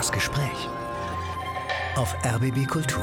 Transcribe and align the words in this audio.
Das 0.00 0.12
Gespräch 0.12 0.66
auf 1.94 2.16
RBB 2.24 2.66
Kultur. 2.66 3.02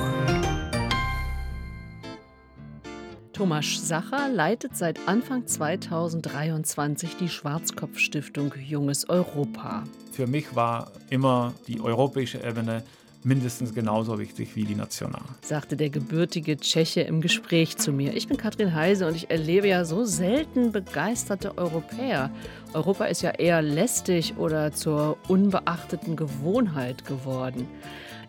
Thomas 3.33 3.87
Sacher 3.87 4.29
leitet 4.29 4.75
seit 4.75 5.07
Anfang 5.07 5.45
2023 5.45 7.17
die 7.17 7.29
Schwarzkopf-Stiftung 7.29 8.51
Junges 8.67 9.07
Europa. 9.09 9.83
Für 10.11 10.25
mich 10.25 10.55
war 10.55 10.91
immer 11.11 11.53
die 11.67 11.79
europäische 11.81 12.43
Ebene 12.43 12.81
mindestens 13.27 13.73
genauso 13.75 14.17
wichtig 14.19 14.55
wie 14.55 14.63
die 14.63 14.75
national. 14.75 15.21
Sagte 15.41 15.75
der 15.75 15.89
gebürtige 15.89 16.57
Tscheche 16.57 17.01
im 17.01 17.19
Gespräch 17.19 17.77
zu 17.77 17.91
mir. 17.91 18.15
Ich 18.15 18.27
bin 18.27 18.37
Katrin 18.37 18.73
Heise 18.73 19.05
und 19.05 19.15
ich 19.15 19.29
erlebe 19.29 19.67
ja 19.67 19.83
so 19.83 20.05
selten 20.05 20.71
begeisterte 20.71 21.57
Europäer. 21.57 22.31
Europa 22.73 23.05
ist 23.05 23.21
ja 23.21 23.31
eher 23.31 23.61
lästig 23.61 24.37
oder 24.37 24.71
zur 24.71 25.17
unbeachteten 25.27 26.15
Gewohnheit 26.15 27.05
geworden. 27.05 27.67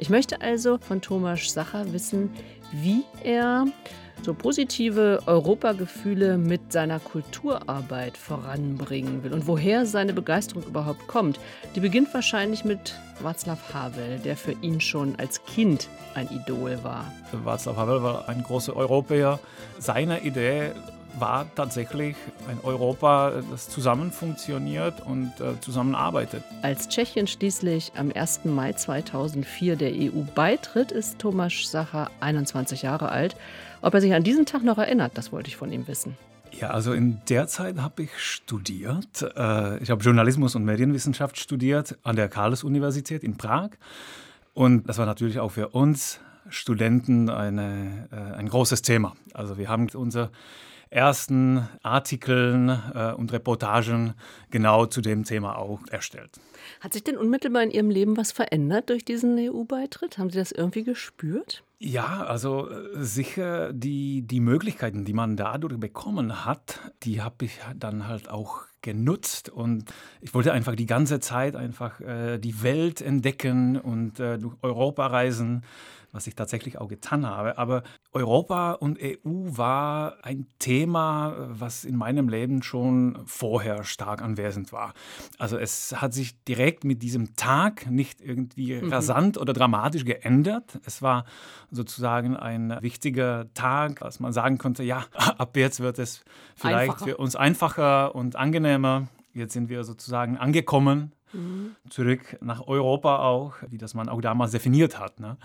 Ich 0.01 0.11
möchte 0.11 0.41
also 0.41 0.79
von 0.79 1.01
Thomas 1.01 1.53
Sacher 1.53 1.93
wissen, 1.93 2.31
wie 2.73 3.05
er 3.23 3.67
so 4.23 4.35
positive 4.35 5.23
Europagefühle 5.27 6.39
mit 6.39 6.73
seiner 6.73 6.99
Kulturarbeit 6.99 8.17
voranbringen 8.17 9.23
will 9.23 9.33
und 9.33 9.47
woher 9.47 9.87
seine 9.87 10.13
Begeisterung 10.13 10.65
überhaupt 10.65 11.07
kommt. 11.07 11.39
Die 11.75 11.81
beginnt 11.81 12.13
wahrscheinlich 12.13 12.65
mit 12.65 12.95
Václav 13.23 13.59
Havel, 13.73 14.19
der 14.19 14.37
für 14.37 14.53
ihn 14.61 14.81
schon 14.81 15.17
als 15.17 15.45
Kind 15.45 15.89
ein 16.15 16.29
Idol 16.31 16.79
war. 16.83 17.13
Václav 17.45 17.77
Havel 17.77 18.03
war 18.03 18.29
ein 18.29 18.43
großer 18.43 18.75
Europäer. 18.77 19.39
Seine 19.79 20.21
Idee 20.23 20.73
war 21.21 21.47
tatsächlich 21.55 22.17
ein 22.49 22.59
Europa, 22.63 23.43
das 23.51 23.69
zusammen 23.69 24.11
funktioniert 24.13 25.01
und 25.05 25.33
äh, 25.41 25.61
zusammenarbeitet. 25.61 26.43
Als 26.63 26.89
Tschechien 26.89 27.27
schließlich 27.27 27.93
am 27.97 28.13
1. 28.15 28.45
Mai 28.45 28.73
2004 28.73 29.77
der 29.77 29.93
EU 29.93 30.23
beitritt, 30.35 30.93
ist 30.93 31.19
Tomasz 31.19 31.71
Sacher 31.71 32.11
21 32.21 32.83
Jahre 32.83 33.11
alt. 33.11 33.37
Ob 33.83 33.95
er 33.95 34.01
sich 34.01 34.15
an 34.15 34.25
diesen 34.25 34.47
Tag 34.47 34.65
noch 34.65 34.79
erinnert, 34.79 35.13
das 35.17 35.33
wollte 35.33 35.49
ich 35.49 35.57
von 35.57 35.73
ihm 35.73 35.87
wissen. 35.87 36.17
Ja, 36.53 36.71
also 36.71 36.93
in 36.93 37.21
der 37.29 37.47
Zeit 37.47 37.79
habe 37.79 38.05
ich 38.05 38.19
studiert. 38.19 39.23
Äh, 39.37 39.79
ich 39.83 39.91
habe 39.91 40.03
Journalismus 40.03 40.55
und 40.55 40.65
Medienwissenschaft 40.65 41.39
studiert 41.39 41.99
an 42.03 42.17
der 42.17 42.29
Karls-Universität 42.29 43.23
in 43.23 43.37
Prag. 43.37 43.71
Und 44.55 44.89
das 44.89 44.99
war 44.99 45.07
natürlich 45.07 45.39
auch 45.39 45.53
für 45.53 45.69
uns 45.69 46.21
Studenten 46.49 47.29
eine, 47.29 48.09
äh, 48.11 48.37
ein 48.37 48.49
großes 48.49 48.83
Thema. 48.83 49.15
Also 49.35 49.59
wir 49.59 49.69
haben 49.69 49.89
unser 49.95 50.31
ersten 50.91 51.69
Artikeln 51.83 52.69
äh, 52.95 53.13
und 53.13 53.33
Reportagen 53.33 54.15
genau 54.51 54.87
zu 54.87 55.01
dem 55.01 55.25
Thema 55.25 55.57
auch 55.59 55.81
erstellt. 55.91 56.41
Hat 56.81 56.93
sich 56.93 57.05
denn 57.05 57.17
unmittelbar 57.17 57.63
in 57.63 57.71
Ihrem 57.71 57.91
Leben 57.91 58.17
was 58.17 58.33
verändert 58.33 58.91
durch 58.91 59.05
diesen 59.05 59.37
EU-Beitritt? 59.39 60.19
Haben 60.19 60.31
Sie 60.31 60.39
das 60.39 60.53
irgendwie 60.53 60.85
gespürt? 60.85 61.65
Ja, 61.81 62.25
also 62.25 62.69
äh, 62.69 63.05
sicher 63.05 63.73
die, 63.73 64.23
die 64.23 64.41
Möglichkeiten, 64.41 65.05
die 65.05 65.13
man 65.13 65.37
dadurch 65.37 65.79
bekommen 65.79 66.45
hat, 66.45 66.81
die 67.05 67.23
habe 67.23 67.45
ich 67.45 67.61
dann 67.77 68.09
halt 68.09 68.29
auch 68.29 68.63
genutzt 68.83 69.49
und 69.49 69.85
ich 70.21 70.35
wollte 70.35 70.53
einfach 70.53 70.75
die 70.75 70.87
ganze 70.87 71.21
Zeit 71.21 71.57
einfach 71.57 72.01
äh, 72.01 72.39
die 72.39 72.63
Welt 72.63 73.01
entdecken 73.01 73.77
und 73.77 74.19
äh, 74.19 74.39
durch 74.39 74.57
Europa 74.63 75.07
reisen 75.07 75.63
was 76.13 76.27
ich 76.27 76.35
tatsächlich 76.35 76.79
auch 76.79 76.89
getan 76.89 77.27
habe. 77.27 77.59
Aber 77.59 77.83
Europa 78.13 78.73
und 78.73 78.99
EU 79.01 79.17
war 79.25 80.17
ein 80.23 80.47
Thema, 80.59 81.35
was 81.51 81.85
in 81.85 81.97
meinem 81.97 82.29
Leben 82.29 82.63
schon 82.63 83.19
vorher 83.27 83.85
stark 83.85 84.23
anwesend 84.23 84.73
war. 84.73 84.95
Also 85.39 85.59
es 85.59 86.01
hat 86.01 86.15
sich 86.15 86.43
direkt 86.45 86.85
mit 86.85 87.03
diesem 87.03 87.37
Tag 87.37 87.91
nicht 87.91 88.21
irgendwie 88.21 88.81
mhm. 88.81 88.93
rasant 88.93 89.39
oder 89.39 89.53
dramatisch 89.53 90.05
geändert. 90.05 90.81
Es 90.85 91.03
war 91.03 91.25
sozusagen 91.71 92.37
ein 92.37 92.77
wichtiger 92.81 93.47
Tag, 93.55 94.03
als 94.03 94.21
man 94.21 94.33
sagen 94.33 94.59
konnte, 94.59 94.83
ja, 94.83 95.05
ab 95.13 95.57
jetzt 95.57 95.81
wird 95.81 95.99
es 95.99 96.25
vielleicht 96.57 96.93
einfacher. 96.93 97.05
für 97.05 97.17
uns 97.19 97.37
einfacher 97.37 98.15
und 98.15 98.37
angenehmer. 98.37 99.09
Jetzt 99.35 99.53
sind 99.53 99.69
wir 99.69 99.85
sozusagen 99.85 100.39
angekommen, 100.39 101.13
mhm. 101.33 101.77
zurück 101.91 102.39
nach 102.41 102.67
Europa 102.67 103.19
auch, 103.19 103.55
wie 103.69 103.79
das 103.79 103.95
man 103.95 104.09
auch 104.09 104.21
damals 104.21 104.53
definiert 104.53 104.99
hat. 104.99 105.21
Ne? 105.21 105.37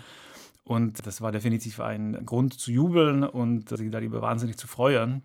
Und 0.63 1.05
das 1.05 1.21
war 1.21 1.31
definitiv 1.31 1.79
ein 1.79 2.25
Grund 2.25 2.53
zu 2.53 2.71
jubeln 2.71 3.23
und 3.23 3.69
sich 3.69 3.91
darüber 3.91 4.21
wahnsinnig 4.21 4.57
zu 4.57 4.67
freuen. 4.67 5.23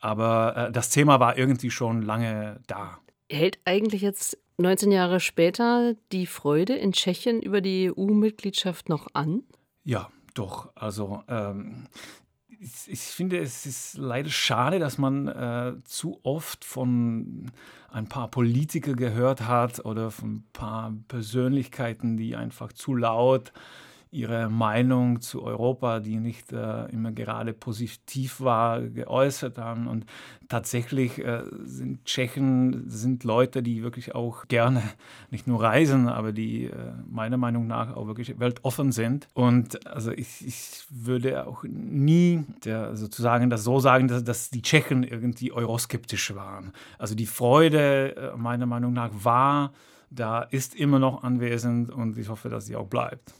Aber 0.00 0.56
äh, 0.56 0.72
das 0.72 0.90
Thema 0.90 1.20
war 1.20 1.36
irgendwie 1.36 1.70
schon 1.70 2.02
lange 2.02 2.60
da. 2.66 2.98
Hält 3.28 3.58
eigentlich 3.64 4.02
jetzt 4.02 4.38
19 4.58 4.92
Jahre 4.92 5.20
später 5.20 5.94
die 6.12 6.26
Freude 6.26 6.74
in 6.74 6.92
Tschechien 6.92 7.42
über 7.42 7.60
die 7.60 7.90
EU-Mitgliedschaft 7.90 8.88
noch 8.88 9.08
an? 9.14 9.42
Ja, 9.84 10.10
doch. 10.34 10.70
Also 10.74 11.22
ähm, 11.28 11.86
ich, 12.48 12.70
ich, 12.88 13.00
finde, 13.00 13.38
es 13.38 13.66
ist 13.66 13.96
leider 13.96 14.28
schade, 14.28 14.78
dass 14.78 14.98
man 14.98 15.28
äh, 15.28 15.74
zu 15.84 16.20
oft 16.22 16.64
von 16.64 17.50
ein 17.90 18.08
paar 18.08 18.28
Politikern 18.28 18.96
gehört 18.96 19.42
hat 19.42 19.84
oder 19.84 20.10
von 20.10 20.36
ein 20.36 20.44
paar 20.52 20.94
Persönlichkeiten, 21.08 22.16
die 22.16 22.36
einfach 22.36 22.72
zu 22.72 22.94
laut 22.94 23.52
ihre 24.10 24.48
Meinung 24.48 25.20
zu 25.20 25.42
Europa, 25.42 26.00
die 26.00 26.16
nicht 26.16 26.52
äh, 26.52 26.86
immer 26.86 27.12
gerade 27.12 27.52
positiv 27.52 28.40
war, 28.40 28.80
geäußert 28.80 29.56
haben. 29.56 29.86
Und 29.86 30.04
tatsächlich 30.48 31.24
äh, 31.24 31.44
sind 31.64 32.04
Tschechen 32.04 32.90
sind 32.90 33.22
Leute, 33.22 33.62
die 33.62 33.82
wirklich 33.82 34.14
auch 34.14 34.48
gerne 34.48 34.82
nicht 35.30 35.46
nur 35.46 35.62
reisen, 35.62 36.08
aber 36.08 36.32
die 36.32 36.64
äh, 36.64 36.74
meiner 37.08 37.36
Meinung 37.36 37.68
nach 37.68 37.94
auch 37.94 38.08
wirklich 38.08 38.40
weltoffen 38.40 38.90
sind. 38.90 39.28
Und 39.32 39.86
also 39.86 40.10
ich, 40.10 40.44
ich 40.44 40.84
würde 40.90 41.46
auch 41.46 41.62
nie 41.62 42.44
der, 42.64 42.96
sozusagen 42.96 43.48
das 43.48 43.62
so 43.62 43.78
sagen, 43.78 44.08
dass, 44.08 44.24
dass 44.24 44.50
die 44.50 44.62
Tschechen 44.62 45.04
irgendwie 45.04 45.52
euroskeptisch 45.52 46.34
waren. 46.34 46.72
Also 46.98 47.14
die 47.14 47.26
Freude 47.26 48.16
äh, 48.16 48.36
meiner 48.36 48.66
Meinung 48.66 48.92
nach 48.92 49.10
war, 49.22 49.72
da 50.10 50.42
ist 50.42 50.74
immer 50.74 50.98
noch 50.98 51.22
anwesend 51.22 51.90
und 51.90 52.18
ich 52.18 52.28
hoffe, 52.28 52.48
dass 52.48 52.66
sie 52.66 52.74
auch 52.74 52.88
bleibt. 52.88 53.32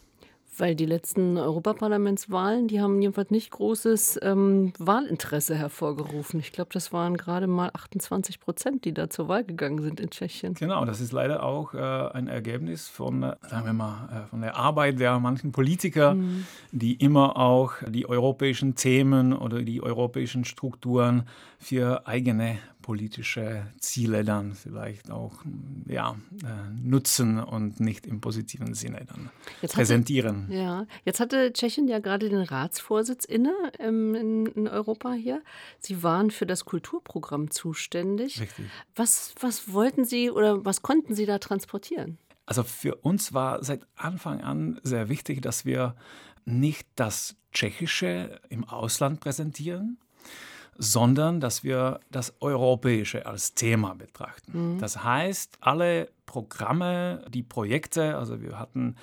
Weil 0.61 0.75
die 0.75 0.85
letzten 0.85 1.39
Europaparlamentswahlen, 1.39 2.69
die 2.69 2.83
haben 2.83 3.01
jedenfalls 3.01 3.31
nicht 3.31 3.51
großes 3.51 4.21
ähm, 4.23 4.75
Wahlinteresse 4.79 5.55
hervorgerufen. 5.55 6.39
Ich 6.39 6.53
glaube, 6.53 6.69
das 6.75 6.93
waren 6.93 7.17
gerade 7.17 7.47
mal 7.47 7.71
28 7.73 8.41
Prozent, 8.41 8.85
die 8.85 8.93
da 8.93 9.09
zur 9.09 9.27
Wahl 9.29 9.43
gegangen 9.43 9.81
sind 9.81 10.01
in 10.01 10.11
Tschechien. 10.11 10.53
Genau, 10.53 10.85
das 10.85 11.01
ist 11.01 11.13
leider 11.13 11.45
auch 11.45 11.73
äh, 11.73 11.79
ein 11.79 12.29
Ergebnis 12.29 12.89
von, 12.89 13.23
äh, 13.23 13.37
sagen 13.49 13.65
wir 13.65 13.73
mal, 13.73 14.25
äh, 14.27 14.29
von 14.29 14.43
der 14.43 14.55
Arbeit 14.55 15.01
der 15.01 15.19
manchen 15.19 15.51
Politiker, 15.51 16.13
mhm. 16.13 16.47
die 16.73 16.93
immer 16.93 17.39
auch 17.39 17.73
die 17.89 18.07
europäischen 18.07 18.75
Themen 18.75 19.33
oder 19.33 19.63
die 19.63 19.83
europäischen 19.83 20.45
Strukturen 20.45 21.23
für 21.59 22.07
eigene 22.07 22.59
politische 22.91 23.69
Ziele 23.79 24.25
dann 24.25 24.53
vielleicht 24.53 25.13
auch 25.13 25.45
ja, 25.87 26.17
äh, 26.43 26.73
nutzen 26.83 27.39
und 27.39 27.79
nicht 27.79 28.05
im 28.05 28.21
positiven 28.21 28.75
Sinne 28.75 29.07
dann 29.07 29.31
jetzt 29.63 29.77
präsentieren. 29.77 30.49
Hatte, 30.49 30.55
ja, 30.55 30.87
jetzt 31.05 31.21
hatte 31.21 31.53
Tschechien 31.53 31.87
ja 31.87 32.01
gerade 32.01 32.29
den 32.29 32.43
Ratsvorsitz 32.43 33.25
inne 33.25 33.55
ähm, 33.79 34.17
in, 34.17 34.47
in, 34.47 34.67
Europa 34.67 35.13
hier. 35.13 35.41
Sie 35.79 36.03
waren 36.03 36.33
für 36.33 36.47
das 36.47 36.65
Kulturprogramm 36.65 37.53
zuständig. 37.53 38.41
Richtig. 38.41 38.67
Was, 38.97 39.37
was 39.39 39.73
wollten 39.73 40.05
Sie 40.05 40.29
oder 40.29 40.65
was 40.65 40.83
konnten 40.83 41.15
Sie 41.15 41.27
da 41.27 41.39
transportieren? 41.39 42.19
Also 42.45 42.65
für 42.65 42.97
uns 42.97 43.33
war 43.33 43.63
seit 43.63 43.87
Anfang 43.95 44.41
an 44.41 44.81
sehr 44.83 45.09
wichtig, 45.09 45.43
dass 45.43 45.65
wir 45.65 45.95
nicht 46.45 46.89
das 46.97 47.37
Tschechische 47.53 48.41
im 48.49 48.65
Ausland 48.65 49.21
präsentieren, 49.21 49.99
sondern 50.83 51.41
dass 51.41 51.63
wir 51.63 52.01
das 52.11 52.35
Europäische 52.41 53.27
als 53.27 53.55
Thema 53.55 53.95
betrachten. 53.95 54.75
Mhm. 54.75 54.79
Das 54.79 55.05
heißt, 55.05 55.59
alle 55.61 56.09
Programme, 56.25 57.23
die 57.29 57.43
Projekte, 57.43 58.17
also 58.17 58.41
wir 58.41 58.59
hatten 58.59 58.97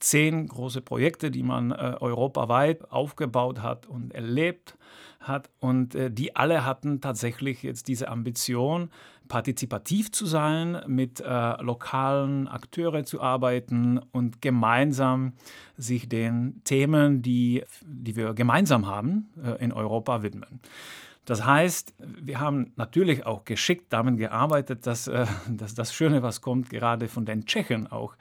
zehn 0.00 0.48
große 0.48 0.80
Projekte, 0.80 1.30
die 1.30 1.44
man 1.44 1.70
äh, 1.70 1.96
europaweit 2.00 2.90
aufgebaut 2.90 3.62
hat 3.62 3.86
und 3.86 4.12
erlebt 4.12 4.76
hat 5.20 5.50
und 5.60 5.94
äh, 5.94 6.10
die 6.10 6.34
alle 6.34 6.64
hatten 6.64 7.00
tatsächlich 7.00 7.62
jetzt 7.62 7.86
diese 7.86 8.08
Ambition, 8.08 8.90
partizipativ 9.28 10.10
zu 10.10 10.26
sein, 10.26 10.82
mit 10.88 11.20
äh, 11.20 11.62
lokalen 11.62 12.48
Akteuren 12.48 13.04
zu 13.04 13.20
arbeiten 13.20 14.00
und 14.10 14.42
gemeinsam 14.42 15.34
sich 15.76 16.08
den 16.08 16.60
Themen, 16.64 17.22
die, 17.22 17.62
die 17.82 18.16
wir 18.16 18.34
gemeinsam 18.34 18.88
haben, 18.88 19.30
äh, 19.40 19.62
in 19.62 19.72
Europa 19.72 20.24
widmen. 20.24 20.60
Das 21.24 21.44
heißt, 21.44 21.94
wir 21.98 22.40
haben 22.40 22.72
natürlich 22.76 23.26
auch 23.26 23.44
geschickt 23.44 23.86
damit 23.90 24.18
gearbeitet, 24.18 24.86
dass, 24.86 25.06
äh, 25.06 25.26
dass 25.48 25.74
das 25.74 25.94
Schöne, 25.94 26.22
was 26.22 26.40
kommt, 26.40 26.70
gerade 26.70 27.08
von 27.08 27.24
den 27.24 27.46
Tschechen 27.46 27.86
auch 27.86 28.16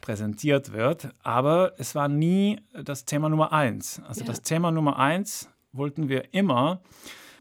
präsentiert 0.00 0.72
wird. 0.72 1.08
Aber 1.22 1.72
es 1.78 1.94
war 1.94 2.08
nie 2.08 2.60
das 2.72 3.04
Thema 3.04 3.28
Nummer 3.28 3.52
eins. 3.52 4.00
Also 4.06 4.20
ja. 4.20 4.26
das 4.28 4.42
Thema 4.42 4.70
Nummer 4.70 4.98
eins 4.98 5.50
wollten 5.72 6.08
wir 6.08 6.32
immer 6.32 6.80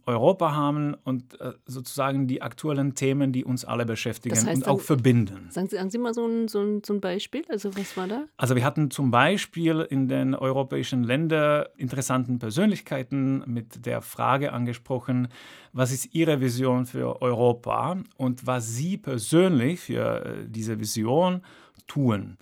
Europa 0.05 0.53
haben 0.55 0.93
und 1.03 1.39
äh, 1.41 1.53
sozusagen 1.65 2.27
die 2.27 2.41
aktuellen 2.41 2.93
Themen, 2.95 3.31
die 3.31 3.43
uns 3.43 3.65
alle 3.65 3.85
beschäftigen 3.85 4.35
Das 4.35 4.45
heißt 4.45 4.57
und 4.57 4.67
auch 4.67 4.77
dann- 4.77 4.85
verbinden. 4.85 5.47
Sagen 5.49 5.67
Sie, 5.67 5.75
sagen 5.77 5.89
Sie 5.89 5.97
mal 5.97 6.13
so 6.13 6.25
ein, 6.27 6.47
so, 6.47 6.61
ein, 6.61 6.81
so 6.85 6.93
ein 6.93 7.01
Beispiel. 7.01 7.43
Also 7.49 7.75
was 7.75 7.97
war 7.97 8.07
da? 8.07 8.25
Also 8.37 8.55
wir 8.55 8.63
hatten 8.63 8.91
zum 8.91 9.11
Beispiel 9.11 9.81
in 9.89 10.07
den 10.07 10.35
europäischen 10.35 11.03
Ländern 11.03 11.65
interessanten 11.77 12.37
Persönlichkeiten 12.39 13.43
mit 13.47 13.85
der 13.85 14.01
Frage 14.01 14.53
angesprochen, 14.53 15.27
was 15.73 15.91
ist 15.91 16.13
Ihre 16.13 16.39
Vision 16.39 16.85
für 16.85 17.21
Europa 17.21 17.97
und 18.17 18.45
was 18.47 18.73
Sie 18.75 18.97
persönlich 18.97 19.79
für 19.79 20.25
äh, 20.25 20.45
diese 20.47 20.79
Vision 20.79 21.41
tun. 21.87 22.37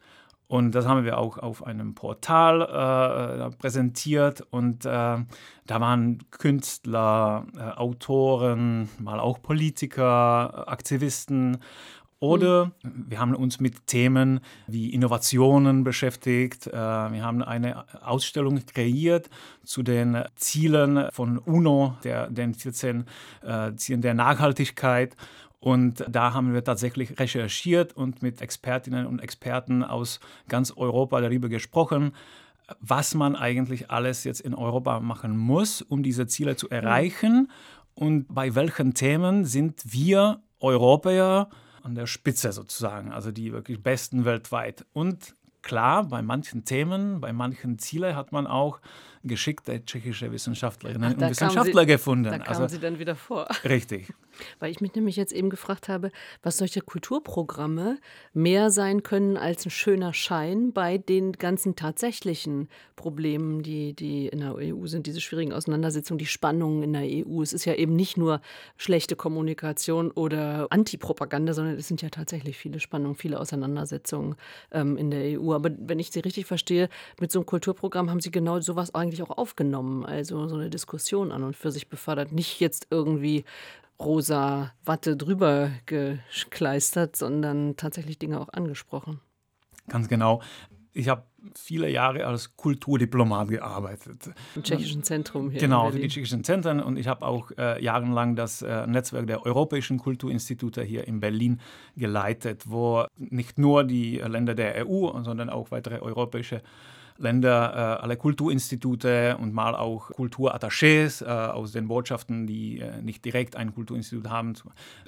Und 0.53 0.75
das 0.75 0.85
haben 0.85 1.03
wir 1.03 1.17
auch 1.17 1.39
auf 1.39 1.65
einem 1.65 1.95
Portal 1.95 2.61
äh, 2.61 3.55
präsentiert. 3.57 4.45
Und 4.51 4.85
äh, 4.85 4.89
da 4.89 5.25
waren 5.67 6.19
Künstler, 6.29 7.47
äh, 7.57 7.71
Autoren, 7.71 8.87
mal 8.99 9.19
auch 9.19 9.41
Politiker, 9.41 10.67
Aktivisten. 10.67 11.57
Oder 12.19 12.71
wir 12.83 13.19
haben 13.19 13.33
uns 13.33 13.59
mit 13.59 13.87
Themen 13.87 14.41
wie 14.67 14.93
Innovationen 14.93 15.83
beschäftigt. 15.83 16.67
Äh, 16.67 16.71
Wir 16.71 17.23
haben 17.23 17.41
eine 17.41 17.85
Ausstellung 18.03 18.63
kreiert 18.63 19.31
zu 19.63 19.81
den 19.81 20.23
Zielen 20.35 21.09
von 21.11 21.39
UNO, 21.39 21.97
der, 22.03 22.29
den 22.29 22.53
14 22.53 23.05
äh, 23.41 23.73
Zielen 23.75 24.01
der 24.01 24.13
Nachhaltigkeit. 24.13 25.15
Und 25.63 26.03
da 26.09 26.33
haben 26.33 26.53
wir 26.53 26.61
tatsächlich 26.61 27.17
recherchiert 27.21 27.95
und 27.95 28.21
mit 28.21 28.41
Expertinnen 28.41 29.05
und 29.05 29.19
Experten 29.19 29.81
aus 29.81 30.19
ganz 30.49 30.73
Europa 30.75 31.21
darüber 31.21 31.47
gesprochen, 31.47 32.11
was 32.81 33.15
man 33.15 33.37
eigentlich 33.37 33.89
alles 33.89 34.25
jetzt 34.25 34.41
in 34.41 34.55
Europa 34.55 34.99
machen 34.99 35.37
muss, 35.37 35.81
um 35.81 36.03
diese 36.03 36.27
Ziele 36.27 36.57
zu 36.57 36.69
erreichen 36.69 37.49
und 37.95 38.25
bei 38.27 38.55
welchen 38.55 38.93
Themen 38.93 39.45
sind 39.45 39.81
wir 39.85 40.41
Europäer 40.59 41.47
an 41.81 41.95
der 41.95 42.07
Spitze 42.07 42.51
sozusagen, 42.51 43.13
also 43.13 43.31
die 43.31 43.53
wirklich 43.53 43.81
besten 43.81 44.25
weltweit. 44.25 44.85
Und 44.91 45.33
klar, 45.61 46.03
bei 46.03 46.21
manchen 46.21 46.65
Themen, 46.65 47.21
bei 47.21 47.31
manchen 47.31 47.79
Zielen 47.79 48.17
hat 48.17 48.33
man 48.33 48.47
auch 48.47 48.81
geschickte 49.23 49.85
tschechische 49.85 50.31
Wissenschaftlerinnen 50.31 51.03
Ach, 51.03 51.13
und 51.13 51.19
kamen 51.19 51.31
Wissenschaftler 51.31 51.81
Sie- 51.81 51.87
gefunden. 51.87 52.23
Da 52.25 52.37
kamen 52.39 52.61
also 52.61 52.67
Sie 52.67 52.79
dann 52.79 52.99
wieder 52.99 53.15
vor. 53.15 53.47
richtig. 53.63 54.13
Weil 54.59 54.71
ich 54.71 54.81
mich 54.81 54.95
nämlich 54.95 55.15
jetzt 55.15 55.31
eben 55.31 55.49
gefragt 55.49 55.89
habe, 55.89 56.11
was 56.41 56.57
solche 56.57 56.81
Kulturprogramme 56.81 57.99
mehr 58.33 58.71
sein 58.71 59.03
können 59.03 59.37
als 59.37 59.65
ein 59.65 59.69
schöner 59.69 60.13
Schein 60.13 60.73
bei 60.73 60.97
den 60.97 61.33
ganzen 61.33 61.75
tatsächlichen 61.75 62.67
Problemen, 62.95 63.61
die, 63.61 63.93
die 63.93 64.27
in 64.27 64.39
der 64.39 64.55
EU 64.55 64.87
sind, 64.87 65.05
diese 65.07 65.21
schwierigen 65.21 65.53
Auseinandersetzungen, 65.53 66.17
die 66.17 66.25
Spannungen 66.25 66.83
in 66.83 66.93
der 66.93 67.03
EU. 67.03 67.41
Es 67.41 67.53
ist 67.53 67.65
ja 67.65 67.75
eben 67.75 67.95
nicht 67.95 68.17
nur 68.17 68.41
schlechte 68.77 69.15
Kommunikation 69.15 70.09
oder 70.11 70.67
Antipropaganda, 70.71 71.53
sondern 71.53 71.75
es 71.75 71.87
sind 71.87 72.01
ja 72.01 72.09
tatsächlich 72.09 72.57
viele 72.57 72.79
Spannungen, 72.79 73.15
viele 73.15 73.39
Auseinandersetzungen 73.39 74.35
ähm, 74.71 74.97
in 74.97 75.11
der 75.11 75.39
EU. 75.39 75.53
Aber 75.53 75.69
wenn 75.77 75.99
ich 75.99 76.11
Sie 76.11 76.19
richtig 76.21 76.45
verstehe, 76.45 76.89
mit 77.19 77.31
so 77.31 77.39
einem 77.39 77.45
Kulturprogramm 77.45 78.09
haben 78.09 78.19
Sie 78.19 78.31
genau 78.31 78.59
sowas 78.61 78.95
eigentlich 78.95 79.12
auch 79.21 79.37
aufgenommen, 79.37 80.05
also 80.05 80.47
so 80.47 80.55
eine 80.55 80.69
Diskussion 80.69 81.31
an 81.31 81.43
und 81.43 81.55
für 81.55 81.71
sich 81.71 81.89
befördert. 81.89 82.31
Nicht 82.31 82.59
jetzt 82.59 82.87
irgendwie 82.89 83.45
rosa 83.99 84.73
Watte 84.83 85.15
drüber 85.15 85.71
gekleistert, 85.85 87.15
sondern 87.15 87.75
tatsächlich 87.77 88.17
Dinge 88.17 88.39
auch 88.39 88.49
angesprochen. 88.49 89.19
Ganz 89.87 90.07
genau. 90.07 90.41
Ich 90.93 91.09
habe 91.09 91.23
viele 91.55 91.89
Jahre 91.89 92.25
als 92.25 92.55
Kulturdiplomat 92.55 93.49
gearbeitet. 93.49 94.29
Im 94.55 94.63
tschechischen 94.63 95.03
Zentrum 95.03 95.49
hier. 95.49 95.59
Genau, 95.59 95.87
in 95.87 95.93
für 95.93 95.99
die 95.99 96.07
tschechischen 96.07 96.43
Zentren 96.43 96.79
und 96.79 96.97
ich 96.97 97.07
habe 97.07 97.25
auch 97.25 97.51
äh, 97.57 97.83
jahrelang 97.83 98.35
das 98.35 98.61
äh, 98.61 98.87
Netzwerk 98.87 99.27
der 99.27 99.45
europäischen 99.45 99.97
Kulturinstitute 99.97 100.83
hier 100.83 101.07
in 101.07 101.19
Berlin 101.19 101.59
geleitet, 101.97 102.63
wo 102.67 103.05
nicht 103.17 103.57
nur 103.57 103.83
die 103.83 104.17
Länder 104.17 104.55
der 104.55 104.87
EU, 104.87 105.21
sondern 105.23 105.49
auch 105.49 105.71
weitere 105.71 105.99
europäische 105.99 106.61
Länder, 107.23 107.73
äh, 107.99 108.03
alle 108.03 108.17
Kulturinstitute 108.17 109.37
und 109.37 109.53
mal 109.53 109.75
auch 109.75 110.11
Kulturattachés 110.11 111.23
äh, 111.25 111.27
aus 111.27 111.71
den 111.71 111.87
Botschaften, 111.87 112.45
die 112.45 112.79
äh, 112.79 113.01
nicht 113.01 113.25
direkt 113.25 113.55
ein 113.55 113.73
Kulturinstitut 113.73 114.29
haben, 114.29 114.53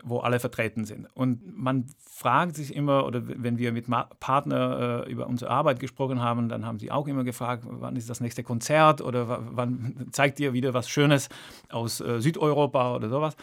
wo 0.03 0.19
alle 0.19 0.39
vertreten 0.39 0.85
sind. 0.85 1.07
Und 1.13 1.55
man 1.55 1.85
fragt 2.09 2.55
sich 2.55 2.75
immer, 2.75 3.05
oder 3.05 3.21
wenn 3.25 3.57
wir 3.57 3.71
mit 3.71 3.85
Partnern 4.19 5.03
über 5.07 5.27
unsere 5.27 5.51
Arbeit 5.51 5.79
gesprochen 5.79 6.21
haben, 6.21 6.49
dann 6.49 6.65
haben 6.65 6.79
sie 6.79 6.91
auch 6.91 7.07
immer 7.07 7.23
gefragt, 7.23 7.63
wann 7.67 7.95
ist 7.95 8.09
das 8.09 8.21
nächste 8.21 8.41
Konzert 8.43 9.01
oder 9.01 9.27
wa- 9.27 9.41
wann 9.51 10.07
zeigt 10.11 10.39
ihr 10.39 10.53
wieder 10.53 10.73
was 10.73 10.89
Schönes 10.89 11.29
aus 11.69 11.97
Südeuropa 11.97 12.95
oder 12.95 13.09
sowas. 13.09 13.35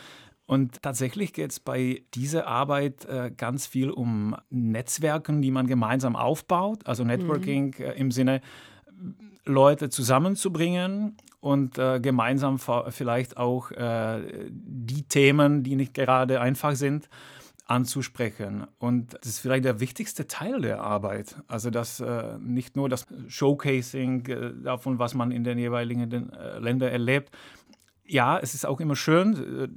Und 0.46 0.82
tatsächlich 0.82 1.32
geht 1.32 1.52
es 1.52 1.60
bei 1.60 2.02
dieser 2.14 2.46
Arbeit 2.46 3.04
äh, 3.06 3.30
ganz 3.34 3.66
viel 3.66 3.90
um 3.90 4.36
Netzwerken, 4.50 5.40
die 5.40 5.50
man 5.50 5.66
gemeinsam 5.66 6.16
aufbaut. 6.16 6.86
Also 6.86 7.04
Networking 7.04 7.74
äh, 7.78 7.92
im 7.92 8.10
Sinne, 8.10 8.40
Leute 9.44 9.90
zusammenzubringen 9.90 11.16
und 11.40 11.78
äh, 11.78 12.00
gemeinsam 12.00 12.58
vielleicht 12.90 13.36
auch 13.36 13.72
äh, 13.72 14.48
die 14.50 15.02
Themen, 15.02 15.64
die 15.64 15.74
nicht 15.74 15.94
gerade 15.94 16.40
einfach 16.40 16.76
sind, 16.76 17.08
anzusprechen. 17.66 18.66
Und 18.78 19.14
das 19.14 19.26
ist 19.26 19.38
vielleicht 19.40 19.64
der 19.64 19.80
wichtigste 19.80 20.26
Teil 20.26 20.60
der 20.60 20.82
Arbeit. 20.82 21.36
Also 21.48 21.70
das 21.70 22.00
äh, 22.00 22.38
nicht 22.38 22.76
nur 22.76 22.88
das 22.88 23.06
Showcasing 23.28 24.26
äh, 24.26 24.52
davon, 24.62 24.98
was 24.98 25.14
man 25.14 25.32
in 25.32 25.42
den 25.42 25.58
jeweiligen 25.58 26.32
äh, 26.32 26.58
Ländern 26.58 26.90
erlebt. 26.90 27.30
Ja, 28.04 28.38
es 28.38 28.54
ist 28.54 28.66
auch 28.66 28.80
immer 28.80 28.96
schön, 28.96 29.34
äh, 29.34 29.68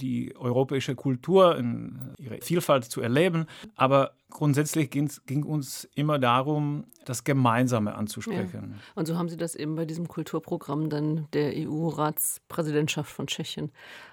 die 0.00 0.34
europäische 0.36 0.94
Kultur 0.94 1.56
in 1.56 2.14
ihrer 2.18 2.36
Vielfalt 2.40 2.84
zu 2.84 3.00
erleben, 3.00 3.46
aber 3.76 4.12
grundsätzlich 4.30 4.90
ging 4.90 5.44
uns 5.44 5.88
immer 5.94 6.18
darum, 6.18 6.84
das 7.04 7.24
Gemeinsame 7.24 7.94
anzusprechen. 7.94 8.80
Und 8.94 9.06
so 9.06 9.16
haben 9.16 9.28
Sie 9.28 9.36
das 9.36 9.54
eben 9.54 9.74
bei 9.74 9.84
diesem 9.84 10.06
Kulturprogramm 10.08 10.90
dann 10.90 11.26
der 11.32 11.52
EU-Ratspräsidentschaft 11.56 13.10
von 13.10 13.26
Tschechien 13.26 13.72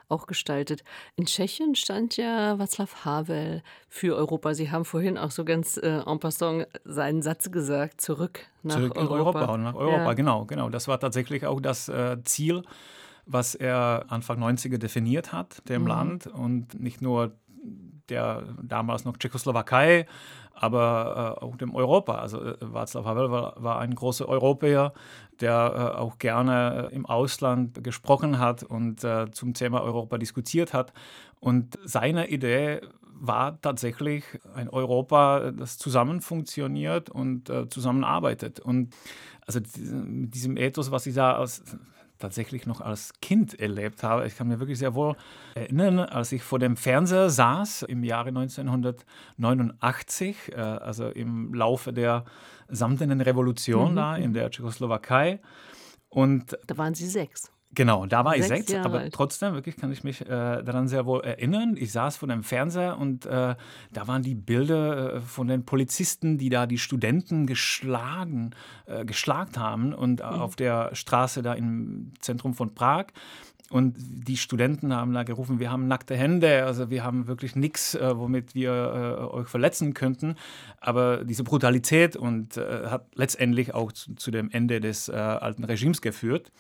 auch 0.10 0.26
gestaltet. 0.26 0.84
In 1.16 1.26
Tschechien 1.26 1.76
stand 1.76 2.18
ja 2.18 2.54
Václav 2.54 3.06
Havel 3.06 3.62
für 3.90 4.16
Europa. 4.16 4.54
Sie 4.54 4.72
haben 4.72 4.86
vorhin 4.86 5.18
auch 5.18 5.32
so 5.32 5.44
ganz 5.44 5.78
äh, 5.78 6.00
en 6.06 6.20
passant 6.20 6.68
seinen 6.86 7.22
Satz 7.22 7.52
gesagt, 7.52 8.02
zurück 8.02 8.40
nach 8.64 8.76
Zurück 8.76 8.96
Europa. 8.96 9.16
Europa 9.16 9.58
nach 9.58 9.76
Europa, 9.76 10.06
Ja. 10.06 10.14
genau, 10.14 10.46
genau. 10.46 10.70
Das 10.70 10.88
war 10.88 11.00
tatsächlich 11.00 11.46
auch 11.46 11.60
das 11.60 11.90
äh, 11.90 12.18
Ziel, 12.24 12.64
was 13.28 13.56
er 13.56 14.06
Anfang 14.10 14.42
90er 14.42 14.78
definiert 14.78 15.34
hat, 15.34 15.68
dem 15.70 15.84
Mhm. 15.84 15.88
Land. 15.88 16.28
Und 16.28 16.80
nicht 16.80 17.02
nur 17.02 17.34
der 18.10 18.44
damals 18.62 19.04
noch 19.06 19.18
Tschechoslowakei, 19.18 20.06
aber 20.54 21.38
äh, 21.42 21.46
auch 21.46 21.56
dem 21.58 21.76
Europa. 21.76 22.16
Also 22.16 22.42
äh, 22.44 22.54
Václav 22.62 23.06
Havel 23.06 23.32
war, 23.32 23.62
war 23.62 23.80
ein 23.80 23.94
großer 23.94 24.28
Europäer, 24.28 24.94
der 25.40 25.94
äh, 25.96 25.98
auch 26.00 26.18
gerne 26.18 26.90
im 26.92 27.06
Ausland 27.06 27.84
gesprochen 27.84 28.40
hat 28.40 28.64
und 28.64 29.04
äh, 29.04 29.30
zum 29.32 29.54
Thema 29.54 29.82
Europa 29.82 30.18
diskutiert 30.18 30.74
hat. 30.74 30.94
Und 31.40 31.78
seine 31.84 32.30
Idee 32.30 32.82
war 33.20 33.60
tatsächlich 33.62 34.24
ein 34.56 34.70
Europa, 34.70 35.52
das 35.52 35.78
zusammen 35.78 36.22
funktioniert 36.22 37.10
und 37.10 37.50
äh, 37.50 37.68
zusammenarbeitet. 37.70 38.60
Und 38.60 38.96
also 39.46 39.60
mit 39.60 40.34
diesem 40.34 40.58
Ethos, 40.58 40.92
was 40.92 41.06
ich 41.06 41.16
da 41.16 41.36
als, 41.36 41.64
tatsächlich 42.20 42.66
noch 42.66 42.82
als 42.82 43.14
Kind 43.22 43.60
erlebt 43.60 44.04
habe, 44.04 44.28
ich 44.28 44.36
kann 44.36 44.48
mir 44.48 44.60
wirklich 44.60 44.80
sehr 44.80 44.96
wohl 44.96 45.16
erinnern, 45.56 46.00
als 46.00 46.32
ich 46.32 46.44
vor 46.44 46.60
dem 46.60 46.78
Fernseher 46.78 47.30
saß 47.30 47.84
im 47.84 48.04
Jahre 48.04 48.30
1989, 48.30 50.54
äh, 50.54 50.56
also 50.56 51.10
im 51.10 51.54
Laufe 51.54 51.94
der 51.94 52.26
samtenen 52.68 53.22
Revolution 53.22 53.96
da 53.96 54.16
in 54.16 54.34
der 54.34 54.50
Tschechoslowakei. 54.50 55.40
Und 56.10 56.58
Da 56.68 56.78
waren 56.78 56.94
Sie 56.94 57.08
sechs. 57.08 57.52
Genau, 57.76 58.06
da 58.06 58.24
war 58.24 58.36
ich 58.36 58.46
Sechs 58.46 58.68
sechs, 58.68 58.72
Jahre 58.72 58.86
aber 58.86 59.00
alt. 59.00 59.14
trotzdem 59.14 59.54
wirklich 59.54 59.76
kann 59.76 59.92
ich 59.92 60.04
mich 60.04 60.22
äh, 60.22 60.26
daran 60.28 60.88
sehr 60.88 61.06
wohl 61.06 61.22
erinnern. 61.24 61.76
Ich 61.78 61.92
saß 61.92 62.18
vor 62.18 62.28
dem 62.28 62.44
Fernseher 62.44 62.98
und 62.98 63.26
äh, 63.26 63.56
da 63.92 64.08
waren 64.08 64.24
die 64.24 64.36
Bilder 64.36 65.16
äh, 65.16 65.22
von 65.22 65.48
den 65.48 65.66
Polizisten, 65.66 66.38
die 66.38 66.50
da 66.50 66.66
die 66.66 66.78
Studenten 66.78 67.46
geschlagen, 67.46 68.52
äh, 68.86 69.06
geschlagt 69.06 69.58
haben 69.58 69.94
und 69.94 70.22
äh, 70.22 70.24
auf 70.24 70.56
der 70.56 70.96
Straße 70.96 71.42
da 71.42 71.54
im 71.54 72.14
Zentrum 72.22 72.54
von 72.54 72.74
Prag. 72.74 73.08
Und 73.70 73.96
die 73.98 74.38
Studenten 74.38 74.94
haben 74.96 75.14
da 75.14 75.24
gerufen, 75.24 75.60
wir 75.60 75.70
haben 75.70 75.88
nackte 75.88 76.16
Hände, 76.16 76.64
also 76.66 76.90
wir 76.90 77.04
haben 77.04 77.28
wirklich 77.28 77.56
nichts, 77.56 77.96
äh, 77.96 78.18
womit 78.18 78.56
wir 78.56 78.72
äh, 78.72 79.36
euch 79.36 79.48
verletzen 79.50 79.94
könnten. 79.94 80.36
Aber 80.80 81.26
diese 81.26 81.44
Brutalität 81.44 82.16
und 82.16 82.56
äh, 82.56 82.88
hat 82.88 83.08
letztendlich 83.16 83.74
auch 83.74 83.92
zu, 83.92 84.16
zu 84.16 84.32
dem 84.32 84.50
Ende 84.52 84.80
des 84.80 85.10
äh, 85.10 85.16
alten 85.16 85.66
Regimes 85.66 86.02
geführt. 86.02 86.52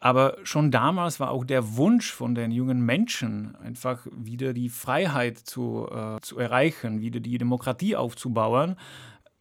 Aber 0.00 0.38
schon 0.44 0.70
damals 0.70 1.20
war 1.20 1.30
auch 1.30 1.44
der 1.44 1.76
Wunsch 1.76 2.10
von 2.10 2.34
den 2.34 2.50
jungen 2.50 2.80
Menschen, 2.80 3.54
einfach 3.56 4.06
wieder 4.10 4.54
die 4.54 4.70
Freiheit 4.70 5.38
zu, 5.38 5.86
äh, 5.90 6.20
zu 6.22 6.38
erreichen, 6.38 7.02
wieder 7.02 7.20
die 7.20 7.36
Demokratie 7.36 7.96
aufzubauen, 7.96 8.76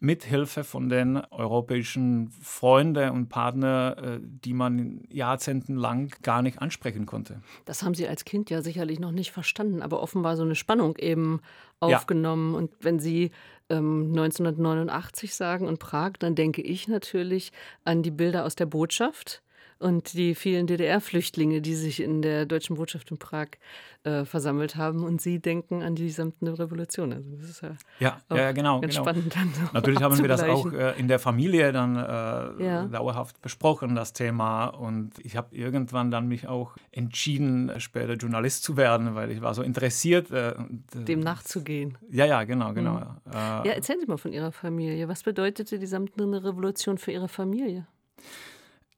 mit 0.02 0.24
Hilfe 0.24 0.64
von 0.64 0.88
den 0.90 1.18
europäischen 1.18 2.30
Freunden 2.42 3.10
und 3.12 3.28
Partnern, 3.28 3.98
äh, 3.98 4.20
die 4.22 4.54
man 4.54 5.04
jahrzehntelang 5.10 6.12
gar 6.24 6.42
nicht 6.42 6.62
ansprechen 6.62 7.06
konnte. 7.06 7.42
Das 7.66 7.84
haben 7.84 7.94
Sie 7.94 8.08
als 8.08 8.24
Kind 8.26 8.50
ja 8.50 8.62
sicherlich 8.62 9.00
noch 9.00 9.12
nicht 9.12 9.32
verstanden, 9.32 9.82
aber 9.82 10.02
offenbar 10.02 10.38
so 10.38 10.44
eine 10.44 10.56
Spannung 10.56 10.98
eben 10.98 11.42
aufgenommen. 11.80 12.54
Ja. 12.54 12.60
Und 12.60 12.72
wenn 12.82 13.00
Sie 13.00 13.32
ähm, 13.70 14.08
1989 14.10 15.36
sagen 15.36 15.68
und 15.68 15.80
Prag, 15.80 16.14
dann 16.20 16.36
denke 16.36 16.62
ich 16.62 16.88
natürlich 16.88 17.52
an 17.84 18.02
die 18.02 18.12
Bilder 18.12 18.46
aus 18.46 18.56
der 18.56 18.66
Botschaft 18.66 19.42
und 19.80 20.14
die 20.14 20.36
vielen 20.36 20.68
DDR-Flüchtlinge, 20.68 21.62
die 21.62 21.74
sich 21.74 22.02
in 22.02 22.22
der 22.22 22.46
deutschen 22.46 22.76
Botschaft 22.76 23.12
in 23.12 23.18
Prag 23.18 23.48
äh, 24.04 24.26
versammelt 24.26 24.76
haben 24.76 25.04
und 25.04 25.22
sie 25.22 25.40
denken 25.40 25.82
an 25.84 25.96
die 25.96 26.08
gesamte 26.08 26.58
Revolution. 26.60 27.14
Also 27.14 27.30
das 27.36 27.50
ist 27.50 27.62
ja, 27.62 27.78
ja, 28.00 28.18
ja 28.30 28.52
genau. 28.52 28.82
Ganz 28.82 28.94
genau. 28.94 29.06
spannend 29.06 29.36
dann 29.36 29.54
Natürlich 29.74 30.02
haben 30.02 30.18
wir 30.18 30.28
das 30.28 30.44
auch 30.44 30.72
äh, 30.72 31.00
in 31.00 31.08
der 31.08 31.20
Familie 31.20 31.72
dann 31.72 31.96
äh, 31.96 32.64
ja. 32.64 32.86
dauerhaft 32.86 33.42
besprochen, 33.42 33.96
das 33.96 34.14
Thema. 34.14 34.68
Und 34.68 35.14
ich 35.20 35.38
habe 35.38 35.56
irgendwann 35.56 36.12
dann 36.12 36.28
mich 36.28 36.48
auch 36.48 36.76
entschieden, 36.92 37.72
später 37.80 38.14
Journalist 38.14 38.64
zu 38.64 38.78
werden, 38.78 39.16
weil 39.16 39.32
ich 39.32 39.42
war 39.42 39.54
so 39.54 39.64
interessiert. 39.64 40.32
Äh, 40.32 40.52
äh, 40.52 40.56
Dem 40.94 41.22
nachzugehen. 41.22 41.98
Ja, 42.10 42.26
ja, 42.26 42.44
genau, 42.44 42.74
genau. 42.74 42.94
Mhm. 42.94 43.34
ja, 43.34 43.72
erzählen 43.72 44.00
Sie 44.00 44.08
mal 44.08 44.18
von 44.18 44.34
Ihrer 44.34 44.52
Familie. 44.52 45.08
Was 45.08 45.24
bedeutete 45.24 45.76
die 45.76 45.82
gesamte 45.82 46.22
Revolution 46.22 46.98
für 46.98 47.12
Ihre 47.12 47.30
Familie? 47.30 47.88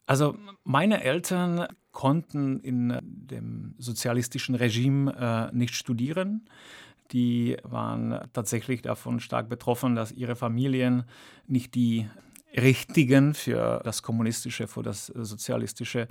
Also 0.05 0.35
meine 0.63 1.03
Eltern 1.03 1.67
konnten 1.91 2.59
in 2.59 2.97
dem 3.03 3.75
sozialistischen 3.77 4.55
Regime 4.55 5.49
äh, 5.51 5.55
nicht 5.55 5.75
studieren. 5.75 6.47
Die 7.11 7.57
waren 7.63 8.19
tatsächlich 8.33 8.81
davon 8.81 9.19
stark 9.19 9.49
betroffen, 9.49 9.95
dass 9.95 10.11
ihre 10.11 10.35
Familien 10.35 11.03
nicht 11.47 11.75
die 11.75 12.07
richtigen 12.55 13.33
für 13.33 13.81
das 13.83 14.01
kommunistische, 14.01 14.67
für 14.67 14.83
das 14.83 15.07
sozialistische 15.07 16.07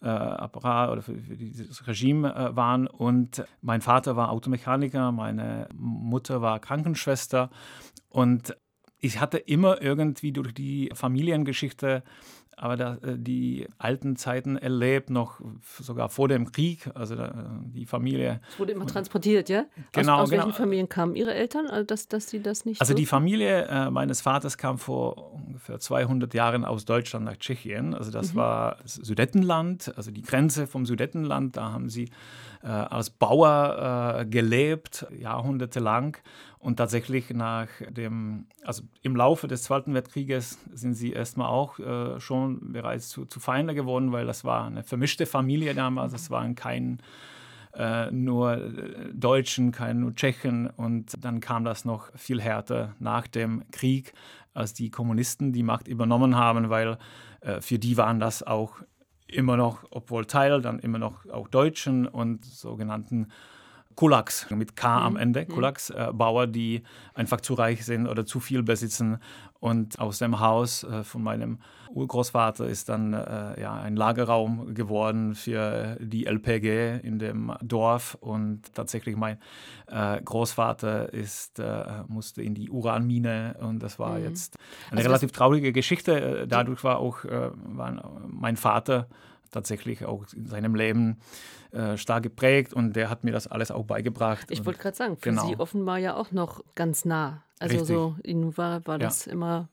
äh, 0.00 0.08
Apparat 0.08 0.90
oder 0.90 1.02
für, 1.02 1.16
für 1.16 1.36
dieses 1.36 1.86
Regime 1.86 2.34
äh, 2.34 2.56
waren. 2.56 2.86
Und 2.86 3.44
mein 3.62 3.80
Vater 3.80 4.16
war 4.16 4.30
Automechaniker, 4.30 5.12
meine 5.12 5.68
Mutter 5.74 6.40
war 6.40 6.60
Krankenschwester. 6.60 7.50
Und 8.08 8.56
ich 9.00 9.20
hatte 9.20 9.38
immer 9.38 9.80
irgendwie 9.80 10.32
durch 10.32 10.52
die 10.54 10.90
Familiengeschichte 10.94 12.02
aber 12.60 12.76
da, 12.76 12.94
äh, 12.96 13.16
die 13.16 13.66
alten 13.78 14.16
Zeiten 14.16 14.56
erlebt, 14.56 15.10
noch 15.10 15.40
sogar 15.80 16.08
vor 16.08 16.28
dem 16.28 16.50
Krieg, 16.52 16.90
also 16.94 17.14
äh, 17.14 17.30
die 17.74 17.86
Familie. 17.86 18.40
Es 18.50 18.58
wurde 18.58 18.72
immer 18.72 18.86
transportiert, 18.86 19.48
ja? 19.48 19.66
Genau. 19.92 20.16
Aus, 20.16 20.22
aus 20.22 20.30
genau. 20.30 20.44
welchen 20.44 20.56
Familien 20.56 20.88
kamen 20.88 21.14
Ihre 21.14 21.34
Eltern, 21.34 21.66
also 21.66 21.84
dass, 21.84 22.08
dass 22.08 22.28
sie 22.28 22.42
das 22.42 22.64
nicht 22.64 22.80
Also 22.80 22.92
so? 22.92 22.96
die 22.96 23.06
Familie 23.06 23.66
äh, 23.66 23.90
meines 23.90 24.20
Vaters 24.20 24.58
kam 24.58 24.78
vor 24.78 25.34
ungefähr 25.34 25.78
200 25.78 26.34
Jahren 26.34 26.64
aus 26.64 26.84
Deutschland 26.84 27.24
nach 27.24 27.36
Tschechien. 27.36 27.94
Also 27.94 28.10
das 28.10 28.32
mhm. 28.32 28.38
war 28.38 28.76
das 28.82 28.94
Sudetenland, 28.94 29.92
also 29.96 30.10
die 30.10 30.22
Grenze 30.22 30.66
vom 30.66 30.86
Sudetenland. 30.86 31.56
Da 31.56 31.72
haben 31.72 31.88
sie 31.88 32.10
äh, 32.62 32.66
als 32.66 33.10
Bauer 33.10 34.20
äh, 34.20 34.26
gelebt, 34.26 35.06
jahrhundertelang. 35.16 36.16
Und 36.58 36.76
tatsächlich 36.76 37.30
nach 37.30 37.68
dem, 37.88 38.46
also 38.64 38.82
im 39.02 39.14
Laufe 39.14 39.46
des 39.46 39.62
Zweiten 39.62 39.94
Weltkrieges 39.94 40.58
sind 40.72 40.94
sie 40.94 41.12
erstmal 41.12 41.48
auch 41.48 41.78
äh, 41.78 42.18
schon 42.20 42.72
bereits 42.72 43.08
zu, 43.08 43.26
zu 43.26 43.38
Feinde 43.38 43.74
geworden, 43.74 44.10
weil 44.10 44.26
das 44.26 44.44
war 44.44 44.66
eine 44.66 44.82
vermischte 44.82 45.26
Familie 45.26 45.74
damals. 45.74 46.12
Es 46.14 46.30
waren 46.30 46.56
kein 46.56 47.00
äh, 47.74 48.10
nur 48.10 48.54
äh, 48.54 49.12
Deutschen, 49.12 49.70
keine 49.70 50.00
nur 50.00 50.14
Tschechen. 50.14 50.68
Und 50.68 51.12
dann 51.24 51.38
kam 51.40 51.64
das 51.64 51.84
noch 51.84 52.10
viel 52.16 52.40
härter 52.40 52.94
nach 52.98 53.28
dem 53.28 53.62
Krieg, 53.70 54.12
als 54.52 54.74
die 54.74 54.90
Kommunisten 54.90 55.52
die 55.52 55.62
Macht 55.62 55.86
übernommen 55.86 56.36
haben, 56.36 56.70
weil 56.70 56.98
äh, 57.40 57.60
für 57.60 57.78
die 57.78 57.96
waren 57.96 58.18
das 58.18 58.42
auch 58.42 58.80
immer 59.28 59.56
noch, 59.56 59.84
obwohl 59.90 60.26
Teil, 60.26 60.60
dann 60.62 60.78
immer 60.78 60.98
noch 60.98 61.28
auch 61.30 61.48
Deutschen 61.48 62.06
und 62.06 62.44
sogenannten 62.44 63.28
Kulaks 63.98 64.48
mit 64.50 64.76
K 64.76 65.06
am 65.06 65.14
mhm. 65.14 65.18
Ende, 65.18 65.40
mhm. 65.40 65.48
Kulaks, 65.48 65.90
äh, 65.90 66.10
Bauer, 66.12 66.46
die 66.46 66.84
einfach 67.14 67.40
zu 67.40 67.54
reich 67.54 67.84
sind 67.84 68.06
oder 68.06 68.24
zu 68.24 68.38
viel 68.38 68.62
besitzen. 68.62 69.18
Und 69.58 69.98
aus 69.98 70.20
dem 70.20 70.38
Haus 70.38 70.84
äh, 70.84 71.02
von 71.02 71.20
meinem 71.24 71.58
Urgroßvater 71.90 72.68
ist 72.68 72.90
dann 72.90 73.12
äh, 73.12 73.60
ja, 73.60 73.74
ein 73.74 73.96
Lagerraum 73.96 74.72
geworden 74.72 75.34
für 75.34 75.96
die 76.00 76.26
LPG 76.26 77.00
in 77.02 77.18
dem 77.18 77.52
Dorf. 77.60 78.16
Und 78.20 78.72
tatsächlich 78.72 79.16
mein 79.16 79.38
äh, 79.88 80.22
Großvater 80.22 81.12
ist, 81.12 81.58
äh, 81.58 82.04
musste 82.06 82.40
in 82.40 82.54
die 82.54 82.70
Uranmine 82.70 83.56
und 83.58 83.82
das 83.82 83.98
war 83.98 84.16
mhm. 84.16 84.26
jetzt 84.26 84.56
eine 84.92 84.98
also 84.98 85.08
relativ 85.08 85.32
traurige 85.32 85.72
Geschichte. 85.72 86.42
Äh, 86.42 86.46
dadurch 86.46 86.84
war 86.84 86.98
auch 87.00 87.24
mein 88.28 88.56
Vater 88.56 89.08
tatsächlich 89.50 90.04
auch 90.04 90.24
in 90.34 90.46
seinem 90.46 90.74
Leben 90.74 91.18
äh, 91.72 91.96
stark 91.96 92.22
geprägt 92.22 92.72
und 92.72 92.94
der 92.94 93.10
hat 93.10 93.24
mir 93.24 93.32
das 93.32 93.46
alles 93.46 93.70
auch 93.70 93.84
beigebracht. 93.84 94.46
Ich 94.50 94.64
wollte 94.64 94.80
gerade 94.80 94.96
sagen, 94.96 95.16
für 95.16 95.30
genau. 95.30 95.46
Sie 95.46 95.56
offenbar 95.56 95.98
ja 95.98 96.16
auch 96.16 96.32
noch 96.32 96.62
ganz 96.74 97.04
nah. 97.04 97.42
Also 97.58 97.78
Richtig. 97.78 97.96
so, 97.96 98.16
Ihnen 98.22 98.56
war, 98.56 98.86
war 98.86 98.98
das 98.98 99.26
ja. 99.26 99.32
immer 99.32 99.68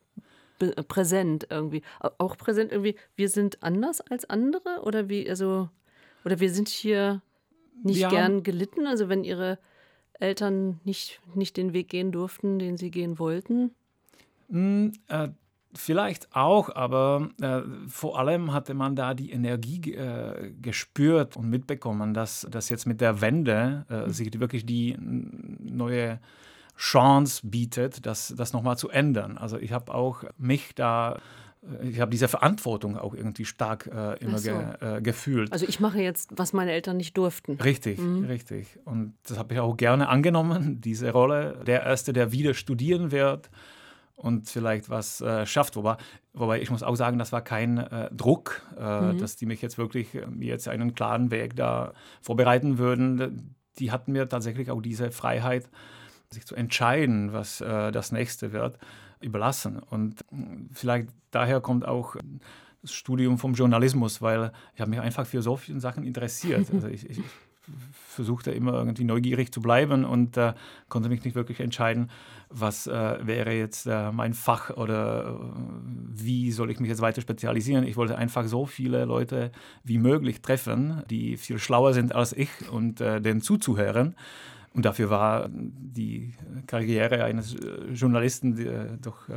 präsent 0.88 1.48
irgendwie. 1.50 1.82
Auch 2.18 2.38
präsent 2.38 2.72
irgendwie, 2.72 2.96
wir 3.16 3.30
sind 3.30 3.62
anders 3.62 4.02
als 4.02 4.30
andere 4.30 4.82
oder 4.84 5.10
wie, 5.10 5.30
also, 5.30 5.70
oder 6.24 6.40
wir 6.40 6.52
sind 6.52 6.70
hier 6.70 7.22
nicht 7.84 8.00
wir 8.00 8.08
gern 8.10 8.44
gelitten, 8.44 8.88
also 8.88 9.10
wenn 9.10 9.24
Ihre 9.24 9.60
Eltern 10.20 10.80
nicht, 10.84 11.20
nicht 11.34 11.58
den 11.58 11.74
Weg 11.74 11.90
gehen 11.90 12.12
durften, 12.12 12.60
den 12.60 12.78
sie 12.78 12.92
gehen 12.92 13.20
wollten? 13.20 13.72
Mm, 14.48 14.90
äh, 15.08 15.30
Vielleicht 15.76 16.34
auch, 16.36 16.74
aber 16.74 17.30
äh, 17.42 17.62
vor 17.88 18.18
allem 18.18 18.54
hatte 18.54 18.74
man 18.74 18.96
da 18.96 19.14
die 19.14 19.32
Energie 19.32 19.94
äh, 19.94 20.52
gespürt 20.62 21.36
und 21.36 21.50
mitbekommen, 21.50 22.14
dass, 22.14 22.48
dass 22.50 22.70
jetzt 22.70 22.86
mit 22.88 23.02
der 23.02 23.22
Wende 23.22 23.86
äh, 23.90 24.06
mhm. 24.06 24.10
sich 24.10 24.40
wirklich 24.40 24.66
die 24.66 24.98
neue 25.00 26.20
Chance 26.78 27.42
bietet, 27.46 28.06
das, 28.06 28.34
das 28.36 28.54
nochmal 28.54 28.78
zu 28.78 28.90
ändern. 28.90 29.38
Also 29.38 29.58
ich 29.58 29.72
habe 29.72 29.94
auch 29.94 30.24
mich 30.38 30.76
da 30.76 31.18
äh, 31.64 31.90
ich 31.90 32.00
habe 32.00 32.12
diese 32.12 32.28
Verantwortung 32.28 32.98
auch 32.98 33.14
irgendwie 33.14 33.46
stark 33.46 33.88
äh, 33.88 34.18
immer 34.24 34.38
so. 34.38 34.52
ge, 34.52 34.98
äh, 34.98 35.02
gefühlt. 35.02 35.52
Also 35.52 35.66
ich 35.68 35.80
mache 35.80 36.00
jetzt, 36.02 36.32
was 36.36 36.54
meine 36.54 36.72
Eltern 36.72 36.98
nicht 36.98 37.18
durften. 37.18 37.54
Richtig, 37.54 38.00
mhm. 38.00 38.26
richtig. 38.26 38.80
Und 38.86 39.14
das 39.28 39.38
habe 39.38 39.54
ich 39.54 39.60
auch 39.60 39.76
gerne 39.78 40.10
angenommen, 40.10 40.82
diese 40.82 41.12
Rolle. 41.12 41.62
Der 41.66 41.84
Erste, 41.84 42.14
der 42.14 42.32
wieder 42.32 42.54
studieren 42.54 43.12
wird, 43.12 43.50
und 44.16 44.50
vielleicht 44.50 44.90
was 44.90 45.22
äh, 45.22 45.46
schafft. 45.46 45.76
Wobei, 45.76 45.98
wobei 46.34 46.62
ich 46.62 46.72
muss 46.72 46.84
auch 46.84 46.96
sagen, 46.96 47.20
das 47.20 47.32
war 47.32 47.42
kein 47.42 47.78
äh, 47.78 48.10
Druck, 48.14 48.62
äh, 48.78 49.02
mhm. 49.14 49.18
dass 49.18 49.36
die 49.36 49.46
mich 49.46 49.62
jetzt 49.62 49.78
wirklich 49.78 50.16
äh, 50.16 50.26
mir 50.28 50.48
jetzt 50.48 50.68
einen 50.68 50.96
klaren 50.96 51.32
Weg 51.32 51.56
da 51.56 51.94
vorbereiten 52.22 52.78
würden. 52.78 53.56
Die 53.80 53.92
hatten 53.92 54.14
mir 54.14 54.28
tatsächlich 54.30 54.72
auch 54.72 54.82
diese 54.82 55.12
Freiheit, 55.12 55.70
sich 56.32 56.46
zu 56.46 56.56
entscheiden, 56.56 57.34
was 57.34 57.62
äh, 57.62 57.92
das 57.92 58.12
nächste 58.12 58.52
wird, 58.52 58.80
überlassen. 59.22 59.80
Und 59.80 60.26
vielleicht 60.72 61.10
daher 61.32 61.62
kommt 61.62 61.86
auch 61.86 62.16
das 62.82 62.94
Studium 62.94 63.38
vom 63.38 63.54
Journalismus, 63.54 64.22
weil 64.22 64.52
ich 64.74 64.82
habe 64.82 64.92
mich 64.92 65.00
einfach 65.00 65.26
für 65.26 65.42
so 65.42 65.58
viele 65.58 65.80
Sachen 65.80 66.04
interessiert. 66.04 66.68
Also 66.74 66.88
ich, 66.88 67.10
ich 67.10 67.22
versuchte 68.08 68.52
immer 68.52 68.74
irgendwie 68.74 69.04
neugierig 69.04 69.52
zu 69.52 69.62
bleiben 69.62 70.06
und 70.06 70.38
äh, 70.38 70.54
konnte 70.90 71.10
mich 71.10 71.24
nicht 71.24 71.36
wirklich 71.36 71.60
entscheiden, 71.60 72.10
was 72.50 72.88
äh, 72.88 73.18
wäre 73.22 73.54
jetzt 73.54 73.88
äh, 73.88 74.12
mein 74.12 74.34
Fach 74.34 74.70
oder 74.72 75.38
äh, 75.38 75.58
wie 76.10 76.52
soll 76.52 76.72
ich 76.72 76.80
mich 76.80 76.90
jetzt 76.90 77.02
weiter 77.02 77.22
spezialisieren. 77.22 77.86
Ich 77.86 77.98
wollte 77.98 78.18
einfach 78.18 78.46
so 78.48 78.66
viele 78.66 79.06
Leute 79.06 79.52
wie 79.84 79.98
möglich 79.98 80.42
treffen, 80.42 81.04
die 81.10 81.38
viel 81.38 81.60
schlauer 81.60 81.94
sind 81.94 82.16
als 82.16 82.34
ich 82.34 82.50
und 82.72 83.02
äh, 83.02 83.22
denen 83.22 83.42
zuzuhören. 83.42 84.16
Und 84.74 84.86
dafür 84.86 85.10
war 85.10 85.50
die 85.50 86.34
Karriere 86.68 87.24
eines 87.24 87.56
äh, 87.56 87.92
Journalisten 87.94 89.00
doch 89.02 89.30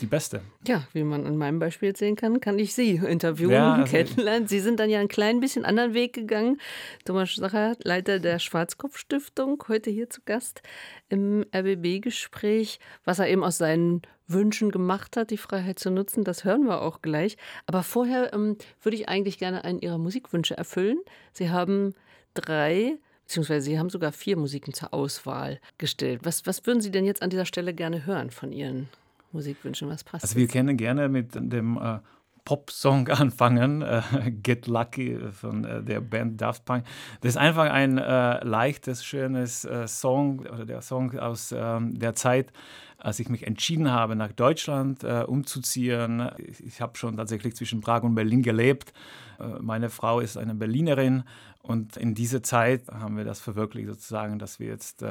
die 0.00 0.06
beste. 0.06 0.40
Ja, 0.66 0.86
wie 0.92 1.04
man 1.04 1.26
an 1.26 1.36
meinem 1.36 1.58
Beispiel 1.58 1.94
sehen 1.96 2.16
kann, 2.16 2.40
kann 2.40 2.58
ich 2.58 2.74
Sie 2.74 2.96
interviewen 2.96 3.52
ja, 3.52 3.74
also 3.74 3.90
kennenlernen. 3.90 4.48
Sie 4.48 4.60
sind 4.60 4.80
dann 4.80 4.90
ja 4.90 4.98
einen 4.98 5.08
klein 5.08 5.40
bisschen 5.40 5.64
anderen 5.64 5.94
Weg 5.94 6.12
gegangen. 6.12 6.58
Thomas 7.04 7.34
Sacher, 7.34 7.76
Leiter 7.82 8.18
der 8.18 8.38
Schwarzkopf-Stiftung, 8.38 9.62
heute 9.68 9.90
hier 9.90 10.10
zu 10.10 10.20
Gast 10.24 10.62
im 11.08 11.44
RBB-Gespräch, 11.54 12.78
was 13.04 13.18
er 13.18 13.28
eben 13.28 13.44
aus 13.44 13.58
seinen 13.58 14.02
Wünschen 14.26 14.70
gemacht 14.70 15.16
hat, 15.16 15.30
die 15.30 15.36
Freiheit 15.36 15.78
zu 15.78 15.90
nutzen. 15.90 16.24
Das 16.24 16.44
hören 16.44 16.64
wir 16.64 16.82
auch 16.82 17.02
gleich. 17.02 17.36
Aber 17.66 17.82
vorher 17.82 18.32
ähm, 18.32 18.56
würde 18.82 18.96
ich 18.96 19.08
eigentlich 19.08 19.38
gerne 19.38 19.64
einen 19.64 19.80
Ihrer 19.80 19.98
Musikwünsche 19.98 20.56
erfüllen. 20.56 20.98
Sie 21.32 21.50
haben 21.50 21.94
drei 22.34 22.98
beziehungsweise 23.24 23.64
Sie 23.64 23.78
haben 23.78 23.90
sogar 23.90 24.12
vier 24.12 24.36
Musiken 24.36 24.74
zur 24.74 24.92
Auswahl 24.92 25.60
gestellt. 25.78 26.20
Was, 26.24 26.46
was 26.46 26.66
würden 26.66 26.80
Sie 26.80 26.90
denn 26.90 27.04
jetzt 27.04 27.22
an 27.22 27.30
dieser 27.30 27.46
Stelle 27.46 27.74
gerne 27.74 28.06
hören 28.06 28.30
von 28.30 28.52
Ihren 28.52 28.88
Musikwünschen? 29.34 29.88
Was 29.88 30.04
passt? 30.04 30.24
Also 30.24 30.36
wir 30.36 30.48
kennen 30.48 30.76
gerne 30.76 31.08
mit 31.08 31.34
dem 31.34 31.76
äh, 31.76 31.98
Pop-Song 32.44 33.08
anfangen, 33.08 33.82
äh, 33.82 34.02
Get 34.42 34.66
Lucky 34.66 35.18
von 35.32 35.64
äh, 35.64 35.82
der 35.82 36.00
Band 36.00 36.40
Daft 36.40 36.64
Punk. 36.64 36.84
Das 37.20 37.30
ist 37.30 37.36
einfach 37.36 37.70
ein 37.70 37.98
äh, 37.98 38.44
leichtes, 38.44 39.04
schönes 39.04 39.64
äh, 39.64 39.86
Song 39.88 40.40
oder 40.40 40.64
der 40.64 40.82
Song 40.82 41.18
aus 41.18 41.54
ähm, 41.56 41.98
der 41.98 42.14
Zeit, 42.14 42.52
als 42.98 43.18
ich 43.18 43.28
mich 43.28 43.46
entschieden 43.46 43.90
habe, 43.90 44.16
nach 44.16 44.32
Deutschland 44.32 45.04
äh, 45.04 45.24
umzuziehen. 45.26 46.30
Ich, 46.38 46.64
ich 46.64 46.80
habe 46.80 46.96
schon 46.96 47.16
tatsächlich 47.16 47.56
zwischen 47.56 47.80
Prag 47.80 48.02
und 48.02 48.14
Berlin 48.14 48.42
gelebt. 48.42 48.92
Äh, 49.38 49.60
meine 49.60 49.90
Frau 49.90 50.20
ist 50.20 50.36
eine 50.36 50.54
Berlinerin 50.54 51.24
und 51.62 51.96
in 51.96 52.14
dieser 52.14 52.42
Zeit 52.42 52.88
haben 52.88 53.16
wir 53.16 53.24
das 53.24 53.40
verwirklicht, 53.40 53.88
sozusagen, 53.88 54.38
dass 54.38 54.60
wir 54.60 54.68
jetzt 54.68 55.02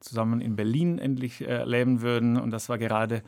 zusammen 0.00 0.40
in 0.40 0.56
Berlin 0.56 0.98
endlich 0.98 1.40
leben 1.40 2.00
würden. 2.00 2.36
Und 2.38 2.50
das 2.50 2.68
war 2.68 2.78
gerade 2.78 3.22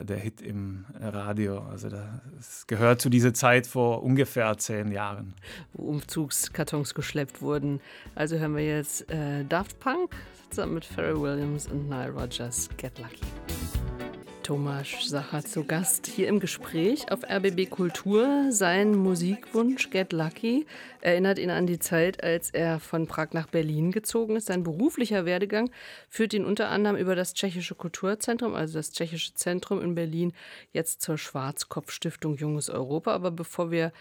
der 0.00 0.16
Hit 0.16 0.40
im 0.40 0.84
Radio. 1.00 1.60
Also 1.60 1.88
das 1.88 2.66
gehört 2.66 3.00
zu 3.00 3.08
dieser 3.08 3.34
Zeit 3.34 3.66
vor 3.66 4.02
ungefähr 4.02 4.56
zehn 4.58 4.92
Jahren. 4.92 5.34
Wo 5.72 5.88
Umzugskartons 5.88 6.94
geschleppt 6.94 7.42
wurden. 7.42 7.80
Also 8.14 8.38
hören 8.38 8.56
wir 8.56 8.64
jetzt 8.64 9.10
äh, 9.10 9.44
Daft 9.44 9.80
Punk 9.80 10.14
zusammen 10.50 10.74
mit 10.74 10.84
Pharrell 10.84 11.20
Williams 11.20 11.66
und 11.66 11.88
Nile 11.88 12.10
Rodgers 12.10 12.68
Get 12.76 12.98
Lucky. 12.98 13.57
Thomas 14.48 14.88
Sacher 15.06 15.44
zu 15.44 15.64
Gast 15.64 16.06
hier 16.06 16.26
im 16.26 16.40
Gespräch 16.40 17.12
auf 17.12 17.20
RBB 17.22 17.68
Kultur. 17.68 18.46
Sein 18.48 18.96
Musikwunsch 18.96 19.90
Get 19.90 20.14
Lucky 20.14 20.64
erinnert 21.02 21.38
ihn 21.38 21.50
an 21.50 21.66
die 21.66 21.78
Zeit, 21.78 22.24
als 22.24 22.48
er 22.48 22.80
von 22.80 23.06
Prag 23.06 23.34
nach 23.34 23.46
Berlin 23.46 23.92
gezogen 23.92 24.36
ist. 24.36 24.46
Sein 24.46 24.62
beruflicher 24.62 25.26
Werdegang 25.26 25.70
führt 26.08 26.32
ihn 26.32 26.46
unter 26.46 26.70
anderem 26.70 26.96
über 26.96 27.14
das 27.14 27.34
Tschechische 27.34 27.74
Kulturzentrum, 27.74 28.54
also 28.54 28.78
das 28.78 28.90
Tschechische 28.90 29.34
Zentrum 29.34 29.82
in 29.82 29.94
Berlin, 29.94 30.32
jetzt 30.72 31.02
zur 31.02 31.18
Schwarzkopf-Stiftung 31.18 32.36
Junges 32.36 32.70
Europa. 32.70 33.12
Aber 33.12 33.30
bevor 33.30 33.70
wir 33.70 33.92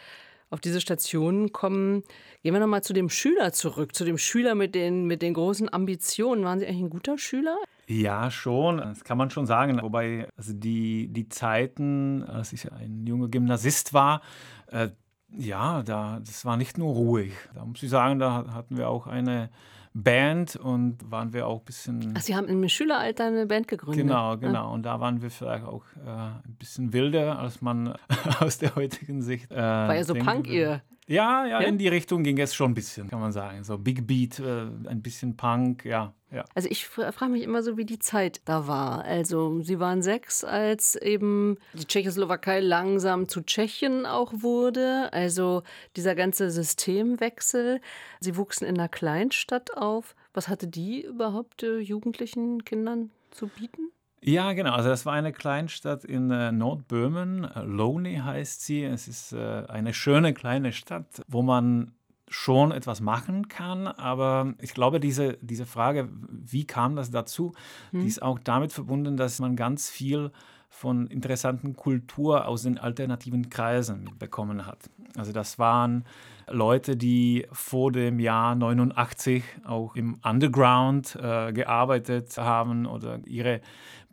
auf 0.50 0.62
diese 0.62 0.80
Stationen 0.80 1.52
kommen, 1.52 2.06
gehen 2.42 2.54
wir 2.54 2.62
nochmal 2.62 2.84
zu 2.84 2.94
dem 2.94 3.10
Schüler 3.10 3.52
zurück, 3.52 3.94
zu 3.94 4.06
dem 4.06 4.18
Schüler 4.18 4.56
mit 4.56 4.76
den, 4.76 5.08
mit 5.08 5.22
den 5.22 5.34
großen 5.34 5.74
Ambitionen. 5.74 6.46
Waren 6.46 6.60
Sie 6.60 6.68
eigentlich 6.68 6.84
ein 6.84 6.90
guter 6.90 7.18
Schüler? 7.18 7.58
Ja, 7.90 8.30
schon, 8.32 8.78
das 8.78 9.04
kann 9.04 9.18
man 9.18 9.30
schon 9.30 9.46
sagen. 9.46 9.82
Wobei 9.82 10.28
also 10.36 10.54
die, 10.54 11.08
die 11.08 11.30
Zeiten, 11.30 12.24
als 12.24 12.52
ich 12.52 12.72
ein 12.72 13.08
junger 13.08 13.30
Gymnasist 13.30 13.94
war, 13.94 14.22
äh, 14.68 14.90
ja, 15.38 15.84
da, 15.84 16.20
das 16.20 16.46
war 16.46 16.58
nicht 16.58 16.78
nur 16.78 16.94
ruhig. 16.94 17.34
Da 17.54 17.66
muss 17.66 17.82
ich 17.82 17.90
sagen, 17.90 18.20
da 18.20 18.54
hatten 18.54 18.78
wir 18.78 18.90
auch 18.90 19.08
eine 19.08 19.50
Band 19.94 20.56
und 20.56 21.10
waren 21.10 21.34
wir 21.34 21.48
auch 21.48 21.60
ein 21.60 21.66
bisschen. 21.66 22.14
Ach, 22.16 22.22
Sie 22.22 22.36
haben 22.36 22.48
im 22.48 22.68
Schüleralter 22.70 23.26
eine 23.26 23.46
Band 23.46 23.68
gegründet. 23.68 24.06
Genau, 24.06 24.38
genau. 24.38 24.74
Und 24.74 24.84
da 24.84 25.00
waren 25.00 25.22
wir 25.22 25.32
vielleicht 25.32 25.66
auch 25.66 25.84
äh, 26.06 26.10
ein 26.10 26.56
bisschen 26.60 26.94
wilder, 26.94 27.40
als 27.40 27.62
man 27.62 27.96
aus 28.40 28.58
der 28.60 28.76
heutigen 28.76 29.22
Sicht. 29.22 29.52
Äh, 29.52 29.56
war 29.56 29.96
ja 29.96 30.04
so 30.04 30.14
Punk, 30.14 30.48
ihr. 30.48 30.82
Ja, 31.08 31.46
ja, 31.46 31.62
ja, 31.62 31.68
in 31.68 31.78
die 31.78 31.88
Richtung 31.88 32.22
ging 32.22 32.38
es 32.38 32.54
schon 32.54 32.72
ein 32.72 32.74
bisschen, 32.74 33.08
kann 33.10 33.22
man 33.22 33.32
sagen. 33.32 33.64
So 33.64 33.78
Big 33.78 34.06
Beat, 34.06 34.40
äh, 34.40 34.68
ein 34.88 35.02
bisschen 35.02 35.38
Punk, 35.38 35.86
ja, 35.86 36.14
ja. 36.32 36.44
Also 36.56 36.68
ich 36.70 36.86
frage 36.88 37.32
mich 37.32 37.44
immer 37.44 37.64
so, 37.64 37.78
wie 37.78 37.86
die 37.86 38.00
Zeit 38.00 38.42
da 38.46 38.68
war. 38.68 39.06
Also 39.06 39.62
sie 39.62 39.80
waren 39.80 40.02
sechs, 40.02 40.44
als 40.44 40.96
eben 40.96 41.58
die 41.74 41.86
Tschechoslowakei 41.86 42.60
langsam 42.60 43.30
zu 43.30 43.42
Tschechien 43.42 44.06
auch 44.06 44.34
wurde. 44.42 45.12
Also 45.14 45.64
dieser 45.96 46.16
ganze 46.16 46.52
Systemwechsel. 46.52 47.80
Sie 48.20 48.36
wuchsen 48.36 48.68
in 48.68 48.78
einer 48.78 48.90
Kleinstadt 48.90 49.78
auf. 49.78 50.16
Was 50.34 50.50
hatte 50.50 50.68
die 50.68 51.06
überhaupt 51.06 51.64
äh, 51.64 51.80
jugendlichen 51.80 52.66
Kindern 52.66 53.10
zu 53.32 53.48
bieten? 53.48 53.92
Ja, 54.22 54.52
genau. 54.54 54.74
Also 54.74 54.90
das 54.90 55.06
war 55.06 55.14
eine 55.14 55.32
Kleinstadt 55.32 56.04
in 56.04 56.30
äh, 56.32 56.52
Nordböhmen. 56.52 57.46
Äh, 57.46 57.62
Loni 57.62 58.18
heißt 58.18 58.66
sie. 58.66 58.84
Es 58.84 59.08
ist 59.08 59.32
äh, 59.32 59.64
eine 59.68 59.94
schöne 59.94 60.34
kleine 60.34 60.74
Stadt, 60.74 61.22
wo 61.28 61.42
man 61.42 61.94
schon 62.28 62.72
etwas 62.72 63.02
machen 63.02 63.48
kann. 63.48 63.88
Aber 63.88 64.54
ich 64.62 64.74
glaube, 64.74 65.00
diese, 65.00 65.38
diese 65.42 65.66
Frage, 65.66 66.10
wie 66.30 66.66
kam 66.66 66.96
das 66.96 67.12
dazu, 67.12 67.54
hm. 67.92 68.02
die 68.02 68.08
ist 68.08 68.22
auch 68.22 68.40
damit 68.40 68.74
verbunden, 68.74 69.18
dass 69.18 69.40
man 69.40 69.56
ganz 69.56 69.90
viel 69.90 70.32
von 70.70 71.08
interessanten 71.08 71.76
Kultur 71.76 72.48
aus 72.48 72.64
den 72.64 72.78
alternativen 72.78 73.50
Kreisen 73.50 74.12
bekommen 74.20 74.66
hat. 74.66 74.90
Also 75.16 75.32
das 75.32 75.58
waren 75.58 76.04
Leute, 76.48 76.96
die 76.96 77.48
vor 77.52 77.92
dem 77.92 78.20
Jahr 78.20 78.54
89 78.56 79.44
auch 79.66 79.96
im 79.96 80.20
Underground 80.24 81.16
äh, 81.16 81.52
gearbeitet 81.52 82.38
haben 82.38 82.86
oder 82.86 83.20
ihre 83.26 83.62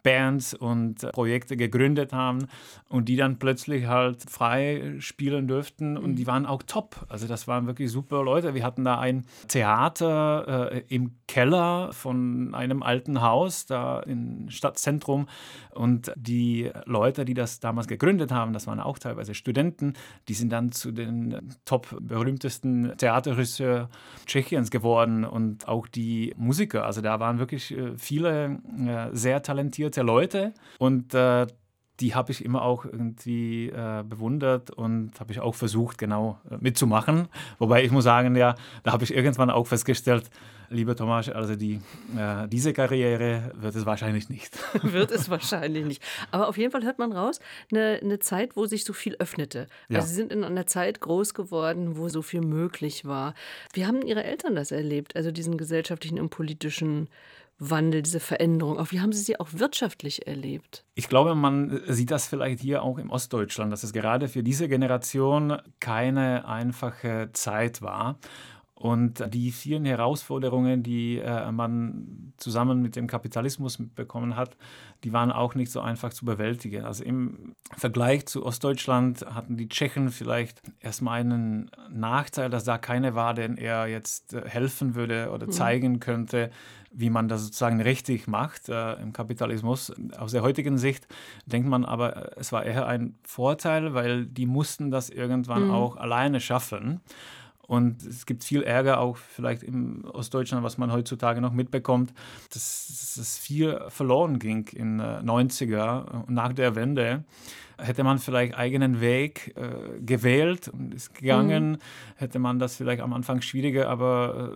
Bands 0.04 0.54
und 0.54 1.11
Projekte 1.12 1.56
gegründet 1.56 2.12
haben 2.12 2.46
und 2.88 3.08
die 3.08 3.16
dann 3.16 3.38
plötzlich 3.38 3.87
halt 3.87 4.22
frei 4.31 4.94
spielen 5.00 5.48
dürften 5.48 5.96
und 5.96 6.14
die 6.14 6.22
mhm. 6.22 6.29
waren 6.29 6.46
auch 6.46 6.62
top. 6.62 7.07
Also 7.09 7.26
das 7.26 7.48
waren 7.48 7.66
wirklich 7.66 7.90
super 7.90 8.22
Leute. 8.22 8.55
Wir 8.55 8.62
hatten 8.62 8.85
da 8.85 9.00
ein 9.00 9.24
Theater 9.48 10.72
äh, 10.72 10.83
im 10.88 11.16
Keller 11.26 11.92
von 11.92 12.55
einem 12.55 12.83
alten 12.83 13.22
Haus 13.22 13.66
da 13.66 14.00
im 14.00 14.50
Stadtzentrum 14.50 15.26
und 15.70 16.12
die 16.16 16.70
Leute, 16.85 17.24
die 17.24 17.35
das 17.35 17.59
damals 17.59 17.88
gegründet 17.88 18.31
haben, 18.31 18.52
das 18.52 18.66
waren 18.66 18.81
auch 18.81 18.98
teilweise 18.98 19.35
Studenten, 19.35 19.94
die 20.29 20.35
sind 20.35 20.50
dann 20.50 20.70
zu 20.70 20.92
den 20.92 21.55
top 21.64 21.96
berühmtesten 22.00 22.92
Theaterregisseuren 22.98 23.88
Tschechiens 24.26 24.70
geworden 24.70 25.24
und 25.24 25.66
auch 25.66 25.87
die 25.87 26.35
Musiker. 26.37 26.85
Also 26.85 27.00
da 27.00 27.20
waren 27.20 27.38
wirklich 27.38 27.76
äh, 27.76 27.96
viele 27.96 28.61
äh, 28.87 29.09
sehr 29.12 29.42
talentierte 29.42 29.93
der 29.96 30.04
Leute 30.04 30.52
und 30.78 31.14
äh, 31.14 31.46
die 32.00 32.14
habe 32.14 32.33
ich 32.33 32.44
immer 32.44 32.62
auch 32.62 32.85
irgendwie 32.85 33.68
äh, 33.68 34.02
bewundert 34.02 34.70
und 34.70 35.18
habe 35.20 35.33
ich 35.33 35.40
auch 35.40 35.54
versucht, 35.54 35.96
genau 35.96 36.40
äh, 36.50 36.57
mitzumachen. 36.59 37.28
Wobei 37.59 37.85
ich 37.85 37.92
muss 37.92 38.04
sagen, 38.04 38.35
ja, 38.35 38.57
da 38.83 38.92
habe 38.92 39.04
ich 39.04 39.14
irgendwann 39.14 39.48
auch 39.48 39.66
festgestellt, 39.68 40.28
lieber 40.70 40.96
Thomas, 40.96 41.28
also 41.28 41.54
die, 41.54 41.80
äh, 42.16 42.48
diese 42.48 42.72
Karriere 42.72 43.52
wird 43.54 43.76
es 43.76 43.87
wahrscheinlich 43.87 44.28
nicht. 44.28 44.59
wird 44.83 45.12
es 45.12 45.30
wahrscheinlich 45.30 45.85
nicht. 45.85 46.02
Aber 46.33 46.48
auf 46.48 46.59
jeden 46.59 46.72
Fall 46.72 46.83
hört 46.83 46.98
man 46.98 47.12
raus, 47.12 47.38
eine, 47.70 48.00
eine 48.02 48.18
Zeit, 48.18 48.57
wo 48.57 48.66
sich 48.66 48.85
so 48.85 48.92
viel 48.92 49.14
öffnete. 49.20 49.68
Ja. 49.88 49.98
Also 49.98 50.09
Sie 50.09 50.14
sind 50.16 50.33
in 50.33 50.42
einer 50.42 50.66
Zeit 50.66 51.00
groß 51.00 51.35
geworden, 51.35 51.96
wo 51.96 52.09
so 52.09 52.22
viel 52.22 52.40
möglich 52.40 53.04
war. 53.04 53.35
Wie 53.72 53.87
haben 53.87 54.02
Ihre 54.02 54.24
Eltern 54.24 54.57
das 54.57 54.72
erlebt, 54.72 55.14
also 55.14 55.30
diesen 55.30 55.57
gesellschaftlichen 55.57 56.18
und 56.18 56.30
politischen 56.30 57.09
Wandel, 57.59 58.03
diese 58.03 58.21
Veränderung? 58.21 58.79
Auch 58.79 58.90
wie 58.90 59.01
haben 59.01 59.12
Sie 59.12 59.23
sie 59.23 59.38
auch 59.38 59.49
wirtschaftlich 59.53 60.27
erlebt? 60.27 60.85
Ich 60.95 61.09
glaube, 61.09 61.35
man 61.35 61.81
sieht 61.87 62.11
das 62.11 62.27
vielleicht 62.27 62.61
hier 62.61 62.83
auch 62.83 62.99
im 62.99 63.11
Ostdeutschland, 63.11 63.73
dass 63.73 63.83
es 63.85 63.93
gerade 63.93 64.29
für 64.29 64.43
diese 64.43 64.69
Generation 64.69 65.59
keine 65.81 66.49
einfache 66.49 67.31
Zeit 67.33 67.81
war. 67.83 68.19
Und 68.85 69.25
die 69.33 69.51
vielen 69.51 69.87
Herausforderungen, 69.87 70.83
die 70.83 71.16
äh, 71.16 71.51
man 71.51 72.35
zusammen 72.37 72.83
mit 72.83 72.97
dem 72.97 73.07
Kapitalismus 73.07 73.79
bekommen 73.94 74.37
hat, 74.37 74.59
die 75.05 75.14
waren 75.14 75.33
auch 75.33 75.55
nicht 75.55 75.73
so 75.73 75.81
einfach 75.81 76.12
zu 76.12 76.27
bewältigen. 76.27 76.85
Also 76.85 77.03
im 77.03 77.55
Vergleich 77.75 78.27
zu 78.27 78.44
Ostdeutschland 78.44 79.25
hatten 79.25 79.57
die 79.57 79.70
Tschechen 79.70 80.11
vielleicht 80.11 80.61
erstmal 80.81 81.20
einen 81.20 81.70
Nachteil, 81.88 82.51
dass 82.51 82.64
da 82.64 82.77
keiner 82.77 83.14
war, 83.14 83.33
den 83.33 83.57
er 83.57 83.87
jetzt 83.87 84.35
äh, 84.35 84.42
helfen 84.47 84.94
würde 84.94 85.31
oder 85.31 85.47
mhm. 85.47 85.53
zeigen 85.53 85.99
könnte, 85.99 86.51
wie 86.92 87.09
man 87.09 87.27
das 87.27 87.42
sozusagen 87.42 87.81
richtig 87.81 88.29
macht 88.29 88.68
äh, 88.68 89.01
im 89.01 89.14
Kapitalismus. 89.14 89.94
Aus 90.18 90.33
der 90.33 90.42
heutigen 90.42 90.77
Sicht 90.77 91.09
denkt 91.47 91.70
man 91.70 91.87
aber, 91.87 92.37
es 92.37 92.53
war 92.53 92.66
eher 92.66 92.87
ein 92.87 93.14
Vorteil, 93.23 93.94
weil 93.94 94.27
die 94.27 94.44
mussten 94.44 94.90
das 94.90 95.09
irgendwann 95.09 95.68
mhm. 95.68 95.70
auch 95.70 95.97
alleine 95.97 96.38
schaffen. 96.38 97.01
Und 97.66 98.03
es 98.07 98.27
gibt 98.27 98.44
viel 98.44 98.62
Ärger 98.62 99.00
auch 99.00 99.16
vielleicht 99.16 99.62
im 99.62 100.05
Ostdeutschland, 100.05 100.64
was 100.64 100.79
man 100.79 100.92
heutzutage 100.92 101.40
noch 101.40 101.53
mitbekommt, 101.53 102.12
dass 102.53 103.16
es 103.18 103.38
viel 103.38 103.81
verloren 103.88 104.38
ging 104.38 104.68
in 104.68 104.98
den 104.98 105.00
äh, 105.00 105.20
90er 105.20 106.24
nach 106.29 106.53
der 106.53 106.74
Wende 106.74 107.24
hätte 107.79 108.05
man 108.05 108.18
vielleicht 108.18 108.55
eigenen 108.55 109.00
Weg 109.00 109.55
äh, 109.57 110.00
gewählt 110.00 110.68
und 110.68 110.94
ist 110.94 111.14
gegangen, 111.14 111.72
mhm. 111.72 111.79
hätte 112.16 112.38
man 112.38 112.59
das 112.59 112.77
vielleicht 112.77 113.03
am 113.03 113.12
Anfang 113.12 113.40
schwieriger, 113.40 113.88
aber 113.88 114.53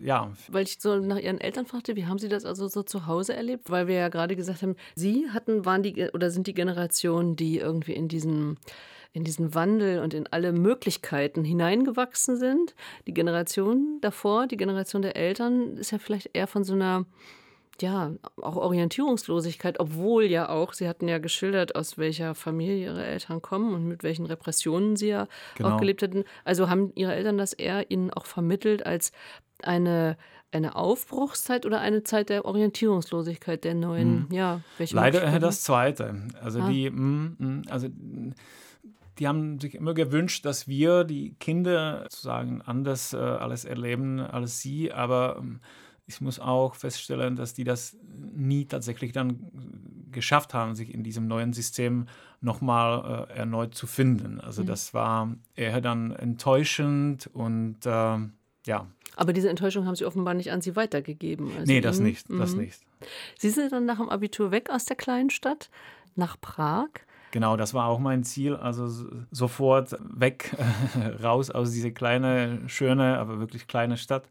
äh, 0.00 0.06
ja. 0.06 0.30
Weil 0.48 0.64
ich 0.64 0.78
so 0.78 0.96
nach 0.96 1.18
Ihren 1.18 1.40
Eltern 1.40 1.66
fragte, 1.66 1.96
wie 1.96 2.06
haben 2.06 2.18
Sie 2.18 2.28
das 2.28 2.44
also 2.44 2.68
so 2.68 2.82
zu 2.82 3.06
Hause 3.06 3.34
erlebt? 3.34 3.70
Weil 3.70 3.88
wir 3.88 3.96
ja 3.96 4.08
gerade 4.08 4.36
gesagt 4.36 4.62
haben, 4.62 4.76
Sie 4.94 5.28
hatten, 5.30 5.64
waren 5.64 5.82
die 5.82 6.08
oder 6.12 6.30
sind 6.30 6.46
die 6.46 6.54
Generation, 6.54 7.36
die 7.36 7.58
irgendwie 7.58 7.94
in 7.94 8.08
diesen 8.08 8.58
in 9.12 9.24
diesen 9.24 9.54
Wandel 9.54 10.00
und 10.00 10.14
in 10.14 10.26
alle 10.26 10.52
Möglichkeiten 10.52 11.44
hineingewachsen 11.44 12.36
sind. 12.36 12.74
Die 13.06 13.14
Generation 13.14 13.98
davor, 14.00 14.46
die 14.46 14.56
Generation 14.56 15.02
der 15.02 15.16
Eltern, 15.16 15.76
ist 15.76 15.92
ja 15.92 15.98
vielleicht 15.98 16.30
eher 16.34 16.46
von 16.46 16.64
so 16.64 16.74
einer 16.74 17.06
ja, 17.82 18.12
auch 18.40 18.56
Orientierungslosigkeit, 18.56 19.80
obwohl 19.80 20.24
ja 20.24 20.48
auch, 20.48 20.72
Sie 20.72 20.88
hatten 20.88 21.08
ja 21.08 21.18
geschildert, 21.18 21.74
aus 21.74 21.98
welcher 21.98 22.34
Familie 22.34 22.76
Ihre 22.76 23.04
Eltern 23.04 23.42
kommen 23.42 23.74
und 23.74 23.86
mit 23.86 24.02
welchen 24.02 24.26
Repressionen 24.26 24.96
Sie 24.96 25.08
ja 25.08 25.28
genau. 25.56 25.74
auch 25.74 25.80
gelebt 25.80 26.02
hätten. 26.02 26.24
Also 26.44 26.68
haben 26.70 26.92
Ihre 26.94 27.14
Eltern 27.14 27.38
das 27.38 27.52
eher 27.52 27.90
Ihnen 27.90 28.10
auch 28.10 28.26
vermittelt 28.26 28.86
als 28.86 29.12
eine, 29.62 30.16
eine 30.52 30.76
Aufbruchszeit 30.76 31.66
oder 31.66 31.80
eine 31.80 32.02
Zeit 32.02 32.28
der 32.28 32.44
Orientierungslosigkeit 32.44 33.64
der 33.64 33.74
neuen, 33.74 34.26
hm. 34.28 34.34
ja, 34.34 34.60
welche 34.78 34.96
Leider 34.96 35.38
das 35.38 35.62
Zweite. 35.62 36.22
Also 36.40 36.60
ah. 36.60 36.68
die, 36.68 36.90
mm, 36.90 37.36
mm, 37.38 37.62
also 37.68 37.88
die 39.18 39.28
haben 39.28 39.58
sich 39.60 39.74
immer 39.74 39.94
gewünscht, 39.94 40.44
dass 40.44 40.68
wir, 40.68 41.04
die 41.04 41.34
Kinder, 41.40 42.02
sozusagen 42.04 42.62
anders 42.62 43.12
äh, 43.12 43.16
alles 43.16 43.64
erleben 43.64 44.20
als 44.20 44.60
sie. 44.60 44.92
Aber 44.92 45.36
ähm, 45.38 45.60
ich 46.06 46.20
muss 46.20 46.38
auch 46.38 46.74
feststellen, 46.74 47.36
dass 47.36 47.54
die 47.54 47.64
das 47.64 47.96
nie 48.34 48.66
tatsächlich 48.66 49.12
dann 49.12 49.50
geschafft 50.12 50.54
haben, 50.54 50.74
sich 50.74 50.94
in 50.94 51.02
diesem 51.02 51.26
neuen 51.26 51.52
System 51.52 52.06
nochmal 52.40 53.26
äh, 53.30 53.38
erneut 53.38 53.74
zu 53.74 53.86
finden. 53.86 54.40
Also 54.40 54.62
mhm. 54.62 54.66
das 54.66 54.94
war 54.94 55.34
eher 55.54 55.80
dann 55.80 56.12
enttäuschend 56.12 57.28
und 57.32 57.84
äh, 57.84 58.18
ja. 58.66 58.86
Aber 59.16 59.32
diese 59.32 59.48
Enttäuschung 59.48 59.86
haben 59.86 59.96
Sie 59.96 60.04
offenbar 60.04 60.34
nicht 60.34 60.52
an 60.52 60.60
Sie 60.60 60.76
weitergegeben. 60.76 61.50
Also 61.52 61.72
nee, 61.72 61.80
das 61.80 62.00
nicht, 62.00 62.26
das 62.28 62.52
mhm. 62.52 62.62
nicht. 62.62 62.80
Sie 63.38 63.50
sind 63.50 63.72
dann 63.72 63.86
nach 63.86 63.96
dem 63.96 64.08
Abitur 64.08 64.50
weg 64.50 64.70
aus 64.70 64.84
der 64.84 64.96
kleinen 64.96 65.30
Stadt 65.30 65.70
nach 66.14 66.40
Prag. 66.40 66.88
Genau, 67.32 67.56
das 67.56 67.74
war 67.74 67.86
auch 67.86 67.98
mein 67.98 68.24
Ziel. 68.24 68.56
Also 68.56 68.88
sofort 69.30 69.96
weg, 70.00 70.56
raus 71.22 71.50
aus 71.50 71.72
diese 71.72 71.92
kleine, 71.92 72.60
schöne, 72.66 73.18
aber 73.18 73.38
wirklich 73.40 73.66
kleine 73.66 73.96
Stadt. 73.96 74.28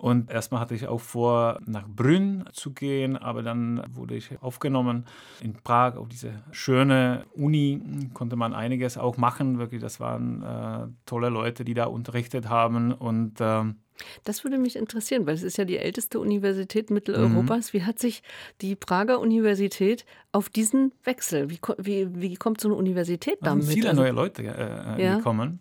Und 0.00 0.30
erstmal 0.30 0.62
hatte 0.62 0.74
ich 0.74 0.88
auch 0.88 1.00
vor, 1.02 1.60
nach 1.66 1.86
Brünn 1.86 2.44
zu 2.52 2.72
gehen, 2.72 3.18
aber 3.18 3.42
dann 3.42 3.84
wurde 3.92 4.14
ich 4.14 4.40
aufgenommen 4.40 5.04
in 5.42 5.52
Prag 5.52 5.96
auf 5.96 6.08
diese 6.08 6.42
schöne 6.52 7.26
Uni. 7.34 8.08
Konnte 8.14 8.36
man 8.36 8.54
einiges 8.54 8.96
auch 8.96 9.18
machen. 9.18 9.58
Wirklich, 9.58 9.82
das 9.82 10.00
waren 10.00 10.42
äh, 10.42 10.86
tolle 11.04 11.28
Leute, 11.28 11.66
die 11.66 11.74
da 11.74 11.84
unterrichtet 11.84 12.48
haben. 12.48 12.92
Und 12.92 13.40
ähm, 13.40 13.76
das 14.24 14.44
würde 14.44 14.58
mich 14.58 14.76
interessieren, 14.76 15.26
weil 15.26 15.34
es 15.34 15.42
ist 15.42 15.58
ja 15.58 15.64
die 15.64 15.78
älteste 15.78 16.20
Universität 16.20 16.90
Mitteleuropas. 16.90 17.72
Mhm. 17.72 17.78
Wie 17.78 17.84
hat 17.84 17.98
sich 17.98 18.22
die 18.60 18.76
Prager 18.76 19.20
Universität 19.20 20.04
auf 20.32 20.48
diesen 20.48 20.92
Wechsel, 21.04 21.50
wie, 21.50 21.60
wie, 21.78 22.20
wie 22.20 22.34
kommt 22.36 22.60
so 22.60 22.68
eine 22.68 22.76
Universität 22.76 23.38
damit? 23.42 23.62
Es 23.62 23.68
sind 23.68 23.76
viele 23.76 23.90
also, 23.90 24.02
neue 24.02 24.12
Leute 24.12 24.42
äh, 24.42 25.02
ja. 25.02 25.16
gekommen. 25.16 25.60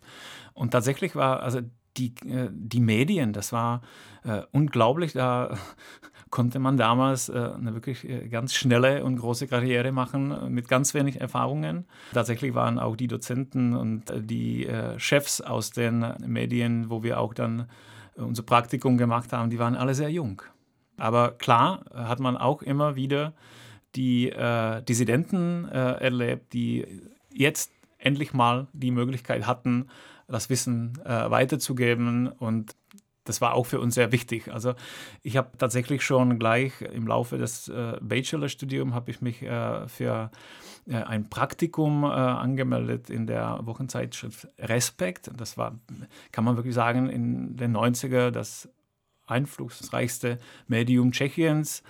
Und 0.54 0.72
tatsächlich 0.72 1.16
war, 1.16 1.42
also 1.42 1.62
die, 1.98 2.14
äh, 2.28 2.50
die 2.52 2.80
Medien, 2.80 3.34
das 3.34 3.52
war 3.52 3.82
äh, 4.24 4.42
unglaublich. 4.52 5.14
Da 5.14 5.58
konnte 6.30 6.60
man 6.60 6.78
damals 6.78 7.30
äh, 7.30 7.34
eine 7.34 7.74
wirklich 7.74 8.08
äh, 8.08 8.28
ganz 8.28 8.54
schnelle 8.54 9.04
und 9.04 9.18
große 9.18 9.48
Karriere 9.48 9.92
machen 9.92 10.32
äh, 10.32 10.50
mit 10.50 10.68
ganz 10.68 10.94
wenig 10.94 11.20
Erfahrungen. 11.20 11.86
Tatsächlich 12.14 12.54
waren 12.54 12.80
auch 12.80 12.96
die 12.96 13.08
Dozenten 13.08 13.76
und 13.76 14.10
äh, 14.10 14.22
die 14.22 14.68
Chefs 14.98 15.42
aus 15.42 15.72
den 15.72 16.06
Medien, 16.26 16.90
wo 16.90 17.04
wir 17.04 17.20
auch 17.20 17.34
dann 17.34 17.68
unser 18.20 18.44
Praktikum 18.44 18.98
gemacht 18.98 19.34
haben, 19.34 19.50
die 19.50 19.60
waren 19.60 19.76
alle 19.76 19.96
sehr 19.96 20.10
jung. 20.10 20.42
Aber 20.98 21.32
klar 21.32 21.86
hat 21.94 22.20
man 22.20 22.38
auch 22.38 22.62
immer 22.62 22.96
wieder 22.96 23.34
die 23.96 24.32
Dissidenten 24.88 25.66
erlebt, 25.70 26.54
die 26.54 26.86
jetzt 27.32 27.72
endlich 28.00 28.34
mal 28.34 28.68
die 28.74 28.92
Möglichkeit 28.92 29.46
hatten, 29.46 29.88
das 30.28 30.50
Wissen 30.50 30.98
äh, 31.06 31.30
weiterzugeben. 31.30 32.28
Und 32.28 32.76
das 33.30 33.42
war 33.42 33.54
auch 33.54 33.68
für 33.68 33.80
uns 33.80 33.94
sehr 33.94 34.12
wichtig. 34.12 34.52
Also 34.52 34.74
ich 35.22 35.38
habe 35.38 35.56
tatsächlich 35.60 36.02
schon 36.02 36.40
gleich 36.40 36.82
im 36.82 37.06
Laufe 37.06 37.38
des 37.38 37.68
äh, 37.68 37.98
Bachelorstudiums 38.02 38.92
habe 38.96 39.12
ich 39.12 39.22
mich 39.22 39.44
äh, 39.44 39.88
für 39.88 40.32
äh, 40.88 40.96
ein 40.96 41.30
Praktikum 41.30 42.04
äh, 42.04 42.08
angemeldet 42.08 43.12
in 43.12 43.28
der 43.28 43.60
Wochenzeitschrift 43.62 44.48
Respekt. 44.58 45.30
Das 45.38 45.60
war, 45.60 45.78
kann 46.32 46.44
man 46.44 46.56
wirklich 46.56 46.74
sagen, 46.74 47.08
in 47.08 47.56
den 47.56 47.78
90er 47.78 48.32
das 48.32 48.68
einflussreichste 49.28 50.40
Medium 50.68 51.12
Tschechiens. 51.12 51.84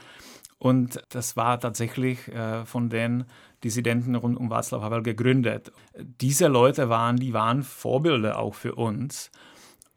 Und 0.57 1.01
das 1.07 1.37
war 1.37 1.57
tatsächlich 1.57 2.27
äh, 2.27 2.65
von 2.65 2.89
den 2.89 3.23
Dissidenten 3.63 4.15
rund 4.15 4.37
um 4.37 4.51
Václav 4.51 4.81
Havel 4.81 5.03
gegründet. 5.03 5.71
Diese 5.97 6.47
Leute 6.47 6.89
waren, 6.89 7.15
die 7.15 7.31
waren 7.31 7.63
Vorbilder 7.63 8.39
auch 8.39 8.55
für 8.55 8.75
uns. 8.75 9.31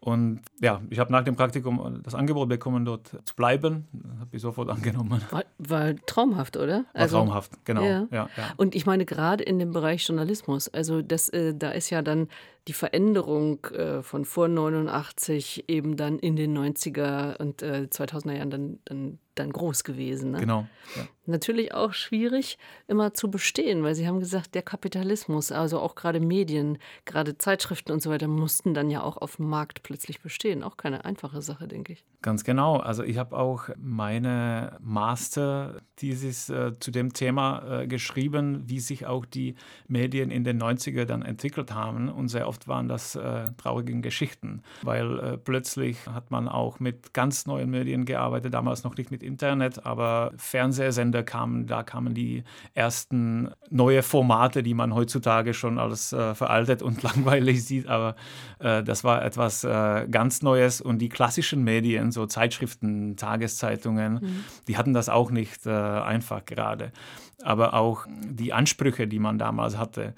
Und 0.04 0.40
ja, 0.60 0.82
ich 0.90 0.98
habe 0.98 1.12
nach 1.12 1.22
dem 1.22 1.36
Praktikum 1.36 2.00
das 2.02 2.16
Angebot 2.16 2.48
bekommen, 2.48 2.84
dort 2.84 3.20
zu 3.24 3.36
bleiben. 3.36 3.86
Habe 4.18 4.34
ich 4.34 4.42
sofort 4.42 4.68
angenommen. 4.68 5.22
War, 5.30 5.44
war 5.58 5.94
traumhaft, 6.06 6.56
oder? 6.56 6.78
War 6.92 7.02
also, 7.02 7.18
traumhaft, 7.18 7.64
genau. 7.64 7.84
Ja. 7.84 8.08
Ja, 8.10 8.28
ja. 8.36 8.52
Und 8.56 8.74
ich 8.74 8.84
meine, 8.84 9.04
gerade 9.04 9.44
in 9.44 9.60
dem 9.60 9.70
Bereich 9.70 10.04
Journalismus, 10.08 10.66
also 10.66 11.02
das, 11.02 11.28
äh, 11.28 11.54
da 11.54 11.70
ist 11.70 11.90
ja 11.90 12.02
dann 12.02 12.26
die 12.66 12.72
Veränderung 12.72 13.64
äh, 13.66 14.02
von 14.02 14.24
vor 14.24 14.48
89 14.48 15.66
eben 15.68 15.96
dann 15.96 16.18
in 16.18 16.34
den 16.34 16.58
90er 16.58 17.38
und 17.38 17.62
äh, 17.62 17.86
2000er 17.88 18.32
Jahren 18.32 18.50
dann, 18.50 18.78
dann, 18.84 19.18
dann 19.34 19.52
groß 19.52 19.84
gewesen. 19.84 20.32
Ne? 20.32 20.40
Genau. 20.40 20.66
Ja. 20.96 21.06
Natürlich 21.24 21.72
auch 21.72 21.92
schwierig 21.92 22.58
immer 22.88 23.14
zu 23.14 23.30
bestehen, 23.30 23.84
weil 23.84 23.94
Sie 23.94 24.08
haben 24.08 24.18
gesagt, 24.18 24.56
der 24.56 24.62
Kapitalismus, 24.62 25.52
also 25.52 25.78
auch 25.78 25.94
gerade 25.94 26.18
Medien, 26.18 26.78
gerade 27.04 27.38
Zeitschriften 27.38 27.92
und 27.92 28.02
so 28.02 28.10
weiter, 28.10 28.26
mussten 28.26 28.74
dann 28.74 28.90
ja 28.90 29.02
auch 29.02 29.18
auf 29.18 29.36
dem 29.36 29.48
Markt 29.48 29.84
plötzlich 29.84 30.20
bestehen. 30.20 30.64
Auch 30.64 30.76
keine 30.76 31.04
einfache 31.04 31.40
Sache, 31.40 31.68
denke 31.68 31.92
ich. 31.92 32.04
Ganz 32.22 32.42
genau. 32.42 32.76
Also 32.76 33.04
ich 33.04 33.18
habe 33.18 33.36
auch 33.36 33.68
meine 33.76 34.78
Master-Thesis 34.80 36.50
äh, 36.50 36.72
zu 36.78 36.90
dem 36.90 37.12
Thema 37.12 37.82
äh, 37.82 37.86
geschrieben, 37.86 38.64
wie 38.66 38.80
sich 38.80 39.06
auch 39.06 39.24
die 39.24 39.54
Medien 39.86 40.30
in 40.30 40.42
den 40.42 40.60
90er 40.60 41.04
dann 41.04 41.22
entwickelt 41.22 41.72
haben 41.72 42.08
und 42.08 42.28
sehr 42.28 42.48
oft 42.48 42.66
waren 42.66 42.88
das 42.88 43.14
äh, 43.14 43.52
traurige 43.56 44.00
Geschichten, 44.00 44.62
weil 44.82 45.18
äh, 45.18 45.38
plötzlich 45.38 46.06
hat 46.06 46.30
man 46.30 46.48
auch 46.48 46.80
mit 46.80 47.14
ganz 47.14 47.46
neuen 47.46 47.70
Medien 47.70 48.04
gearbeitet, 48.04 48.54
damals 48.54 48.82
noch 48.84 48.96
nicht 48.96 49.10
mit 49.10 49.21
Internet, 49.22 49.86
aber 49.86 50.32
Fernsehsender 50.36 51.22
kamen, 51.22 51.66
da 51.66 51.82
kamen 51.82 52.14
die 52.14 52.44
ersten 52.74 53.50
neue 53.70 54.02
Formate, 54.02 54.62
die 54.62 54.74
man 54.74 54.94
heutzutage 54.94 55.54
schon 55.54 55.78
als 55.78 56.12
äh, 56.12 56.34
veraltet 56.34 56.82
und 56.82 57.02
langweilig 57.02 57.64
sieht, 57.64 57.86
aber 57.86 58.16
äh, 58.58 58.82
das 58.82 59.04
war 59.04 59.24
etwas 59.24 59.64
äh, 59.64 60.06
ganz 60.10 60.42
Neues 60.42 60.80
und 60.80 60.98
die 60.98 61.08
klassischen 61.08 61.64
Medien, 61.64 62.12
so 62.12 62.26
Zeitschriften, 62.26 63.16
Tageszeitungen, 63.16 64.14
mhm. 64.14 64.44
die 64.68 64.76
hatten 64.76 64.94
das 64.94 65.08
auch 65.08 65.30
nicht 65.30 65.66
äh, 65.66 65.70
einfach 65.70 66.44
gerade. 66.44 66.92
Aber 67.42 67.74
auch 67.74 68.06
die 68.08 68.52
Ansprüche, 68.52 69.08
die 69.08 69.18
man 69.18 69.38
damals 69.38 69.76
hatte, 69.76 70.14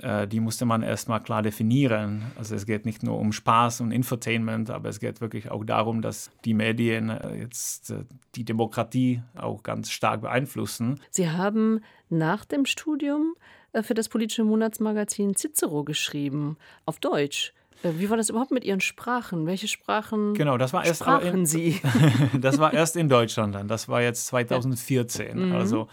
äh, 0.00 0.26
die 0.26 0.40
musste 0.40 0.64
man 0.64 0.82
erstmal 0.82 1.22
klar 1.22 1.42
definieren. 1.42 2.22
Also 2.38 2.54
es 2.54 2.66
geht 2.66 2.86
nicht 2.86 3.02
nur 3.02 3.18
um 3.18 3.32
Spaß 3.32 3.80
und 3.82 3.92
Infotainment, 3.92 4.70
aber 4.70 4.88
es 4.88 5.00
geht 5.00 5.20
wirklich 5.20 5.50
auch 5.50 5.64
darum, 5.64 6.02
dass 6.02 6.30
die 6.44 6.54
Medien 6.54 7.10
äh, 7.10 7.36
jetzt 7.36 7.90
äh, 7.90 8.04
die 8.34 8.44
Demokratie 8.44 9.22
auch 9.36 9.62
ganz 9.62 9.90
stark 9.90 10.22
beeinflussen. 10.22 11.00
Sie 11.10 11.28
haben 11.28 11.80
nach 12.08 12.44
dem 12.44 12.64
Studium 12.64 13.34
für 13.82 13.94
das 13.94 14.10
politische 14.10 14.44
Monatsmagazin 14.44 15.34
Cicero 15.34 15.82
geschrieben, 15.82 16.58
auf 16.84 16.98
Deutsch. 16.98 17.54
Wie 17.82 18.10
war 18.10 18.16
das 18.16 18.30
überhaupt 18.30 18.50
mit 18.52 18.64
Ihren 18.64 18.80
Sprachen? 18.80 19.46
Welche 19.46 19.66
Sprachen 19.66 20.34
genau, 20.34 20.56
das 20.56 20.72
war 20.72 20.84
erst 20.84 21.00
sprachen 21.00 21.40
in, 21.40 21.46
Sie? 21.46 21.80
das 22.40 22.58
war 22.58 22.72
erst 22.72 22.96
in 22.96 23.08
Deutschland 23.08 23.54
dann. 23.54 23.66
Das 23.66 23.88
war 23.88 24.02
jetzt 24.02 24.26
2014. 24.26 25.48
Mhm. 25.48 25.54
Also 25.54 25.88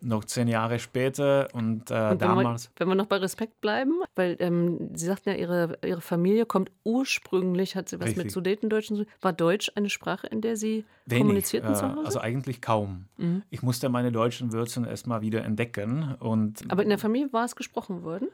noch 0.00 0.24
zehn 0.24 0.48
Jahre 0.48 0.78
später 0.78 1.48
und, 1.52 1.90
äh, 1.90 2.10
und 2.10 2.22
damals. 2.22 2.70
Wir, 2.74 2.80
wenn 2.80 2.88
wir 2.88 2.94
noch 2.94 3.06
bei 3.06 3.16
Respekt 3.16 3.60
bleiben, 3.60 3.94
weil 4.14 4.36
ähm, 4.38 4.90
Sie 4.94 5.06
sagten 5.06 5.30
ja, 5.30 5.34
Ihre, 5.34 5.78
Ihre 5.84 6.00
Familie 6.00 6.46
kommt 6.46 6.70
ursprünglich, 6.84 7.76
hat 7.76 7.88
sie 7.88 7.98
was 7.98 8.08
Richtig. 8.08 8.24
mit 8.24 8.32
Sudetendeutschen 8.32 8.96
zu 8.96 9.06
War 9.20 9.32
Deutsch 9.32 9.72
eine 9.74 9.90
Sprache, 9.90 10.26
in 10.26 10.40
der 10.40 10.56
Sie 10.56 10.84
Wenig, 11.06 11.22
kommunizierten 11.22 11.74
zu 11.74 11.84
äh, 11.84 11.88
Hause? 11.88 12.06
Also 12.06 12.20
eigentlich 12.20 12.60
kaum. 12.60 13.06
Mhm. 13.16 13.42
Ich 13.50 13.62
musste 13.62 13.88
meine 13.88 14.12
deutschen 14.12 14.52
Wurzeln 14.52 14.86
erstmal 14.86 15.20
wieder 15.20 15.44
entdecken. 15.44 16.14
Und 16.20 16.64
Aber 16.68 16.82
in 16.82 16.88
der 16.88 16.98
Familie 16.98 17.32
war 17.32 17.44
es 17.44 17.56
gesprochen 17.56 18.02
worden? 18.02 18.28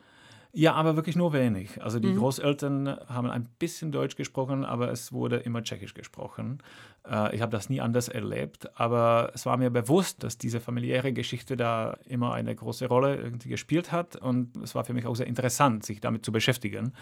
Ja, 0.56 0.74
aber 0.74 0.94
wirklich 0.94 1.16
nur 1.16 1.32
wenig. 1.32 1.82
Also 1.82 1.98
die 1.98 2.08
mhm. 2.08 2.18
Großeltern 2.18 2.86
haben 3.08 3.28
ein 3.28 3.48
bisschen 3.58 3.90
Deutsch 3.90 4.14
gesprochen, 4.14 4.64
aber 4.64 4.88
es 4.92 5.12
wurde 5.12 5.38
immer 5.38 5.64
Tschechisch 5.64 5.94
gesprochen. 5.94 6.62
Äh, 7.10 7.34
ich 7.34 7.42
habe 7.42 7.50
das 7.50 7.68
nie 7.68 7.80
anders 7.80 8.06
erlebt, 8.06 8.70
aber 8.78 9.32
es 9.34 9.46
war 9.46 9.56
mir 9.56 9.70
bewusst, 9.70 10.22
dass 10.22 10.38
diese 10.38 10.60
familiäre 10.60 11.12
Geschichte 11.12 11.56
da 11.56 11.98
immer 12.06 12.34
eine 12.34 12.54
große 12.54 12.86
Rolle 12.86 13.16
irgendwie 13.16 13.48
gespielt 13.48 13.90
hat 13.90 14.14
und 14.14 14.56
es 14.58 14.76
war 14.76 14.84
für 14.84 14.94
mich 14.94 15.06
auch 15.06 15.16
sehr 15.16 15.26
interessant, 15.26 15.84
sich 15.84 16.00
damit 16.00 16.24
zu 16.24 16.30
beschäftigen. 16.30 16.92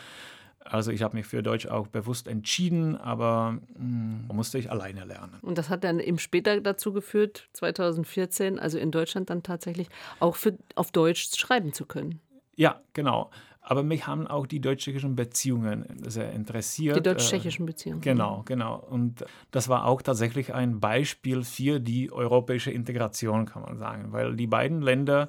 Also 0.64 0.90
ich 0.90 1.02
habe 1.02 1.16
mich 1.16 1.26
für 1.26 1.42
Deutsch 1.42 1.66
auch 1.66 1.88
bewusst 1.88 2.28
entschieden, 2.28 2.96
aber 2.96 3.58
mh, 3.76 4.28
hm, 4.28 4.28
musste 4.32 4.58
ich 4.58 4.70
alleine 4.70 5.04
lernen. 5.04 5.36
Und 5.42 5.58
das 5.58 5.68
hat 5.68 5.84
dann 5.84 6.00
eben 6.00 6.18
später 6.18 6.58
dazu 6.62 6.94
geführt, 6.94 7.48
2014, 7.52 8.58
also 8.58 8.78
in 8.78 8.92
Deutschland 8.92 9.28
dann 9.28 9.42
tatsächlich 9.42 9.88
auch 10.20 10.36
für, 10.36 10.56
auf 10.74 10.90
Deutsch 10.90 11.36
schreiben 11.36 11.74
zu 11.74 11.84
können. 11.84 12.20
Ja, 12.56 12.80
genau. 12.92 13.30
Aber 13.64 13.84
mich 13.84 14.08
haben 14.08 14.26
auch 14.26 14.46
die 14.46 14.60
deutsch-tschechischen 14.60 15.14
Beziehungen 15.14 15.86
sehr 16.04 16.32
interessiert. 16.32 16.96
Die 16.96 17.02
deutsch-tschechischen 17.02 17.64
Beziehungen. 17.64 18.00
Genau, 18.00 18.42
genau. 18.44 18.76
Und 18.76 19.24
das 19.52 19.68
war 19.68 19.86
auch 19.86 20.02
tatsächlich 20.02 20.52
ein 20.52 20.80
Beispiel 20.80 21.44
für 21.44 21.78
die 21.78 22.10
europäische 22.10 22.72
Integration, 22.72 23.46
kann 23.46 23.62
man 23.62 23.78
sagen, 23.78 24.10
weil 24.10 24.34
die 24.34 24.48
beiden 24.48 24.82
Länder 24.82 25.28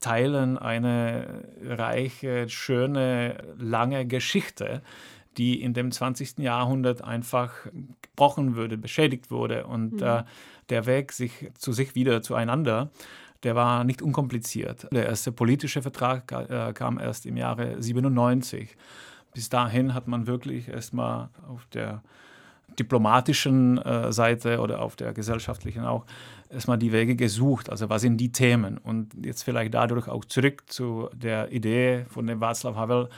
teilen 0.00 0.56
eine 0.56 1.44
reiche, 1.62 2.48
schöne, 2.48 3.36
lange 3.58 4.06
Geschichte, 4.06 4.82
die 5.36 5.62
in 5.62 5.74
dem 5.74 5.92
20. 5.92 6.38
Jahrhundert 6.38 7.04
einfach 7.04 7.52
gebrochen 8.00 8.56
wurde, 8.56 8.78
beschädigt 8.78 9.30
wurde. 9.30 9.66
Und 9.66 10.00
mhm. 10.00 10.02
äh, 10.02 10.24
der 10.70 10.86
Weg 10.86 11.12
sich, 11.12 11.50
zu 11.58 11.72
sich 11.72 11.94
wieder 11.94 12.22
zueinander 12.22 12.90
der 13.42 13.54
war 13.54 13.84
nicht 13.84 14.02
unkompliziert. 14.02 14.86
Der 14.92 15.06
erste 15.06 15.32
politische 15.32 15.82
Vertrag 15.82 16.30
äh, 16.32 16.72
kam 16.72 16.98
erst 16.98 17.26
im 17.26 17.36
Jahre 17.36 17.82
97. 17.82 18.76
Bis 19.34 19.48
dahin 19.48 19.94
hat 19.94 20.08
man 20.08 20.26
wirklich 20.26 20.68
erstmal 20.68 21.28
auf 21.48 21.66
der 21.66 22.02
diplomatischen 22.78 23.78
äh, 23.78 24.12
Seite 24.12 24.60
oder 24.60 24.80
auf 24.80 24.96
der 24.96 25.12
gesellschaftlichen 25.12 25.84
auch 25.84 26.04
erstmal 26.50 26.78
die 26.78 26.92
Wege 26.92 27.16
gesucht. 27.16 27.70
Also 27.70 27.88
was 27.88 28.02
sind 28.02 28.18
die 28.18 28.32
Themen? 28.32 28.78
Und 28.78 29.14
jetzt 29.24 29.42
vielleicht 29.42 29.74
dadurch 29.74 30.08
auch 30.08 30.24
zurück 30.24 30.64
zu 30.66 31.08
der 31.12 31.52
Idee 31.52 32.04
von 32.08 32.26
dem 32.26 32.40
Václav 32.40 32.74
Havel. 32.74 33.08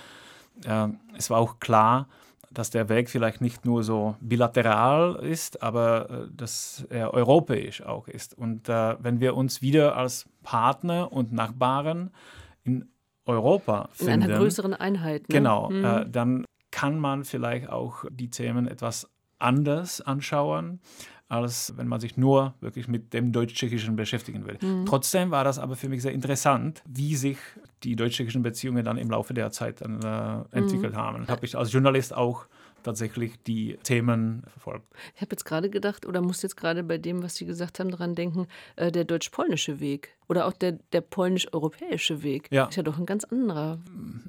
Äh, 0.64 0.88
es 1.16 1.30
war 1.30 1.38
auch 1.38 1.61
klar, 1.61 2.08
dass 2.54 2.70
der 2.70 2.88
Weg 2.88 3.10
vielleicht 3.10 3.40
nicht 3.40 3.64
nur 3.64 3.82
so 3.82 4.16
bilateral 4.20 5.16
ist, 5.16 5.62
aber 5.62 6.10
äh, 6.10 6.28
dass 6.34 6.86
er 6.90 7.14
europäisch 7.14 7.82
auch 7.82 8.08
ist. 8.08 8.36
Und 8.36 8.68
äh, 8.68 8.96
wenn 9.02 9.20
wir 9.20 9.36
uns 9.36 9.62
wieder 9.62 9.96
als 9.96 10.28
Partner 10.42 11.12
und 11.12 11.32
Nachbarn 11.32 12.10
in 12.64 12.88
Europa 13.24 13.88
finden. 13.92 14.12
In 14.14 14.22
einer 14.22 14.38
größeren 14.38 14.74
Einheit. 14.74 15.28
Ne? 15.28 15.34
Genau, 15.34 15.70
mhm. 15.70 15.84
äh, 15.84 16.06
dann 16.08 16.44
kann 16.70 16.98
man 16.98 17.24
vielleicht 17.24 17.68
auch 17.68 18.04
die 18.10 18.30
Themen 18.30 18.66
etwas 18.66 19.08
anders 19.38 20.00
anschauen, 20.00 20.80
als 21.32 21.72
wenn 21.78 21.88
man 21.88 21.98
sich 21.98 22.18
nur 22.18 22.52
wirklich 22.60 22.88
mit 22.88 23.14
dem 23.14 23.32
Deutsch-Tschechischen 23.32 23.96
beschäftigen 23.96 24.46
will. 24.46 24.58
Mhm. 24.60 24.84
Trotzdem 24.84 25.30
war 25.30 25.44
das 25.44 25.58
aber 25.58 25.76
für 25.76 25.88
mich 25.88 26.02
sehr 26.02 26.12
interessant, 26.12 26.82
wie 26.86 27.16
sich 27.16 27.38
die 27.84 27.96
deutsch-tschechischen 27.96 28.42
Beziehungen 28.42 28.84
dann 28.84 28.98
im 28.98 29.10
Laufe 29.10 29.32
der 29.32 29.50
Zeit 29.50 29.80
dann, 29.80 30.02
äh, 30.02 30.56
entwickelt 30.56 30.92
mhm. 30.92 30.98
haben. 30.98 31.28
Habe 31.28 31.46
ich 31.46 31.56
als 31.56 31.72
Journalist 31.72 32.14
auch 32.14 32.44
tatsächlich 32.82 33.42
die 33.42 33.78
Themen 33.82 34.42
verfolgt. 34.46 34.86
Ich 35.14 35.20
habe 35.20 35.32
jetzt 35.32 35.44
gerade 35.44 35.70
gedacht 35.70 36.06
oder 36.06 36.20
muss 36.20 36.42
jetzt 36.42 36.56
gerade 36.56 36.82
bei 36.82 36.98
dem, 36.98 37.22
was 37.22 37.36
Sie 37.36 37.46
gesagt 37.46 37.80
haben, 37.80 37.90
daran 37.90 38.14
denken, 38.14 38.46
äh, 38.76 38.92
der 38.92 39.04
deutsch-polnische 39.04 39.80
Weg 39.80 40.16
oder 40.28 40.46
auch 40.46 40.52
der, 40.52 40.72
der 40.92 41.00
polnisch-europäische 41.02 42.22
Weg 42.22 42.48
ja. 42.50 42.66
ist 42.66 42.76
ja 42.76 42.82
doch 42.82 42.98
ein 42.98 43.06
ganz 43.06 43.24
anderer. 43.24 43.78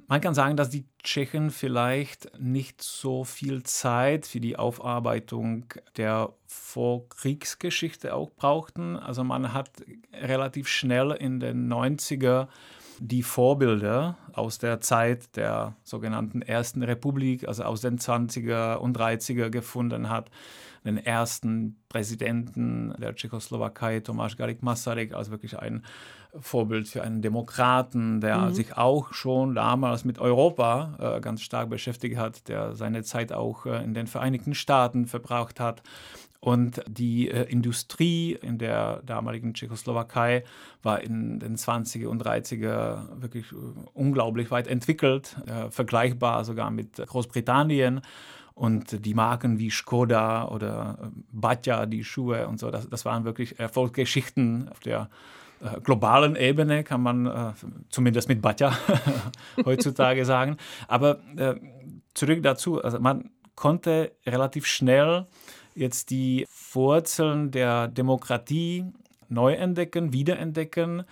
Man 0.07 0.21
kann 0.21 0.33
sagen, 0.33 0.57
dass 0.57 0.69
die 0.69 0.85
Tschechen 1.01 1.49
vielleicht 1.49 2.31
nicht 2.39 2.81
so 2.81 3.23
viel 3.23 3.63
Zeit 3.63 4.25
für 4.25 4.39
die 4.39 4.57
Aufarbeitung 4.57 5.65
der 5.97 6.33
Vorkriegsgeschichte 6.47 8.13
auch 8.13 8.31
brauchten. 8.31 8.97
Also 8.97 9.23
man 9.23 9.53
hat 9.53 9.69
relativ 10.11 10.67
schnell 10.67 11.11
in 11.11 11.39
den 11.39 11.71
90er 11.71 12.47
die 12.99 13.23
Vorbilder 13.23 14.17
aus 14.34 14.58
der 14.58 14.82
Zeit 14.82 15.36
der 15.36 15.75
sogenannten 15.84 16.41
Ersten 16.41 16.84
Republik, 16.84 17.47
also 17.47 17.63
aus 17.63 17.82
den 17.82 17.97
20er 17.99 18.75
und 18.75 18.97
30er 18.97 19.49
gefunden 19.49 20.10
hat. 20.10 20.29
Den 20.86 20.97
ersten 20.97 21.77
Präsidenten 21.88 22.93
der 22.99 23.15
Tschechoslowakei, 23.15 23.99
Tomáš 23.99 24.36
Garik 24.36 24.62
Masaryk, 24.63 25.13
als 25.13 25.32
wirklich 25.32 25.58
ein 25.58 25.84
Vorbild 26.39 26.88
für 26.88 27.03
einen 27.03 27.21
Demokraten, 27.21 28.19
der 28.19 28.38
mhm. 28.39 28.53
sich 28.53 28.75
auch 28.75 29.13
schon 29.13 29.56
damals 29.56 30.03
mit 30.03 30.19
Europa 30.19 30.97
äh, 31.17 31.21
ganz 31.21 31.41
stark 31.41 31.69
beschäftigt 31.69 32.17
hat, 32.17 32.47
der 32.47 32.75
seine 32.75 33.03
Zeit 33.03 33.32
auch 33.32 33.65
äh, 33.65 33.84
in 33.84 33.93
den 33.93 34.08
Vereinigten 34.08 34.56
Staaten 34.56 35.06
verbraucht 35.06 35.60
hat. 35.60 35.84
Und 36.43 36.84
die 36.89 37.29
äh, 37.29 37.43
Industrie 37.43 38.34
in 38.34 38.58
der 38.58 39.01
damaligen 39.06 39.53
Tschechoslowakei 39.53 40.43
war 40.82 40.99
in 40.99 41.39
den 41.39 41.56
20er 41.56 42.08
und 42.08 42.21
30er 42.21 43.21
wirklich 43.21 43.49
äh, 43.53 43.56
unglaublich 43.93 44.51
weit 44.51 44.67
entwickelt, 44.67 45.38
äh, 45.47 45.69
vergleichbar 45.71 46.43
sogar 46.43 46.69
mit 46.69 46.97
Großbritannien. 46.97 48.01
Und 48.56 49.06
die 49.06 49.13
Marken 49.13 49.58
wie 49.58 49.69
Skoda 49.69 50.49
oder 50.49 50.97
äh, 51.01 51.08
Batja, 51.32 51.86
die 51.86 52.03
Schuhe 52.03 52.45
und 52.49 52.60
so, 52.60 52.71
das, 52.71 52.89
das 52.89 53.06
waren 53.06 53.23
wirklich 53.23 53.58
Erfolgsgeschichten 53.58 54.67
auf 54.67 54.82
der 54.82 55.10
äh, 55.62 55.79
globalen 55.79 56.36
Ebene, 56.36 56.84
kann 56.84 57.01
man 57.01 57.25
äh, 57.25 57.53
zumindest 57.88 58.27
mit 58.27 58.41
Batja 58.41 58.77
heutzutage 59.65 60.25
sagen. 60.25 60.58
Aber 60.89 61.19
zurück 62.13 62.43
dazu, 62.43 62.84
also 62.84 62.99
man 62.99 63.29
konnte 63.56 64.12
relativ 64.25 64.65
schnell 64.65 65.25
jetzt 65.75 66.09
die 66.09 66.47
Wurzeln 66.73 67.51
der 67.51 67.88
Demokratie 67.88 68.86
neu 69.29 69.53
entdecken, 69.53 70.13
wiederentdecken 70.13 71.03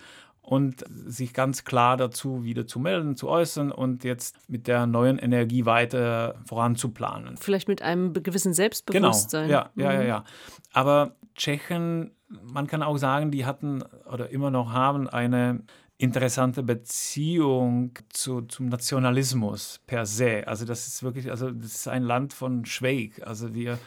und 0.42 0.84
sich 0.88 1.32
ganz 1.32 1.64
klar 1.64 1.96
dazu 1.96 2.44
wieder 2.44 2.66
zu 2.66 2.80
melden, 2.80 3.16
zu 3.16 3.28
äußern 3.28 3.70
und 3.70 4.02
jetzt 4.04 4.36
mit 4.48 4.66
der 4.66 4.86
neuen 4.86 5.18
Energie 5.18 5.64
weiter 5.66 6.34
voranzuplanen. 6.44 7.36
Vielleicht 7.36 7.68
mit 7.68 7.80
einem 7.82 8.12
gewissen 8.12 8.52
Selbstbewusstsein. 8.52 9.48
Genau, 9.48 9.60
ja, 9.60 9.70
mhm. 9.74 9.82
ja, 9.82 9.92
ja, 9.92 10.02
ja. 10.02 10.24
Aber 10.72 11.14
Tschechen, 11.36 12.10
man 12.28 12.66
kann 12.66 12.82
auch 12.82 12.98
sagen, 12.98 13.30
die 13.30 13.46
hatten 13.46 13.82
oder 14.12 14.30
immer 14.30 14.50
noch 14.50 14.72
haben 14.72 15.08
eine 15.08 15.62
interessante 15.96 16.64
Beziehung 16.64 17.92
zu, 18.08 18.42
zum 18.42 18.68
Nationalismus 18.68 19.80
per 19.86 20.04
se. 20.04 20.46
Also 20.48 20.64
das 20.64 20.88
ist 20.88 21.04
wirklich, 21.04 21.30
also 21.30 21.50
das 21.52 21.74
ist 21.74 21.88
ein 21.88 22.02
Land 22.02 22.32
von 22.32 22.64
Schweig. 22.64 23.24
Also 23.24 23.54
wir 23.54 23.78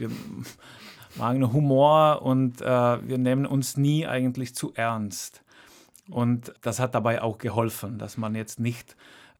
wir 0.00 0.10
magen 1.16 1.52
Humor 1.52 2.22
und 2.22 2.60
äh, 2.60 2.64
wir 2.64 3.18
nehmen 3.18 3.46
uns 3.46 3.76
nie 3.76 4.06
eigentlich 4.06 4.54
zu 4.54 4.72
ernst. 4.74 5.42
Und 6.08 6.52
das 6.62 6.80
hat 6.80 6.94
dabei 6.94 7.22
auch 7.22 7.38
geholfen, 7.38 7.98
dass 7.98 8.16
man 8.16 8.34
jetzt 8.34 8.58
nicht 8.58 8.96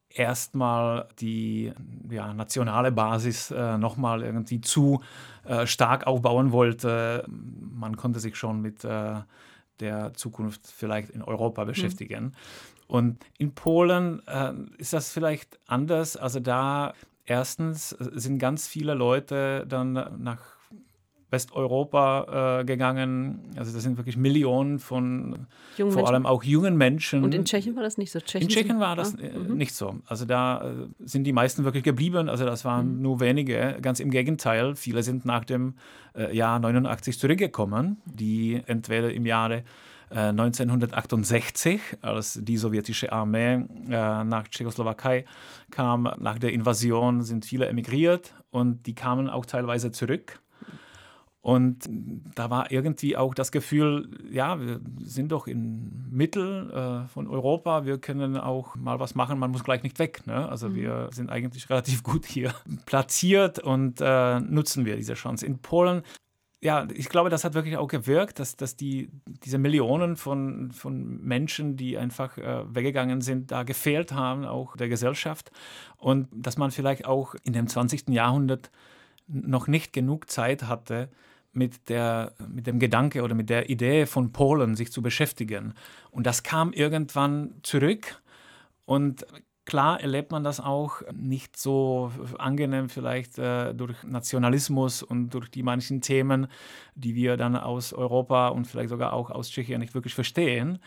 erstmal 0.09 1.07
die 1.19 1.73
ja, 2.09 2.33
nationale 2.33 2.91
Basis 2.91 3.51
äh, 3.51 3.77
nochmal 3.77 4.23
irgendwie 4.23 4.61
zu 4.61 5.01
äh, 5.45 5.65
stark 5.65 6.07
aufbauen 6.07 6.51
wollte. 6.51 7.25
Man 7.27 7.97
konnte 7.97 8.19
sich 8.19 8.35
schon 8.35 8.61
mit 8.61 8.83
äh, 8.83 9.15
der 9.79 10.13
Zukunft 10.13 10.67
vielleicht 10.67 11.09
in 11.09 11.21
Europa 11.21 11.63
beschäftigen. 11.63 12.25
Mhm. 12.25 12.31
Und 12.87 13.25
in 13.37 13.55
Polen 13.55 14.21
äh, 14.27 14.53
ist 14.77 14.93
das 14.93 15.11
vielleicht 15.11 15.59
anders. 15.67 16.17
Also 16.17 16.39
da 16.39 16.93
erstens 17.25 17.89
sind 17.89 18.39
ganz 18.39 18.67
viele 18.67 18.93
Leute 18.93 19.65
dann 19.67 19.93
nach 19.93 20.61
Westeuropa 21.31 22.59
äh, 22.59 22.65
gegangen. 22.65 23.39
Also 23.55 23.73
das 23.73 23.83
sind 23.83 23.97
wirklich 23.97 24.17
Millionen 24.17 24.79
von 24.79 25.47
Jungen 25.77 25.93
vor 25.93 26.01
Menschen. 26.01 26.13
allem 26.13 26.25
auch 26.25 26.43
jungen 26.43 26.77
Menschen. 26.77 27.23
Und 27.23 27.33
in 27.33 27.45
Tschechien 27.45 27.75
war 27.75 27.83
das 27.83 27.97
nicht 27.97 28.11
so? 28.11 28.19
Tschechien 28.19 28.43
in 28.43 28.49
Tschechien 28.49 28.79
war 28.79 28.97
das 28.97 29.15
ah, 29.15 29.39
mhm. 29.39 29.55
nicht 29.55 29.73
so. 29.73 29.95
Also 30.05 30.25
da 30.25 30.61
äh, 30.61 30.73
sind 30.99 31.23
die 31.23 31.31
meisten 31.31 31.63
wirklich 31.63 31.85
geblieben. 31.85 32.27
Also 32.27 32.45
das 32.45 32.65
waren 32.65 32.97
mhm. 32.97 33.01
nur 33.01 33.19
wenige. 33.21 33.77
Ganz 33.81 34.01
im 34.01 34.11
Gegenteil. 34.11 34.75
Viele 34.75 35.03
sind 35.03 35.25
nach 35.25 35.45
dem 35.45 35.75
äh, 36.15 36.35
Jahr 36.35 36.59
89 36.59 37.17
zurückgekommen, 37.17 38.01
die 38.05 38.61
entweder 38.65 39.11
im 39.13 39.25
Jahre 39.25 39.63
1968, 40.15 41.79
äh, 41.79 42.07
als 42.07 42.39
die 42.41 42.57
sowjetische 42.57 43.11
Armee 43.11 43.65
äh, 43.89 44.23
nach 44.23 44.47
Tschechoslowakei 44.47 45.25
kam, 45.69 46.03
nach 46.19 46.37
der 46.39 46.53
Invasion 46.53 47.23
sind 47.23 47.45
viele 47.45 47.67
emigriert 47.67 48.33
und 48.49 48.85
die 48.85 48.95
kamen 48.95 49.29
auch 49.29 49.45
teilweise 49.45 49.91
zurück. 49.91 50.39
Und 51.43 51.89
da 52.35 52.51
war 52.51 52.71
irgendwie 52.71 53.17
auch 53.17 53.33
das 53.33 53.51
Gefühl, 53.51 54.09
ja, 54.29 54.59
wir 54.61 54.79
sind 54.99 55.31
doch 55.31 55.47
im 55.47 56.07
Mittel 56.11 56.69
äh, 56.69 57.07
von 57.07 57.27
Europa, 57.27 57.83
wir 57.83 57.97
können 57.97 58.37
auch 58.37 58.75
mal 58.75 58.99
was 58.99 59.15
machen, 59.15 59.39
man 59.39 59.49
muss 59.49 59.63
gleich 59.63 59.81
nicht 59.81 59.97
weg. 59.97 60.27
Ne? 60.27 60.47
Also 60.47 60.69
mhm. 60.69 60.75
wir 60.75 61.09
sind 61.11 61.31
eigentlich 61.31 61.67
relativ 61.71 62.03
gut 62.03 62.27
hier 62.27 62.53
platziert 62.85 63.57
und 63.57 64.01
äh, 64.01 64.39
nutzen 64.39 64.85
wir 64.85 64.95
diese 64.97 65.15
Chance. 65.15 65.47
In 65.47 65.57
Polen 65.57 66.03
ja, 66.63 66.87
ich 66.93 67.09
glaube, 67.09 67.31
das 67.31 67.43
hat 67.43 67.55
wirklich 67.55 67.75
auch 67.77 67.87
gewirkt, 67.87 68.39
dass, 68.39 68.55
dass 68.55 68.75
die, 68.75 69.09
diese 69.25 69.57
Millionen 69.57 70.15
von, 70.15 70.71
von 70.71 71.19
Menschen, 71.23 71.75
die 71.75 71.97
einfach 71.97 72.37
äh, 72.37 72.63
weggegangen 72.75 73.21
sind, 73.21 73.51
da 73.51 73.63
gefehlt 73.63 74.11
haben, 74.11 74.45
auch 74.45 74.77
der 74.77 74.87
Gesellschaft. 74.87 75.51
Und 75.97 76.27
dass 76.31 76.57
man 76.57 76.69
vielleicht 76.69 77.05
auch 77.05 77.33
in 77.43 77.53
dem 77.53 77.67
20. 77.67 78.09
Jahrhundert 78.09 78.69
noch 79.27 79.67
nicht 79.67 79.91
genug 79.91 80.29
Zeit 80.29 80.63
hatte, 80.63 81.09
mit, 81.51 81.89
der, 81.89 82.33
mit 82.47 82.67
dem 82.67 82.79
Gedanke 82.79 83.23
oder 83.23 83.33
mit 83.33 83.49
der 83.49 83.69
Idee 83.69 84.05
von 84.05 84.31
Polen 84.31 84.75
sich 84.75 84.91
zu 84.91 85.01
beschäftigen. 85.01 85.73
Und 86.11 86.25
das 86.27 86.43
kam 86.43 86.73
irgendwann 86.73 87.55
zurück. 87.63 88.21
Und 88.85 89.25
klar 89.65 90.01
erlebt 90.01 90.31
man 90.31 90.43
das 90.43 90.59
auch 90.59 91.01
nicht 91.13 91.57
so 91.57 92.11
angenehm 92.37 92.89
vielleicht 92.89 93.37
äh, 93.37 93.73
durch 93.73 94.03
Nationalismus 94.03 95.03
und 95.03 95.29
durch 95.29 95.49
die 95.49 95.63
manchen 95.63 96.01
Themen, 96.01 96.47
die 96.95 97.15
wir 97.15 97.37
dann 97.37 97.55
aus 97.55 97.93
Europa 97.93 98.49
und 98.49 98.65
vielleicht 98.65 98.89
sogar 98.89 99.13
auch 99.13 99.29
aus 99.29 99.49
Tschechien 99.49 99.79
nicht 99.79 99.93
wirklich 99.93 100.15
verstehen. 100.15 100.79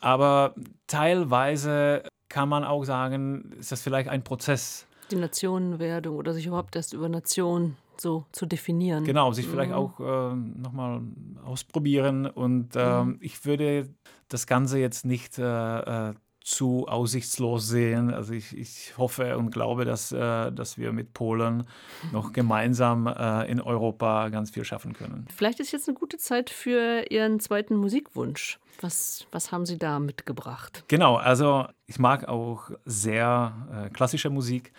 Aber 0.00 0.54
teilweise 0.86 2.02
kann 2.28 2.48
man 2.48 2.64
auch 2.64 2.84
sagen, 2.84 3.52
ist 3.58 3.72
das 3.72 3.82
vielleicht 3.82 4.08
ein 4.08 4.22
Prozess. 4.22 4.86
Die 5.10 5.16
Nationenwerdung 5.16 6.16
oder 6.16 6.32
sich 6.32 6.46
überhaupt 6.46 6.76
erst 6.76 6.92
über 6.92 7.08
Nationen 7.08 7.76
so 8.00 8.24
zu 8.32 8.46
definieren. 8.46 9.04
Genau, 9.04 9.32
sich 9.32 9.46
vielleicht 9.46 9.70
mhm. 9.70 9.76
auch 9.76 10.00
äh, 10.00 10.34
nochmal 10.34 11.02
ausprobieren. 11.44 12.26
Und 12.26 12.76
äh, 12.76 13.04
mhm. 13.04 13.18
ich 13.20 13.44
würde 13.44 13.88
das 14.28 14.46
Ganze 14.46 14.78
jetzt 14.78 15.04
nicht 15.04 15.38
äh, 15.38 16.10
äh, 16.10 16.14
zu 16.42 16.88
aussichtslos 16.88 17.68
sehen. 17.68 18.12
Also 18.12 18.32
ich, 18.32 18.56
ich 18.56 18.96
hoffe 18.96 19.36
und 19.36 19.50
glaube, 19.50 19.84
dass, 19.84 20.10
äh, 20.10 20.50
dass 20.50 20.78
wir 20.78 20.92
mit 20.92 21.12
Polen 21.12 21.64
noch 22.12 22.32
gemeinsam 22.32 23.06
äh, 23.06 23.50
in 23.50 23.60
Europa 23.60 24.28
ganz 24.30 24.50
viel 24.50 24.64
schaffen 24.64 24.94
können. 24.94 25.26
Vielleicht 25.34 25.60
ist 25.60 25.72
jetzt 25.72 25.88
eine 25.88 25.98
gute 25.98 26.16
Zeit 26.16 26.50
für 26.50 27.04
Ihren 27.10 27.40
zweiten 27.40 27.76
Musikwunsch. 27.76 28.58
Was, 28.80 29.26
was 29.30 29.52
haben 29.52 29.66
Sie 29.66 29.78
da 29.78 29.98
mitgebracht? 29.98 30.84
Genau, 30.88 31.16
also 31.16 31.66
ich 31.86 31.98
mag 31.98 32.28
auch 32.28 32.70
sehr 32.86 33.52
äh, 33.72 33.90
klassische 33.90 34.30
Musik. 34.30 34.72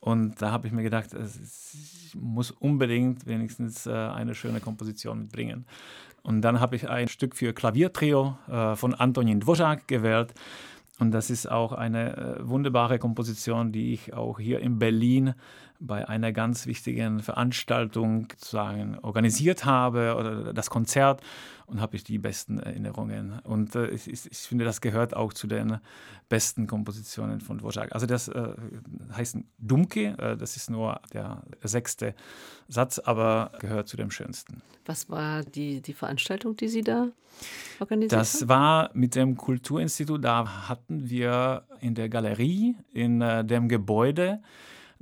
Und 0.00 0.42
da 0.42 0.50
habe 0.50 0.66
ich 0.66 0.72
mir 0.72 0.82
gedacht, 0.82 1.10
ich 1.14 2.14
muss 2.16 2.50
unbedingt 2.50 3.26
wenigstens 3.26 3.86
äh, 3.86 3.92
eine 3.92 4.34
schöne 4.34 4.58
Komposition 4.58 5.20
mitbringen. 5.20 5.64
Und 6.22 6.42
dann 6.42 6.58
habe 6.60 6.76
ich 6.76 6.88
ein 6.88 7.08
Stück 7.08 7.36
für 7.36 7.52
Klaviertrio 7.52 8.36
äh, 8.48 8.74
von 8.74 8.94
Antonin 8.94 9.40
Dvořák 9.40 9.86
gewählt. 9.86 10.34
Und 11.02 11.10
das 11.10 11.30
ist 11.30 11.50
auch 11.50 11.72
eine 11.72 12.16
äh, 12.16 12.48
wunderbare 12.48 13.00
Komposition, 13.00 13.72
die 13.72 13.92
ich 13.92 14.14
auch 14.14 14.38
hier 14.38 14.60
in 14.60 14.78
Berlin 14.78 15.34
bei 15.86 16.08
einer 16.08 16.32
ganz 16.32 16.66
wichtigen 16.66 17.20
Veranstaltung 17.20 18.28
sozusagen 18.38 18.98
organisiert 19.00 19.64
habe 19.64 20.16
oder 20.16 20.52
das 20.52 20.70
Konzert 20.70 21.20
und 21.66 21.80
habe 21.80 21.96
ich 21.96 22.04
die 22.04 22.18
besten 22.18 22.58
Erinnerungen. 22.58 23.38
Und 23.44 23.74
äh, 23.74 23.88
ich, 23.88 24.06
ich, 24.06 24.38
finde, 24.38 24.64
das 24.64 24.80
gehört 24.80 25.16
auch 25.16 25.32
zu 25.32 25.46
den 25.46 25.78
besten 26.28 26.66
Kompositionen 26.66 27.40
von 27.40 27.60
Dvořák. 27.60 27.92
Also 27.92 28.06
das 28.06 28.28
äh, 28.28 28.48
heißt 29.12 29.38
Dumke, 29.58 30.16
äh, 30.18 30.36
das 30.36 30.56
ist 30.56 30.70
nur 30.70 31.00
der 31.12 31.42
sechste 31.62 32.14
Satz, 32.68 32.98
aber 32.98 33.52
gehört 33.58 33.88
zu 33.88 33.96
dem 33.96 34.10
schönsten. 34.10 34.62
Was 34.86 35.08
war 35.08 35.42
die, 35.42 35.80
die 35.80 35.94
Veranstaltung, 35.94 36.56
die 36.56 36.68
Sie 36.68 36.82
da 36.82 37.08
organisiert 37.80 38.12
das 38.12 38.34
haben? 38.34 38.40
Das 38.40 38.48
war 38.48 38.90
mit 38.94 39.14
dem 39.14 39.36
Kulturinstitut, 39.36 40.24
da 40.24 40.68
hatten 40.68 41.08
wir 41.08 41.64
in 41.80 41.94
der 41.94 42.08
Galerie, 42.08 42.76
in 42.92 43.20
äh, 43.20 43.44
dem 43.44 43.68
Gebäude, 43.68 44.42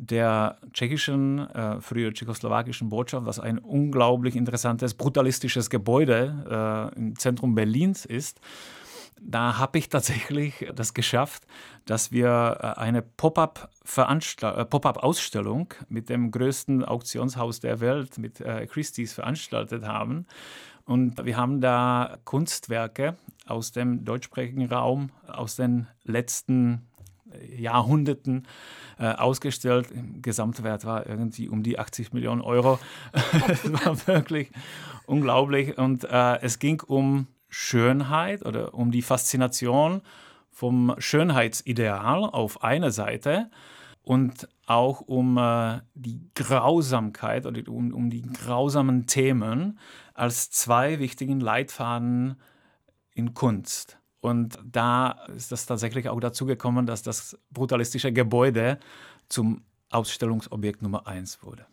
der 0.00 0.56
tschechischen, 0.72 1.50
äh, 1.50 1.80
früher 1.80 2.14
tschechoslowakischen 2.14 2.88
Botschaft, 2.88 3.26
was 3.26 3.38
ein 3.38 3.58
unglaublich 3.58 4.34
interessantes, 4.34 4.94
brutalistisches 4.94 5.68
Gebäude 5.68 6.90
äh, 6.96 6.98
im 6.98 7.18
Zentrum 7.18 7.54
Berlins 7.54 8.06
ist. 8.06 8.40
Da 9.20 9.58
habe 9.58 9.76
ich 9.76 9.90
tatsächlich 9.90 10.66
das 10.74 10.94
geschafft, 10.94 11.46
dass 11.84 12.12
wir 12.12 12.56
äh, 12.60 12.68
eine 12.80 13.02
Pop-up-Ausstellung 13.02 15.68
Pop 15.68 15.90
mit 15.90 16.08
dem 16.08 16.30
größten 16.30 16.82
Auktionshaus 16.82 17.60
der 17.60 17.80
Welt, 17.80 18.16
mit 18.16 18.40
äh, 18.40 18.66
Christie's, 18.66 19.12
veranstaltet 19.12 19.84
haben. 19.84 20.24
Und 20.86 21.26
wir 21.26 21.36
haben 21.36 21.60
da 21.60 22.16
Kunstwerke 22.24 23.18
aus 23.46 23.72
dem 23.72 24.06
deutschsprachigen 24.06 24.64
Raum, 24.64 25.10
aus 25.28 25.56
den 25.56 25.88
letzten 26.04 26.86
Jahrhunderten 27.56 28.46
äh, 28.98 29.12
ausgestellt. 29.12 29.88
Gesamtwert 30.22 30.84
war 30.84 31.06
irgendwie 31.06 31.48
um 31.48 31.62
die 31.62 31.78
80 31.78 32.12
Millionen 32.12 32.40
Euro. 32.40 32.78
Es 33.48 33.72
war 33.72 34.06
wirklich 34.06 34.50
unglaublich. 35.06 35.78
Und 35.78 36.04
äh, 36.04 36.40
es 36.40 36.58
ging 36.58 36.82
um 36.82 37.26
Schönheit 37.48 38.44
oder 38.44 38.74
um 38.74 38.90
die 38.90 39.02
Faszination 39.02 40.02
vom 40.50 40.94
Schönheitsideal 40.98 42.24
auf 42.24 42.62
einer 42.62 42.90
Seite 42.90 43.50
und 44.02 44.48
auch 44.66 45.00
um 45.00 45.36
äh, 45.36 45.80
die 45.94 46.20
Grausamkeit 46.34 47.46
oder 47.46 47.60
um, 47.68 47.92
um 47.92 48.10
die 48.10 48.22
grausamen 48.22 49.06
Themen 49.06 49.78
als 50.14 50.50
zwei 50.50 50.98
wichtigen 50.98 51.40
Leitfaden 51.40 52.36
in 53.14 53.34
Kunst. 53.34 53.99
Und 54.20 54.58
da 54.64 55.12
ist 55.34 55.50
das 55.50 55.66
tatsächlich 55.66 56.08
auch 56.08 56.20
dazu 56.20 56.46
gekommen, 56.46 56.86
dass 56.86 57.02
das 57.02 57.38
brutalistische 57.50 58.12
Gebäude 58.12 58.78
zum 59.28 59.62
Ausstellungsobjekt 59.90 60.82
Nummer 60.82 61.06
eins 61.06 61.42
wurde. 61.42 61.66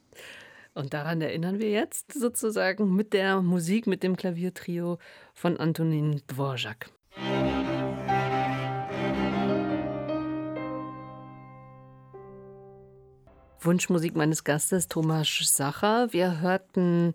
Und 0.74 0.94
daran 0.94 1.22
erinnern 1.22 1.60
wir 1.60 1.72
jetzt 1.72 2.14
sozusagen 2.14 2.96
mit 2.96 3.12
der 3.14 3.42
Musik, 3.42 3.88
mit 3.88 4.04
dem 4.04 4.16
Klaviertrio 4.16 5.00
von 5.34 5.58
Antonin 5.58 6.22
Dvorak. 6.28 6.92
Wunschmusik 13.60 14.16
meines 14.16 14.44
Gastes 14.44 14.88
Thomas 14.88 15.28
Sacher. 15.42 16.14
Wir 16.14 16.42
hörten 16.42 17.14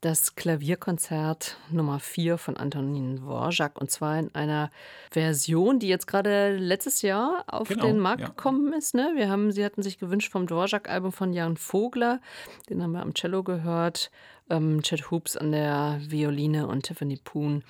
das 0.00 0.34
Klavierkonzert 0.34 1.58
Nummer 1.70 2.00
4 2.00 2.38
von 2.38 2.56
Antonin 2.56 3.16
Dvorak 3.16 3.78
und 3.80 3.90
zwar 3.90 4.18
in 4.18 4.34
einer 4.34 4.70
Version, 5.10 5.78
die 5.78 5.88
jetzt 5.88 6.06
gerade 6.06 6.56
letztes 6.56 7.02
Jahr 7.02 7.44
auf 7.46 7.68
genau, 7.68 7.86
den 7.86 7.98
Markt 7.98 8.22
ja. 8.22 8.28
gekommen 8.28 8.72
ist. 8.72 8.94
Ne? 8.94 9.12
Wir 9.14 9.28
haben, 9.28 9.52
sie 9.52 9.64
hatten 9.64 9.82
sich 9.82 9.98
gewünscht 9.98 10.32
vom 10.32 10.46
Dvorak-Album 10.46 11.12
von 11.12 11.32
Jan 11.32 11.56
Vogler, 11.56 12.20
den 12.68 12.82
haben 12.82 12.92
wir 12.92 13.02
am 13.02 13.14
Cello 13.14 13.42
gehört, 13.42 14.10
ähm, 14.50 14.82
Chet 14.82 15.10
Hoops 15.10 15.36
an 15.36 15.52
der 15.52 16.00
Violine 16.00 16.66
und 16.66 16.84
Tiffany 16.84 17.18
Poon 17.22 17.62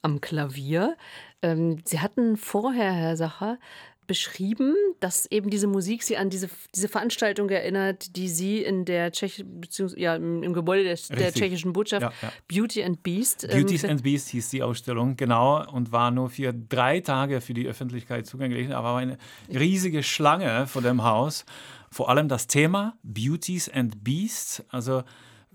am 0.00 0.20
Klavier. 0.20 0.96
Ähm, 1.42 1.78
sie 1.84 2.00
hatten 2.00 2.36
vorher, 2.36 2.92
Herr 2.92 3.16
Sacher, 3.16 3.58
beschrieben, 4.06 4.74
dass 5.00 5.26
eben 5.26 5.50
diese 5.50 5.66
Musik 5.66 6.02
sie 6.02 6.16
an 6.16 6.30
diese, 6.30 6.48
diese 6.74 6.88
Veranstaltung 6.88 7.48
erinnert, 7.48 8.16
die 8.16 8.28
sie 8.28 8.62
in 8.62 8.84
der 8.84 9.12
Tschech 9.12 9.44
ja, 9.96 10.16
im, 10.16 10.52
Gebäude 10.52 10.84
der, 10.84 11.16
der, 11.16 11.32
tschechischen 11.32 11.72
Botschaft 11.72 12.02
ja, 12.02 12.12
ja. 12.22 12.32
Beauty 12.48 12.82
and 12.82 13.02
Beast. 13.02 13.44
Ähm, 13.44 13.64
Beauty 13.64 13.86
and 13.86 14.02
Beast 14.02 14.28
hieß 14.30 14.50
die 14.50 14.62
Ausstellung, 14.62 15.16
genau, 15.16 15.64
und 15.70 15.92
war 15.92 16.10
nur 16.10 16.30
für 16.30 16.52
drei 16.52 17.00
Tage 17.00 17.40
für 17.40 17.54
die 17.54 17.66
Öffentlichkeit 17.66 18.26
zugänglich, 18.26 18.74
aber 18.74 18.94
war 18.94 18.98
eine 18.98 19.18
riesige 19.48 20.02
Schlange 20.02 20.66
vor 20.66 20.82
dem 20.82 21.02
Haus. 21.04 21.44
Vor 21.90 22.08
allem 22.08 22.28
das 22.28 22.46
Thema 22.46 22.96
Beauties 23.02 23.68
and 23.68 24.02
Beasts, 24.02 24.64
also 24.68 25.04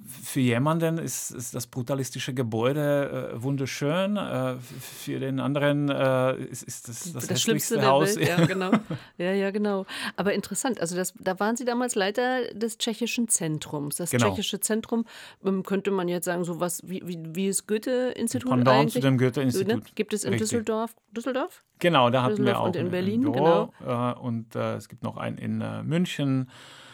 für 0.07 0.39
jemanden 0.39 0.97
ist, 0.97 1.31
ist, 1.31 1.55
das 1.55 1.67
brutalistische 1.67 2.33
Gebäude 2.33 3.31
äh, 3.33 3.43
wunderschön, 3.43 4.17
äh, 4.17 4.55
für 4.59 5.19
den 5.19 5.39
anderen 5.39 5.89
äh, 5.89 6.35
ist, 6.35 6.63
ist, 6.63 6.87
das 6.87 7.13
das, 7.13 7.27
das 7.27 7.41
schlimmste 7.41 7.85
Haus. 7.85 8.15
Welt. 8.15 8.27
Ja, 8.27 8.45
genau. 8.45 8.71
ja, 9.17 9.33
ja, 9.33 9.51
genau. 9.51 9.85
Aber 10.15 10.33
interessant, 10.33 10.81
also 10.81 10.95
das, 10.95 11.13
da 11.19 11.39
waren 11.39 11.55
Sie 11.55 11.65
damals 11.65 11.95
Leiter 11.95 12.53
des 12.53 12.77
tschechischen 12.77 13.27
Zentrums. 13.27 13.97
Das 13.97 14.11
genau. 14.11 14.29
tschechische 14.29 14.59
Zentrum 14.59 15.05
ähm, 15.43 15.63
könnte 15.63 15.91
man 15.91 16.07
jetzt 16.07 16.25
sagen, 16.25 16.43
so 16.43 16.59
was 16.59 16.87
wie, 16.87 17.01
wie, 17.05 17.19
wie 17.33 17.47
das 17.47 17.67
Goethe-Institut 17.67 18.67
eigentlich? 18.67 18.93
zu 18.93 18.99
dem 18.99 19.17
Goethe-Institut. 19.17 19.75
Ne? 19.75 19.81
Gibt 19.95 20.13
es 20.13 20.23
in 20.23 20.33
Richtig. 20.33 20.49
Düsseldorf? 20.49 20.95
Düsseldorf? 21.11 21.63
Genau, 21.79 22.09
da 22.09 22.23
hatten 22.23 22.45
wir 22.45 22.59
auch 22.59 22.67
und 22.67 22.75
in 22.75 22.91
Berlin, 22.91 23.21
Büro, 23.21 23.71
genau. 23.79 24.11
Äh, 24.11 24.19
und 24.19 24.55
äh, 24.55 24.75
es 24.75 24.89
gibt 24.89 25.03
noch 25.03 25.17
einen 25.17 25.37
in 25.37 25.61
äh, 25.61 25.81
München. 25.83 26.49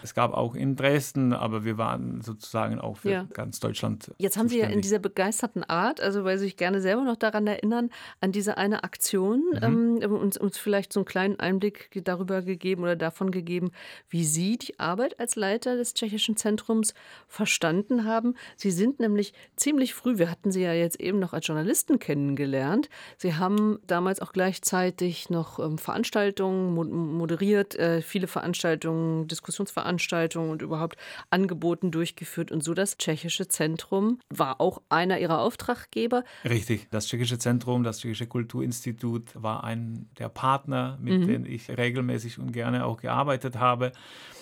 Es 0.06 0.14
gab 0.14 0.36
auch 0.36 0.54
in 0.54 0.76
Dresden, 0.76 1.34
aber 1.34 1.66
wir 1.66 1.80
waren 1.80 2.22
sozusagen 2.22 2.80
auch 2.80 2.98
für 2.98 3.10
ja. 3.10 3.28
ganz 3.34 3.60
Deutschland. 3.60 4.12
Jetzt 4.20 4.38
haben 4.38 4.48
Sie 4.48 4.60
ja 4.60 4.68
in 4.68 4.82
dieser 4.82 5.00
begeisterten 5.00 5.64
Art, 5.64 6.00
also 6.00 6.24
weil 6.24 6.38
Sie 6.38 6.46
sich 6.46 6.58
gerne 6.58 6.80
selber 6.80 7.04
noch 7.04 7.16
daran 7.16 7.48
erinnern, 7.48 7.90
an 8.22 8.32
diese 8.32 8.56
eine 8.60 8.84
Aktion 8.84 9.44
mhm. 9.54 10.00
ähm, 10.04 10.12
uns, 10.14 10.38
uns 10.38 10.60
vielleicht 10.60 10.94
so 10.94 11.00
einen 11.00 11.06
kleinen 11.06 11.40
Einblick 11.40 11.90
darüber 12.04 12.44
gegeben 12.44 12.84
oder 12.84 12.96
davon 12.96 13.32
gegeben, 13.32 13.72
wie 14.08 14.24
Sie 14.26 14.60
die 14.60 14.80
Arbeit 14.80 15.20
als 15.20 15.36
Leiter 15.36 15.76
des 15.76 15.96
Tschechischen 15.96 16.38
Zentrums 16.38 16.94
verstanden 17.28 18.06
haben. 18.06 18.36
Sie 18.58 18.70
sind 18.70 19.00
nämlich 19.00 19.34
ziemlich 19.56 19.96
früh, 19.96 20.20
wir 20.20 20.30
hatten 20.30 20.52
Sie 20.52 20.62
ja 20.62 20.74
jetzt 20.74 21.00
eben 21.00 21.18
noch 21.18 21.34
als 21.34 21.48
Journalisten 21.48 21.98
kennengelernt. 21.98 22.90
Sie 23.18 23.34
haben 23.34 23.80
damals 23.88 24.22
auch 24.22 24.34
gleichzeitig 24.34 25.32
noch 25.32 25.58
ähm, 25.58 25.80
Veranstaltungen 25.80 26.76
moderiert, 26.76 27.74
äh, 27.74 28.04
viele 28.04 28.28
Veranstaltungen, 28.28 29.28
Diskussionsveranstaltungen 29.28 29.95
Veranstaltungen 29.96 30.50
und 30.50 30.62
überhaupt 30.62 30.98
Angeboten 31.30 31.92
durchgeführt. 31.92 32.52
Und 32.52 32.64
so 32.64 32.74
das 32.74 32.98
Tschechische 32.98 33.48
Zentrum 33.48 34.20
war 34.30 34.60
auch 34.60 34.82
einer 34.90 35.20
ihrer 35.20 35.40
Auftraggeber. 35.40 36.24
Richtig, 36.44 36.88
das 36.92 37.08
Tschechische 37.08 37.38
Zentrum, 37.38 37.84
das 37.84 38.00
Tschechische 38.00 38.28
Kulturinstitut 38.28 39.32
war 39.42 39.64
ein 39.64 40.10
der 40.20 40.30
Partner, 40.30 40.98
mit 41.02 41.22
mhm. 41.22 41.28
denen 41.28 41.46
ich 41.46 41.70
regelmäßig 41.70 42.40
und 42.40 42.52
gerne 42.52 42.86
auch 42.86 42.98
gearbeitet 42.98 43.58
habe. 43.58 43.94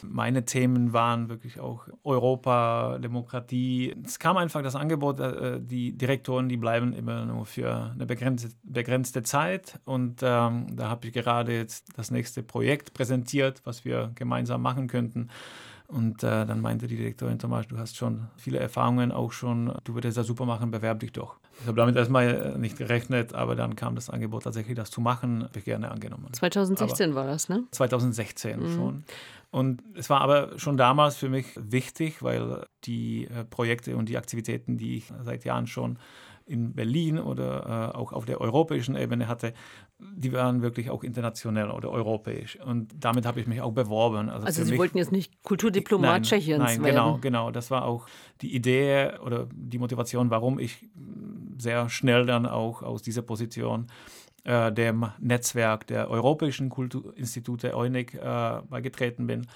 Meine 0.01 0.45
Themen 0.45 0.91
waren 0.91 1.29
wirklich 1.29 1.59
auch 1.59 1.87
Europa, 2.03 2.97
Demokratie. 2.97 3.95
Es 4.03 4.19
kam 4.19 4.37
einfach 4.37 4.63
das 4.63 4.75
Angebot, 4.75 5.19
äh, 5.19 5.59
die 5.61 5.95
Direktoren, 5.95 6.49
die 6.49 6.57
bleiben 6.57 6.93
immer 6.93 7.25
nur 7.25 7.45
für 7.45 7.91
eine 7.93 8.05
begrenzte, 8.05 8.49
begrenzte 8.63 9.23
Zeit. 9.23 9.79
Und 9.85 10.21
ähm, 10.23 10.75
da 10.75 10.89
habe 10.89 11.07
ich 11.07 11.13
gerade 11.13 11.53
jetzt 11.53 11.97
das 11.97 12.11
nächste 12.11 12.43
Projekt 12.43 12.93
präsentiert, 12.93 13.61
was 13.65 13.85
wir 13.85 14.11
gemeinsam 14.15 14.61
machen 14.61 14.87
könnten. 14.87 15.29
Und 15.88 16.24
äh, 16.24 16.46
dann 16.46 16.62
meinte 16.62 16.88
die 16.88 16.96
Direktorin 16.96 17.38
Thomas, 17.38 17.67
du 17.67 17.78
hast 17.78 17.98
schon 17.98 18.28
viele 18.36 18.58
Erfahrungen, 18.58 19.12
auch 19.12 19.32
schon, 19.32 19.74
du 19.84 19.93
würdest 19.93 20.17
das 20.17 20.26
super 20.26 20.46
machen, 20.46 20.72
bewerb 20.72 21.02
dich 21.02 21.12
doch. 21.12 21.36
Ich 21.62 21.67
habe 21.67 21.78
damit 21.78 21.96
erstmal 21.96 22.54
äh, 22.56 22.58
nicht 22.58 22.78
gerechnet, 22.78 23.36
aber 23.36 23.56
dann 23.56 23.76
kam 23.76 23.93
das 23.93 24.10
Angebot 24.10 24.43
tatsächlich, 24.43 24.76
das 24.76 24.89
zu 24.89 25.02
machen, 25.02 25.43
habe 25.43 25.60
ich 25.60 25.65
gerne 25.65 25.91
angenommen. 25.91 26.30
2016 26.32 27.12
aber 27.12 27.22
war 27.22 27.28
das, 27.28 27.48
ne? 27.48 27.63
2016 27.72 28.60
mhm. 28.60 28.76
schon. 28.76 29.04
Und 29.52 29.84
es 29.93 30.10
war 30.10 30.22
aber 30.22 30.58
schon 30.58 30.78
damals 30.78 31.15
für 31.15 31.30
mich 31.30 31.46
wichtig, 31.56 32.24
weil 32.24 32.65
die 32.86 33.25
äh, 33.25 33.44
Projekte 33.44 33.96
und 33.96 34.10
die 34.10 34.17
Aktivitäten, 34.17 34.79
die 34.79 34.98
ich 34.98 35.13
seit 35.21 35.46
Jahren 35.46 35.67
schon 35.67 36.00
in 36.46 36.73
Berlin 36.73 37.19
oder 37.19 37.91
äh, 37.94 37.98
auch 37.98 38.13
auf 38.13 38.25
der 38.25 38.41
europäischen 38.41 38.96
Ebene 38.96 39.27
hatte, 39.27 39.54
die 40.00 40.33
waren 40.33 40.62
wirklich 40.62 40.89
auch 40.89 41.04
international 41.04 41.71
oder 41.71 41.89
europäisch. 41.89 42.60
Und 42.60 42.94
damit 43.00 43.25
habe 43.25 43.39
ich 43.39 43.48
mich 43.48 43.62
auch 43.62 43.71
beworben. 43.71 44.29
Also, 44.29 44.46
also 44.46 44.63
Sie 44.63 44.71
mich, 44.71 44.79
wollten 44.79 44.98
jetzt 44.98 45.12
nicht 45.12 45.44
Kulturdiplomat 45.44 46.12
nein, 46.12 46.23
Tschechiens 46.23 46.60
nein, 46.60 46.83
werden? 46.83 46.96
Genau, 46.96 47.17
genau. 47.19 47.52
Das 47.52 47.71
war 47.71 47.85
auch 47.85 48.08
die 48.41 48.54
Idee 48.54 49.12
oder 49.23 49.48
die 49.54 49.79
Motivation, 49.79 50.29
warum 50.29 50.60
ich 50.60 50.89
sehr 51.58 51.89
schnell 51.89 52.25
dann 52.25 52.46
auch 52.46 52.83
aus 52.83 53.02
dieser 53.02 53.21
Position 53.21 53.87
äh, 54.44 54.71
dem 54.71 55.06
Netzwerk 55.19 55.87
der 55.87 56.10
europäischen 56.10 56.69
Kulturinstitute 56.69 57.75
EUNIC 57.75 58.15
äh, 58.15 58.62
beigetreten 58.69 59.27
bin 59.27 59.48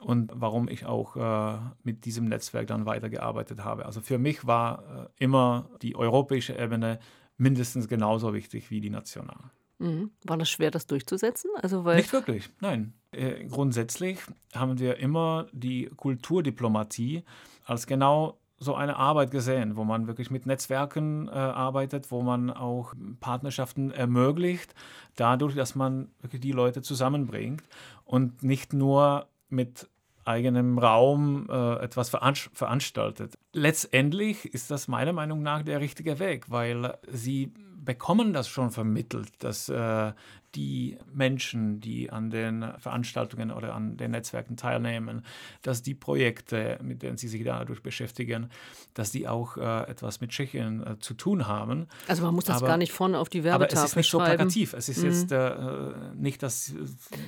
und 0.00 0.32
warum 0.34 0.68
ich 0.68 0.86
auch 0.86 1.16
äh, 1.16 1.58
mit 1.82 2.04
diesem 2.04 2.26
Netzwerk 2.26 2.66
dann 2.66 2.86
weitergearbeitet 2.86 3.64
habe. 3.64 3.86
Also 3.86 4.00
für 4.00 4.18
mich 4.18 4.46
war 4.46 5.10
äh, 5.18 5.24
immer 5.24 5.70
die 5.82 5.96
europäische 5.96 6.58
Ebene 6.58 6.98
mindestens 7.36 7.88
genauso 7.88 8.34
wichtig 8.34 8.70
wie 8.70 8.80
die 8.80 8.90
nationale. 8.90 9.50
Mhm. 9.78 10.10
War 10.24 10.36
das 10.36 10.50
schwer, 10.50 10.70
das 10.70 10.86
durchzusetzen? 10.86 11.50
Also, 11.62 11.84
weil 11.84 11.96
Nicht 11.96 12.12
wirklich, 12.12 12.50
nein. 12.60 12.92
Äh, 13.12 13.46
grundsätzlich 13.46 14.18
haben 14.54 14.78
wir 14.78 14.98
immer 14.98 15.46
die 15.52 15.90
Kulturdiplomatie 15.96 17.24
als 17.64 17.86
genau 17.86 18.38
so 18.58 18.74
eine 18.74 18.96
Arbeit 18.96 19.30
gesehen, 19.30 19.76
wo 19.76 19.84
man 19.84 20.06
wirklich 20.06 20.30
mit 20.30 20.44
Netzwerken 20.44 21.28
äh, 21.28 21.30
arbeitet, 21.30 22.10
wo 22.10 22.20
man 22.20 22.50
auch 22.50 22.92
Partnerschaften 23.18 23.90
ermöglicht, 23.90 24.74
dadurch, 25.16 25.54
dass 25.54 25.74
man 25.74 26.10
wirklich 26.20 26.42
die 26.42 26.52
Leute 26.52 26.82
zusammenbringt 26.82 27.64
und 28.04 28.42
nicht 28.42 28.74
nur 28.74 29.29
mit 29.50 29.88
eigenem 30.24 30.78
Raum 30.78 31.48
äh, 31.50 31.76
etwas 31.82 32.10
veranstaltet. 32.10 33.34
Letztendlich 33.52 34.44
ist 34.52 34.70
das 34.70 34.86
meiner 34.86 35.12
Meinung 35.12 35.42
nach 35.42 35.62
der 35.62 35.80
richtige 35.80 36.18
Weg, 36.18 36.50
weil 36.50 36.98
sie 37.08 37.52
bekommen 37.76 38.32
das 38.32 38.48
schon 38.48 38.70
vermittelt, 38.70 39.30
dass 39.38 39.68
äh, 39.68 40.12
die 40.54 40.98
Menschen, 41.12 41.80
die 41.80 42.10
an 42.10 42.30
den 42.30 42.64
Veranstaltungen 42.78 43.50
oder 43.50 43.74
an 43.74 43.96
den 43.96 44.10
Netzwerken 44.12 44.56
teilnehmen, 44.56 45.24
dass 45.62 45.82
die 45.82 45.94
Projekte, 45.94 46.78
mit 46.82 47.02
denen 47.02 47.16
sie 47.16 47.28
sich 47.28 47.44
dadurch 47.44 47.82
beschäftigen, 47.82 48.50
dass 48.94 49.12
die 49.12 49.28
auch 49.28 49.56
äh, 49.56 49.90
etwas 49.90 50.20
mit 50.20 50.30
Tschechien 50.30 50.86
äh, 50.86 50.98
zu 50.98 51.14
tun 51.14 51.46
haben. 51.46 51.86
Also 52.08 52.24
man 52.24 52.34
muss 52.34 52.44
das 52.44 52.58
aber, 52.58 52.68
gar 52.68 52.76
nicht 52.76 52.92
vorne 52.92 53.18
auf 53.18 53.28
die 53.28 53.44
Werbetafel 53.44 53.76
Aber 53.76 53.84
es 53.84 53.90
ist 53.90 53.96
nicht 53.96 54.08
schreiben. 54.08 54.24
so 54.24 54.36
plakativ. 54.36 54.72
Es 54.72 54.88
ist 54.88 55.02
mhm. 55.02 55.10
jetzt 55.10 55.32
äh, 55.32 55.54
nicht, 56.14 56.42
dass 56.42 56.74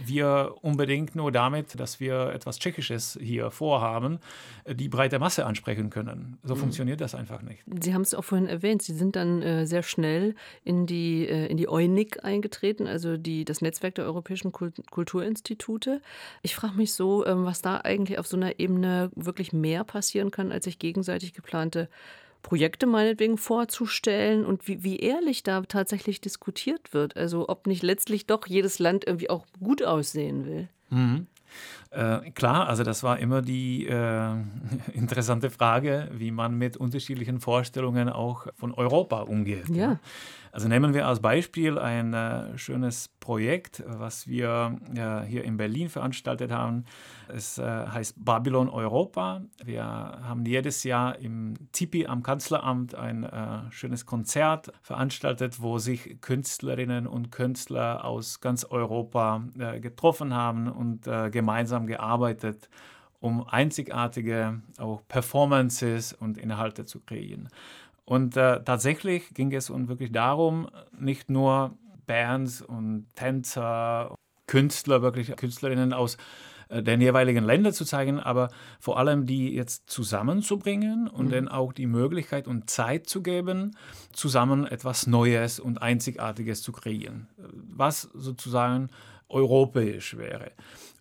wir 0.04 0.54
unbedingt 0.62 1.14
nur 1.14 1.30
damit, 1.32 1.78
dass 1.78 2.00
wir 2.00 2.32
etwas 2.32 2.58
Tschechisches 2.58 3.18
hier 3.20 3.50
vorhaben, 3.50 4.18
äh, 4.64 4.74
die 4.74 4.88
breite 4.88 5.18
Masse 5.18 5.46
ansprechen 5.46 5.90
können. 5.90 6.38
So 6.42 6.54
mhm. 6.54 6.60
funktioniert 6.60 7.00
das 7.00 7.14
einfach 7.14 7.42
nicht. 7.42 7.62
Sie 7.82 7.94
haben 7.94 8.02
es 8.02 8.14
auch 8.14 8.24
vorhin 8.24 8.48
erwähnt, 8.48 8.82
Sie 8.82 8.94
sind 8.94 9.16
dann 9.16 9.42
äh, 9.42 9.66
sehr 9.66 9.82
schnell 9.82 10.34
in 10.64 10.86
die, 10.86 11.26
äh, 11.28 11.46
in 11.46 11.56
die 11.56 11.68
EUNIC 11.68 12.24
eingetreten, 12.24 12.86
also 12.86 13.11
die, 13.18 13.44
das 13.44 13.60
Netzwerk 13.60 13.94
der 13.94 14.04
Europäischen 14.04 14.52
Kulturinstitute. 14.52 16.00
Ich 16.42 16.54
frage 16.54 16.74
mich 16.74 16.92
so, 16.92 17.26
ähm, 17.26 17.44
was 17.44 17.62
da 17.62 17.78
eigentlich 17.78 18.18
auf 18.18 18.26
so 18.26 18.36
einer 18.36 18.58
Ebene 18.58 19.10
wirklich 19.14 19.52
mehr 19.52 19.84
passieren 19.84 20.30
kann, 20.30 20.52
als 20.52 20.64
sich 20.64 20.78
gegenseitig 20.78 21.34
geplante 21.34 21.88
Projekte 22.42 22.86
meinetwegen 22.86 23.38
vorzustellen 23.38 24.44
und 24.44 24.66
wie, 24.66 24.82
wie 24.82 24.98
ehrlich 24.98 25.42
da 25.42 25.62
tatsächlich 25.62 26.20
diskutiert 26.20 26.92
wird. 26.92 27.16
Also 27.16 27.48
ob 27.48 27.66
nicht 27.66 27.82
letztlich 27.82 28.26
doch 28.26 28.46
jedes 28.46 28.78
Land 28.78 29.06
irgendwie 29.06 29.30
auch 29.30 29.46
gut 29.60 29.84
aussehen 29.84 30.46
will. 30.46 30.68
Mhm. 30.90 31.26
Äh, 31.90 32.30
klar, 32.30 32.68
also 32.68 32.82
das 32.82 33.02
war 33.02 33.18
immer 33.18 33.42
die 33.42 33.86
äh, 33.86 34.34
interessante 34.94 35.50
Frage, 35.50 36.08
wie 36.12 36.30
man 36.30 36.56
mit 36.56 36.76
unterschiedlichen 36.76 37.40
Vorstellungen 37.40 38.08
auch 38.08 38.46
von 38.54 38.72
Europa 38.72 39.22
umgeht. 39.22 39.68
Ja. 39.68 39.98
Also 40.54 40.68
nehmen 40.68 40.92
wir 40.92 41.06
als 41.06 41.20
Beispiel 41.20 41.78
ein 41.78 42.12
äh, 42.12 42.58
schönes 42.58 43.08
Projekt, 43.20 43.82
was 43.86 44.28
wir 44.28 44.76
äh, 44.94 45.26
hier 45.26 45.44
in 45.44 45.56
Berlin 45.56 45.88
veranstaltet 45.88 46.52
haben. 46.52 46.84
Es 47.28 47.56
äh, 47.56 47.62
heißt 47.62 48.22
Babylon 48.22 48.68
Europa. 48.68 49.40
Wir 49.64 49.82
haben 49.82 50.44
jedes 50.44 50.84
Jahr 50.84 51.18
im 51.18 51.54
Tipi 51.72 52.06
am 52.06 52.22
Kanzleramt 52.22 52.94
ein 52.94 53.24
äh, 53.24 53.70
schönes 53.70 54.04
Konzert 54.04 54.70
veranstaltet, 54.82 55.62
wo 55.62 55.78
sich 55.78 56.20
Künstlerinnen 56.20 57.06
und 57.06 57.32
Künstler 57.32 58.04
aus 58.04 58.40
ganz 58.40 58.66
Europa 58.66 59.42
äh, 59.58 59.80
getroffen 59.80 60.34
haben 60.34 60.70
und 60.70 61.06
äh, 61.06 61.30
gemeinsam 61.30 61.86
gearbeitet 61.86 62.68
um 63.20 63.46
einzigartige 63.46 64.60
auch 64.78 65.00
Performances 65.06 66.12
und 66.12 66.36
Inhalte 66.38 66.84
zu 66.84 66.98
kreieren. 66.98 67.48
Und 68.04 68.36
äh, 68.36 68.62
tatsächlich 68.64 69.32
ging 69.34 69.52
es 69.52 69.70
uns 69.70 69.88
wirklich 69.88 70.12
darum, 70.12 70.68
nicht 70.98 71.30
nur 71.30 71.76
Bands 72.06 72.62
und 72.62 73.06
Tänzer, 73.14 74.14
Künstler, 74.46 75.02
wirklich 75.02 75.34
Künstlerinnen 75.36 75.92
aus 75.92 76.16
äh, 76.68 76.82
den 76.82 77.00
jeweiligen 77.00 77.44
Ländern 77.44 77.72
zu 77.72 77.84
zeigen, 77.84 78.18
aber 78.18 78.50
vor 78.80 78.98
allem 78.98 79.26
die 79.26 79.54
jetzt 79.54 79.88
zusammenzubringen 79.88 81.06
und 81.08 81.26
mhm. 81.26 81.30
denen 81.30 81.48
auch 81.48 81.72
die 81.72 81.86
Möglichkeit 81.86 82.48
und 82.48 82.68
Zeit 82.68 83.06
zu 83.06 83.22
geben, 83.22 83.76
zusammen 84.12 84.66
etwas 84.66 85.06
Neues 85.06 85.60
und 85.60 85.80
Einzigartiges 85.80 86.62
zu 86.62 86.72
kreieren, 86.72 87.28
was 87.36 88.02
sozusagen 88.14 88.88
europäisch 89.28 90.16
wäre. 90.16 90.52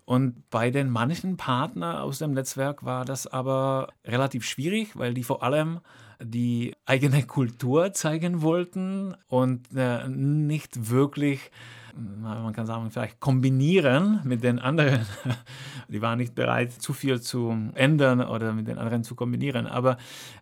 Und 0.05 0.49
bei 0.49 0.71
den 0.71 0.89
manchen 0.89 1.37
Partnern 1.37 1.97
aus 1.97 2.19
dem 2.19 2.33
Netzwerk 2.33 2.83
war 2.83 3.05
das 3.05 3.27
aber 3.27 3.89
relativ 4.05 4.45
schwierig, 4.45 4.97
weil 4.97 5.13
die 5.13 5.23
vor 5.23 5.43
allem 5.43 5.79
die 6.23 6.73
eigene 6.85 7.23
Kultur 7.23 7.93
zeigen 7.93 8.41
wollten 8.41 9.15
und 9.27 9.67
äh, 9.75 10.07
nicht 10.07 10.89
wirklich 10.89 11.51
man 11.95 12.53
kann 12.53 12.65
sagen, 12.65 12.89
vielleicht 12.91 13.19
kombinieren 13.19 14.21
mit 14.23 14.43
den 14.43 14.59
anderen. 14.59 15.05
Die 15.87 16.01
waren 16.01 16.17
nicht 16.17 16.35
bereit, 16.35 16.71
zu 16.71 16.93
viel 16.93 17.21
zu 17.21 17.55
ändern 17.75 18.21
oder 18.21 18.53
mit 18.53 18.67
den 18.67 18.77
anderen 18.77 19.03
zu 19.03 19.15
kombinieren. 19.15 19.67
Aber, 19.67 19.97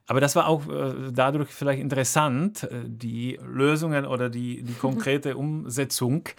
aber 0.07 0.21
das 0.21 0.35
war 0.35 0.47
auch 0.47 0.67
äh, 0.67 1.11
dadurch 1.11 1.49
vielleicht 1.49 1.81
interessant, 1.81 2.63
äh, 2.63 2.83
die 2.85 3.39
Lösungen 3.45 4.05
oder 4.05 4.29
die, 4.29 4.63
die 4.63 4.73
konkrete 4.79 5.37
Umsetzung 5.37 6.29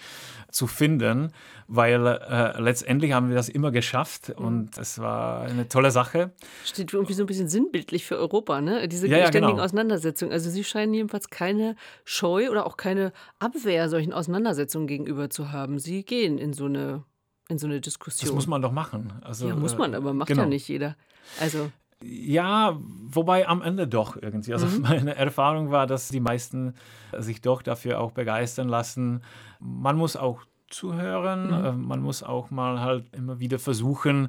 zu 0.51 0.67
finden, 0.67 1.33
weil 1.69 2.07
äh, 2.07 2.61
letztendlich 2.61 3.13
haben 3.13 3.29
wir 3.29 3.37
das 3.37 3.49
immer 3.49 3.71
geschafft 3.71 4.31
und 4.31 4.77
es 4.79 4.99
war 4.99 5.43
eine 5.43 5.69
tolle 5.69 5.91
Sache. 5.91 6.33
Steht 6.65 6.93
irgendwie 6.93 7.13
so 7.13 7.23
ein 7.23 7.27
bisschen 7.27 7.49
sinnbildlich 7.49 8.05
für 8.05 8.19
Europa, 8.19 8.61
ne? 8.61 8.89
Diese 8.89 9.07
ja, 9.07 9.19
ja, 9.19 9.27
ständigen 9.29 9.53
genau. 9.53 9.65
Auseinandersetzungen. 9.65 10.33
Also 10.33 10.51
Sie 10.51 10.65
scheinen 10.65 10.93
jedenfalls 10.93 11.31
keine 11.31 11.77
Scheu 12.05 12.51
oder 12.51 12.67
auch 12.67 12.77
keine 12.77 13.13
Abwehr 13.39 13.89
solchen 13.89 14.13
Auseinandersetzungen 14.13 14.89
gegenüber 15.05 15.30
zu 15.30 15.53
haben. 15.53 15.78
Sie 15.78 16.05
gehen 16.05 16.38
in 16.38 16.53
so 16.53 16.66
eine, 16.66 17.05
in 17.48 17.59
so 17.59 17.66
eine 17.66 17.80
Diskussion. 17.80 18.28
Das 18.28 18.34
muss 18.34 18.46
man 18.46 18.62
doch 18.62 18.72
machen. 18.72 19.12
Also, 19.22 19.48
ja, 19.48 19.57
muss 19.57 19.76
man, 19.76 19.94
äh, 19.94 19.96
aber 19.96 20.12
macht 20.12 20.28
genau. 20.28 20.42
ja 20.42 20.48
nicht 20.48 20.68
jeder. 20.68 20.96
Also 21.40 21.70
ja, 22.03 22.78
wobei 22.80 23.46
am 23.46 23.61
Ende 23.61 23.86
doch 23.86 24.16
irgendwie. 24.16 24.55
Also 24.55 24.66
mhm. 24.66 24.82
meine 24.82 25.16
Erfahrung 25.16 25.70
war, 25.70 25.86
dass 25.86 26.09
die 26.09 26.20
meisten 26.20 26.74
sich 27.18 27.42
doch 27.42 27.62
dafür 27.62 28.01
auch 28.01 28.12
begeistern 28.12 28.68
lassen. 28.68 29.22
Man 29.59 29.96
muss 29.96 30.16
auch 30.16 30.42
zuhören, 30.70 31.48
mhm. 31.48 31.64
Äh, 31.64 31.72
man 31.72 32.01
muss 32.01 32.22
auch 32.22 32.51
mal 32.51 32.80
halt 32.80 33.14
immer 33.14 33.38
wieder 33.40 33.59
versuchen, 33.59 34.28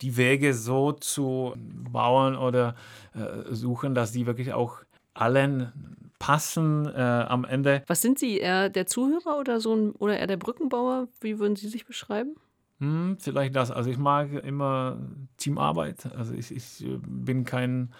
die 0.00 0.16
Wege 0.16 0.52
so 0.52 0.92
zu 0.92 1.54
bauen 1.56 2.34
oder 2.34 2.74
äh, 3.14 3.54
suchen, 3.54 3.94
dass 3.94 4.10
die 4.10 4.26
wirklich 4.26 4.52
auch 4.52 4.78
allen 5.14 6.01
passen 6.22 6.86
äh, 6.86 7.00
am 7.00 7.44
Ende. 7.44 7.82
Was 7.88 8.00
sind 8.00 8.16
Sie, 8.16 8.38
eher 8.38 8.68
der 8.68 8.86
Zuhörer 8.86 9.40
oder 9.40 9.58
so 9.58 9.74
ein, 9.74 9.90
oder 9.90 10.16
eher 10.16 10.28
der 10.28 10.36
Brückenbauer? 10.36 11.08
Wie 11.20 11.40
würden 11.40 11.56
Sie 11.56 11.66
sich 11.66 11.84
beschreiben? 11.84 12.36
Hm, 12.78 13.16
vielleicht 13.18 13.56
das. 13.56 13.72
Also 13.72 13.90
ich 13.90 13.98
mag 13.98 14.32
immer 14.44 14.98
Teamarbeit. 15.36 16.06
Also 16.16 16.32
ich, 16.34 16.54
ich 16.54 16.86
bin 17.04 17.44
kein 17.44 17.92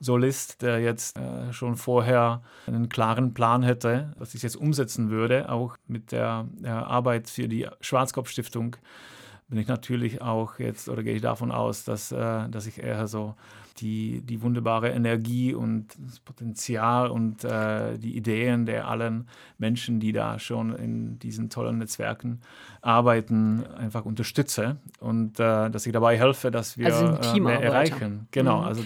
Solist, 0.00 0.60
der 0.60 0.80
jetzt 0.80 1.16
äh, 1.16 1.50
schon 1.54 1.76
vorher 1.76 2.42
einen 2.66 2.90
klaren 2.90 3.32
Plan 3.32 3.62
hätte, 3.62 4.12
was 4.18 4.34
ich 4.34 4.42
jetzt 4.42 4.56
umsetzen 4.56 5.08
würde. 5.08 5.48
Auch 5.48 5.78
mit 5.86 6.12
der, 6.12 6.46
der 6.58 6.86
Arbeit 6.88 7.30
für 7.30 7.48
die 7.48 7.68
Schwarzkopf-Stiftung 7.80 8.76
bin 9.48 9.58
ich 9.58 9.68
natürlich 9.68 10.20
auch 10.20 10.58
jetzt, 10.58 10.90
oder 10.90 11.02
gehe 11.02 11.14
ich 11.14 11.22
davon 11.22 11.50
aus, 11.50 11.84
dass, 11.84 12.12
äh, 12.12 12.48
dass 12.50 12.66
ich 12.66 12.82
eher 12.82 13.06
so 13.06 13.34
die, 13.80 14.20
die 14.22 14.42
wunderbare 14.42 14.90
Energie 14.90 15.54
und 15.54 15.96
das 15.98 16.20
Potenzial 16.20 17.10
und 17.10 17.44
äh, 17.44 17.98
die 17.98 18.16
Ideen 18.16 18.66
der 18.66 18.88
allen 18.88 19.28
Menschen, 19.58 20.00
die 20.00 20.12
da 20.12 20.38
schon 20.38 20.74
in 20.74 21.18
diesen 21.18 21.50
tollen 21.50 21.78
Netzwerken 21.78 22.40
arbeiten, 22.80 23.64
einfach 23.76 24.04
unterstütze 24.04 24.76
und 25.00 25.40
äh, 25.40 25.70
dass 25.70 25.86
ich 25.86 25.92
dabei 25.92 26.18
helfe, 26.18 26.50
dass 26.50 26.78
wir 26.78 26.86
also 26.86 27.36
äh, 27.36 27.40
mehr 27.40 27.62
erreichen. 27.62 28.28
Genau, 28.30 28.60
mhm. 28.60 28.66
also 28.66 28.84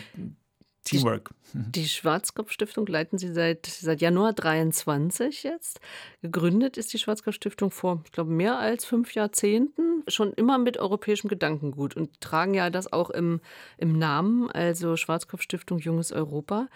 Teamwork. 0.86 1.30
Die 1.52 1.86
Schwarzkopf-Stiftung 1.86 2.86
leiten 2.86 3.18
Sie 3.18 3.32
seit, 3.32 3.66
seit 3.66 4.00
Januar 4.00 4.32
23 4.32 5.42
jetzt. 5.42 5.80
Gegründet 6.22 6.76
ist 6.76 6.92
die 6.92 6.98
Schwarzkopf-Stiftung 6.98 7.70
vor, 7.70 8.02
ich 8.04 8.12
glaube, 8.12 8.30
mehr 8.30 8.58
als 8.58 8.84
fünf 8.84 9.14
Jahrzehnten, 9.14 10.02
schon 10.08 10.32
immer 10.32 10.58
mit 10.58 10.78
europäischem 10.78 11.28
Gedankengut 11.28 11.96
und 11.96 12.20
tragen 12.20 12.54
ja 12.54 12.70
das 12.70 12.92
auch 12.92 13.10
im, 13.10 13.40
im 13.78 13.98
Namen, 13.98 14.50
also 14.50 14.96
Schwarzkopf-Stiftung 14.96 15.78
Junges 15.78 16.12
Europa, 16.12 16.68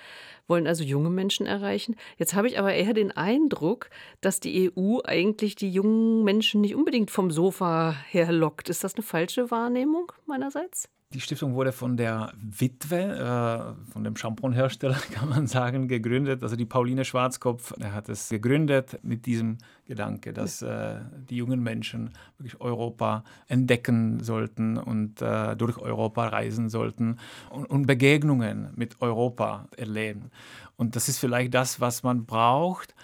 wollen 0.49 0.67
also 0.67 0.83
junge 0.83 1.11
Menschen 1.11 1.47
erreichen. 1.47 1.97
Jetzt 2.17 2.35
habe 2.35 2.49
ich 2.49 2.59
aber 2.59 2.75
eher 2.75 2.95
den 2.95 3.13
Eindruck, 3.13 3.91
dass 4.21 4.41
die 4.41 4.73
EU 4.77 4.99
eigentlich 5.05 5.55
die 5.55 5.71
jungen 5.71 6.25
Menschen 6.25 6.61
nicht 6.61 6.75
unbedingt 6.75 7.11
vom 7.11 7.31
Sofa 7.31 7.95
her 8.09 8.33
lockt. 8.33 8.69
Ist 8.69 8.83
das 8.83 8.95
eine 8.95 9.05
falsche 9.05 9.51
Wahrnehmung 9.51 10.13
meinerseits? 10.27 10.89
Die 11.13 11.21
Stiftung 11.21 11.55
wurde 11.55 11.73
von 11.73 11.97
der 11.97 12.33
Witwe, 12.41 12.97
äh, 12.97 13.91
von 13.91 14.05
dem 14.05 14.15
Champonhersteller, 14.15 14.95
kann 15.13 15.29
man 15.29 15.49
sagen, 15.49 15.89
gegründet. 15.89 16.45
Also 16.45 16.55
die 16.55 16.67
Pauline 16.67 17.05
Schwarzkopf 17.05 17.75
hat 17.83 18.09
es 18.09 18.29
gegründet 18.29 19.01
mit 19.03 19.27
diesem 19.27 19.59
Gedanke, 19.87 20.33
dass 20.33 20.63
äh, 20.63 21.01
die 21.29 21.35
jungen 21.35 21.65
Menschen 21.65 22.11
wirklich 22.39 22.61
Europa 22.61 23.25
entdecken 23.49 24.23
sollten 24.23 24.77
und 24.77 25.21
äh, 25.21 25.57
durch 25.57 25.79
Europa 25.79 26.29
reisen 26.29 26.69
sollten 26.69 27.17
und, 27.51 27.65
und 27.65 27.87
Begegnungen 27.89 28.69
mit 28.77 29.03
Europa 29.03 29.67
erleben. 29.77 30.31
Und 30.77 30.95
das 30.95 31.09
ist 31.09 31.19
vielleicht 31.19 31.55
das, 31.55 31.81
was 31.81 32.05
man 32.05 32.25
braucht 32.25 32.95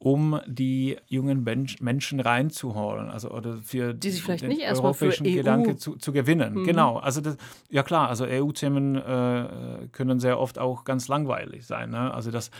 um 0.00 0.40
die 0.46 0.96
jungen 1.08 1.42
Menschen 1.80 2.20
reinzuholen, 2.20 3.10
also 3.10 3.30
oder 3.30 3.56
für 3.56 3.94
die 3.94 4.10
sich 4.10 4.22
vielleicht 4.22 4.46
nicht 4.46 4.62
europäischen 4.62 5.26
für 5.26 5.32
Gedanke 5.32 5.70
EU. 5.70 5.74
zu, 5.74 5.96
zu 5.96 6.12
gewinnen. 6.12 6.54
Mhm. 6.54 6.64
Genau, 6.64 6.98
also 6.98 7.20
das, 7.20 7.36
ja 7.68 7.82
klar, 7.82 8.08
also 8.08 8.24
EU-Themen 8.24 8.94
äh, 8.94 9.88
können 9.90 10.20
sehr 10.20 10.38
oft 10.38 10.58
auch 10.60 10.84
ganz 10.84 11.08
langweilig 11.08 11.66
sein. 11.66 11.90
Ne? 11.90 12.14
Also 12.14 12.30
das 12.30 12.52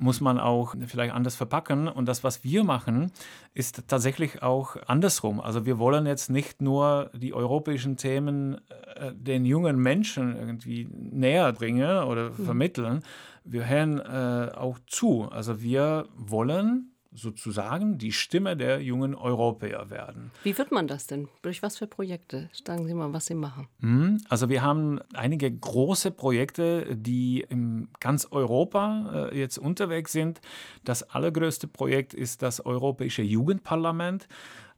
muss 0.00 0.20
man 0.20 0.38
auch 0.38 0.74
vielleicht 0.86 1.12
anders 1.12 1.34
verpacken. 1.34 1.88
Und 1.88 2.06
das, 2.06 2.24
was 2.24 2.44
wir 2.44 2.64
machen, 2.64 3.12
ist 3.52 3.86
tatsächlich 3.88 4.42
auch 4.42 4.76
andersrum. 4.86 5.40
Also 5.40 5.66
wir 5.66 5.78
wollen 5.78 6.06
jetzt 6.06 6.30
nicht 6.30 6.62
nur 6.62 7.10
die 7.14 7.34
europäischen 7.34 7.96
Themen 7.96 8.58
äh, 8.94 9.12
den 9.12 9.44
jungen 9.44 9.78
Menschen 9.78 10.36
irgendwie 10.36 10.88
näher 10.90 11.52
bringen 11.52 12.04
oder 12.04 12.30
mhm. 12.30 12.44
vermitteln, 12.44 13.02
wir 13.50 13.68
hören 13.68 13.98
äh, 13.98 14.52
auch 14.54 14.78
zu. 14.86 15.28
Also 15.30 15.60
wir 15.62 16.08
wollen 16.14 16.92
sozusagen 17.10 17.98
die 17.98 18.12
Stimme 18.12 18.56
der 18.56 18.82
jungen 18.82 19.14
Europäer 19.14 19.90
werden. 19.90 20.30
Wie 20.42 20.56
wird 20.56 20.70
man 20.70 20.86
das 20.86 21.06
denn? 21.06 21.28
Durch 21.42 21.62
was 21.62 21.78
für 21.78 21.86
Projekte? 21.86 22.50
Sagen 22.52 22.86
Sie 22.86 22.94
mal, 22.94 23.12
was 23.12 23.26
Sie 23.26 23.34
machen. 23.34 23.68
Mhm. 23.80 24.18
Also 24.28 24.48
wir 24.48 24.62
haben 24.62 25.00
einige 25.14 25.50
große 25.50 26.10
Projekte, 26.10 26.96
die 26.96 27.44
in 27.48 27.88
ganz 28.00 28.28
Europa 28.30 29.30
äh, 29.32 29.38
jetzt 29.38 29.58
unterwegs 29.58 30.12
sind. 30.12 30.40
Das 30.84 31.02
allergrößte 31.02 31.66
Projekt 31.66 32.14
ist 32.14 32.42
das 32.42 32.64
Europäische 32.64 33.22
Jugendparlament. 33.22 34.28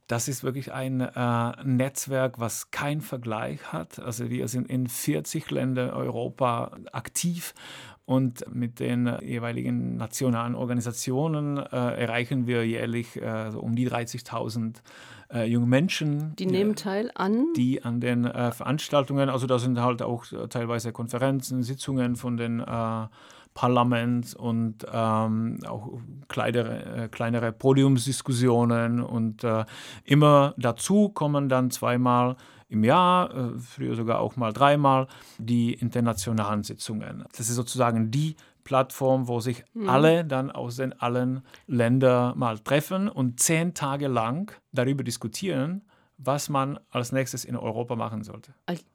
Das 0.07 0.27
ist 0.27 0.43
wirklich 0.43 0.73
ein 0.73 0.99
äh, 0.99 1.63
Netzwerk, 1.63 2.39
was 2.39 2.71
keinen 2.71 3.01
Vergleich 3.01 3.71
hat. 3.71 3.99
Also 3.99 4.29
wir 4.29 4.47
sind 4.47 4.69
in 4.69 4.87
40 4.87 5.49
Ländern 5.51 5.91
Europa 5.91 6.77
aktiv 6.91 7.53
und 8.11 8.43
mit 8.53 8.81
den 8.81 9.09
jeweiligen 9.21 9.95
nationalen 9.95 10.53
Organisationen 10.53 11.55
äh, 11.57 11.61
erreichen 11.61 12.45
wir 12.45 12.67
jährlich 12.67 13.15
äh, 13.15 13.51
so 13.51 13.61
um 13.61 13.73
die 13.73 13.89
30.000 13.89 14.81
äh, 15.33 15.45
junge 15.45 15.65
Menschen. 15.65 16.35
Die 16.35 16.45
nehmen 16.45 16.75
teil 16.75 17.09
an? 17.15 17.47
Die 17.55 17.85
an 17.85 18.01
den 18.01 18.25
äh, 18.25 18.51
Veranstaltungen, 18.51 19.29
also 19.29 19.47
da 19.47 19.59
sind 19.59 19.79
halt 19.79 20.01
auch 20.01 20.29
äh, 20.33 20.49
teilweise 20.49 20.91
Konferenzen, 20.91 21.63
Sitzungen 21.63 22.17
von 22.17 22.35
den 22.35 22.59
äh, 22.59 23.07
Parlament 23.53 24.33
und 24.35 24.85
ähm, 24.91 25.59
auch 25.67 25.89
kleinere, 26.27 27.03
äh, 27.03 27.07
kleinere 27.09 27.51
Podiumsdiskussionen 27.51 29.01
und 29.01 29.43
äh, 29.43 29.65
immer 30.05 30.53
dazu 30.57 31.09
kommen 31.09 31.49
dann 31.49 31.71
zweimal 31.71 32.37
im 32.69 32.85
Jahr, 32.85 33.35
äh, 33.35 33.59
früher 33.59 33.95
sogar 33.95 34.19
auch 34.19 34.37
mal 34.37 34.53
dreimal, 34.53 35.07
die 35.37 35.73
internationalen 35.73 36.63
Sitzungen. 36.63 37.25
Das 37.35 37.49
ist 37.49 37.55
sozusagen 37.55 38.11
die 38.11 38.37
Plattform, 38.63 39.27
wo 39.27 39.41
sich 39.41 39.65
mhm. 39.73 39.89
alle 39.89 40.23
dann 40.23 40.49
aus 40.51 40.77
den 40.77 40.93
allen 40.93 41.41
Ländern 41.67 42.37
mal 42.37 42.59
treffen 42.59 43.09
und 43.09 43.39
zehn 43.39 43.73
Tage 43.73 44.07
lang 44.07 44.53
darüber 44.71 45.03
diskutieren, 45.03 45.81
was 46.23 46.49
man 46.49 46.79
als 46.91 47.11
nächstes 47.11 47.45
in 47.45 47.55
Europa 47.55 47.95
machen 47.95 48.23
sollte. 48.23 48.53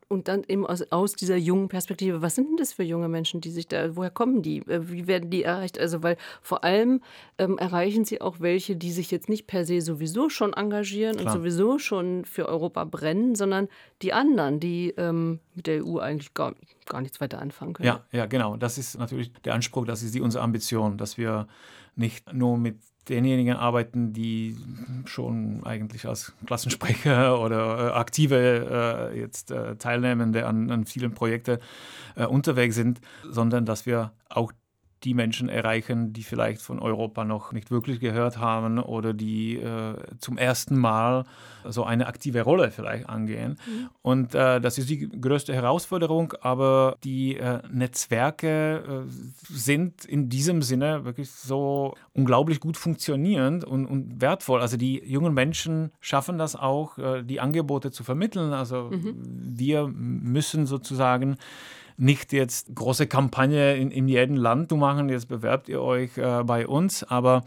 Und 0.09 0.29
dann 0.29 0.45
eben 0.47 0.65
aus, 0.65 0.83
aus, 0.93 1.15
dieser 1.15 1.37
jungen 1.37 1.69
Perspektive, 1.69 2.23
was 2.23 2.37
sind 2.37 2.49
denn 2.49 2.57
das 2.57 2.73
für 2.73 2.85
junge 2.85 3.09
Menschen, 3.09 3.41
die 3.41 3.51
sich 3.51 3.67
da, 3.67 3.97
woher 3.97 4.11
kommen 4.11 4.43
die, 4.43 4.59
äh, 4.69 4.89
wie 4.89 5.09
werden 5.09 5.31
die 5.31 5.43
erreicht? 5.43 5.79
Also, 5.81 6.05
weil 6.05 6.17
vor 6.41 6.63
allem 6.63 7.01
ähm, 7.39 7.59
erreichen 7.59 8.05
sie 8.05 8.21
auch 8.21 8.39
welche, 8.39 8.77
die 8.77 8.93
sich 8.93 9.11
jetzt 9.11 9.29
nicht 9.29 9.49
per 9.49 9.65
se 9.65 9.81
sowieso 9.81 10.29
schon 10.29 10.53
engagieren 10.53 11.17
Klar. 11.17 11.35
und 11.35 11.41
sowieso 11.41 11.79
schon 11.81 12.25
für 12.25 12.47
Europa 12.47 12.85
brennen, 12.85 13.35
sondern 13.35 13.69
die 14.03 14.13
anderen, 14.13 14.61
die 14.61 14.91
ähm, 14.97 15.41
mit 15.55 15.67
der 15.67 15.85
EU 15.85 15.99
eigentlich 15.99 16.33
gar, 16.35 16.55
gar 16.87 17.01
nichts 17.01 17.21
weiter 17.21 17.41
anfangen 17.41 17.73
können. 17.73 17.87
Ja, 17.87 18.05
ja, 18.13 18.27
genau. 18.27 18.57
Das 18.57 18.79
ist 18.79 18.97
natürlich 18.97 19.33
der 19.45 19.55
Anspruch, 19.55 19.85
das 19.85 20.05
ist 20.05 20.15
die, 20.15 20.21
unsere 20.21 20.45
Ambition, 20.45 20.97
dass 20.97 21.19
wir 21.19 21.49
nicht 21.97 22.33
nur 22.33 22.57
mit 22.59 22.79
denjenigen 23.09 23.57
arbeiten, 23.57 24.13
die 24.13 24.57
schon 25.05 25.65
eigentlich 25.65 26.07
als 26.07 26.33
Klassensprecher 26.47 27.41
oder 27.45 27.89
äh, 27.89 27.93
aktive 27.93 29.11
äh, 29.13 29.19
jetzt 29.19 29.51
äh, 29.51 29.77
Teilnehmende 29.77 30.47
an, 30.47 30.71
an 30.71 30.85
vielen 30.85 31.15
Projekten 31.15 31.59
äh, 32.17 32.27
unterwegs 32.27 32.75
sind, 32.75 33.01
sondern 33.31 33.65
dass 33.65 33.87
wir 33.87 34.13
auch 34.29 34.53
die 35.05 35.15
Menschen 35.15 35.49
erreichen, 35.49 36.13
die 36.13 36.23
vielleicht 36.23 36.63
von 36.63 36.79
Europa 36.79 37.25
noch 37.25 37.53
nicht 37.53 37.71
wirklich 37.71 38.01
gehört 38.01 38.39
haben 38.39 38.79
oder 38.79 39.13
die 39.13 39.57
äh, 39.57 39.95
zum 40.19 40.39
ersten 40.39 40.79
Mal 40.79 41.25
so 41.65 41.85
eine 41.85 42.07
aktive 42.07 42.43
Rolle 42.43 42.71
vielleicht 42.71 43.09
angehen. 43.09 43.59
Mhm. 43.67 43.89
Und 44.03 44.35
äh, 44.35 44.61
das 44.61 44.79
ist 44.79 44.89
die 44.89 45.09
größte 45.09 45.53
Herausforderung, 45.53 46.33
aber 46.41 46.97
die 47.05 47.37
äh, 47.37 47.61
Netzwerke 47.71 49.07
äh, 49.07 49.53
sind 49.53 50.05
in 50.05 50.29
diesem 50.29 50.63
Sinne 50.63 51.05
wirklich 51.05 51.31
so 51.31 51.95
unglaublich 52.13 52.61
gut 52.61 52.77
funktionierend 52.77 53.65
und, 53.65 53.87
und, 53.87 54.21
wertvoll. 54.21 54.61
Also 54.61 54.77
die 54.77 55.03
jungen 55.05 55.35
Menschen 55.35 55.93
schaffen 56.01 56.39
das 56.39 56.57
auch, 56.57 56.99
äh, 56.99 57.23
die 57.23 57.41
Angebote 57.41 57.91
zu 57.91 58.03
vermitteln. 58.03 58.53
Also 58.53 58.91
mhm. 58.91 59.15
wir 59.57 59.89
müssen 59.89 60.67
sozusagen 60.67 61.37
nicht 61.97 62.33
jetzt 62.33 62.75
große 62.75 63.07
Kampagne 63.07 63.77
in, 63.77 63.91
in 63.91 64.09
jedem 64.09 64.37
Land 64.37 64.69
zu 64.69 64.77
machen, 64.77 65.09
jetzt 65.09 65.29
bewerbt 65.29 65.69
ihr 65.69 65.81
euch 65.81 66.17
äh, 66.19 66.43
bei 66.45 66.67
uns, 66.67 67.05
aber 67.05 67.43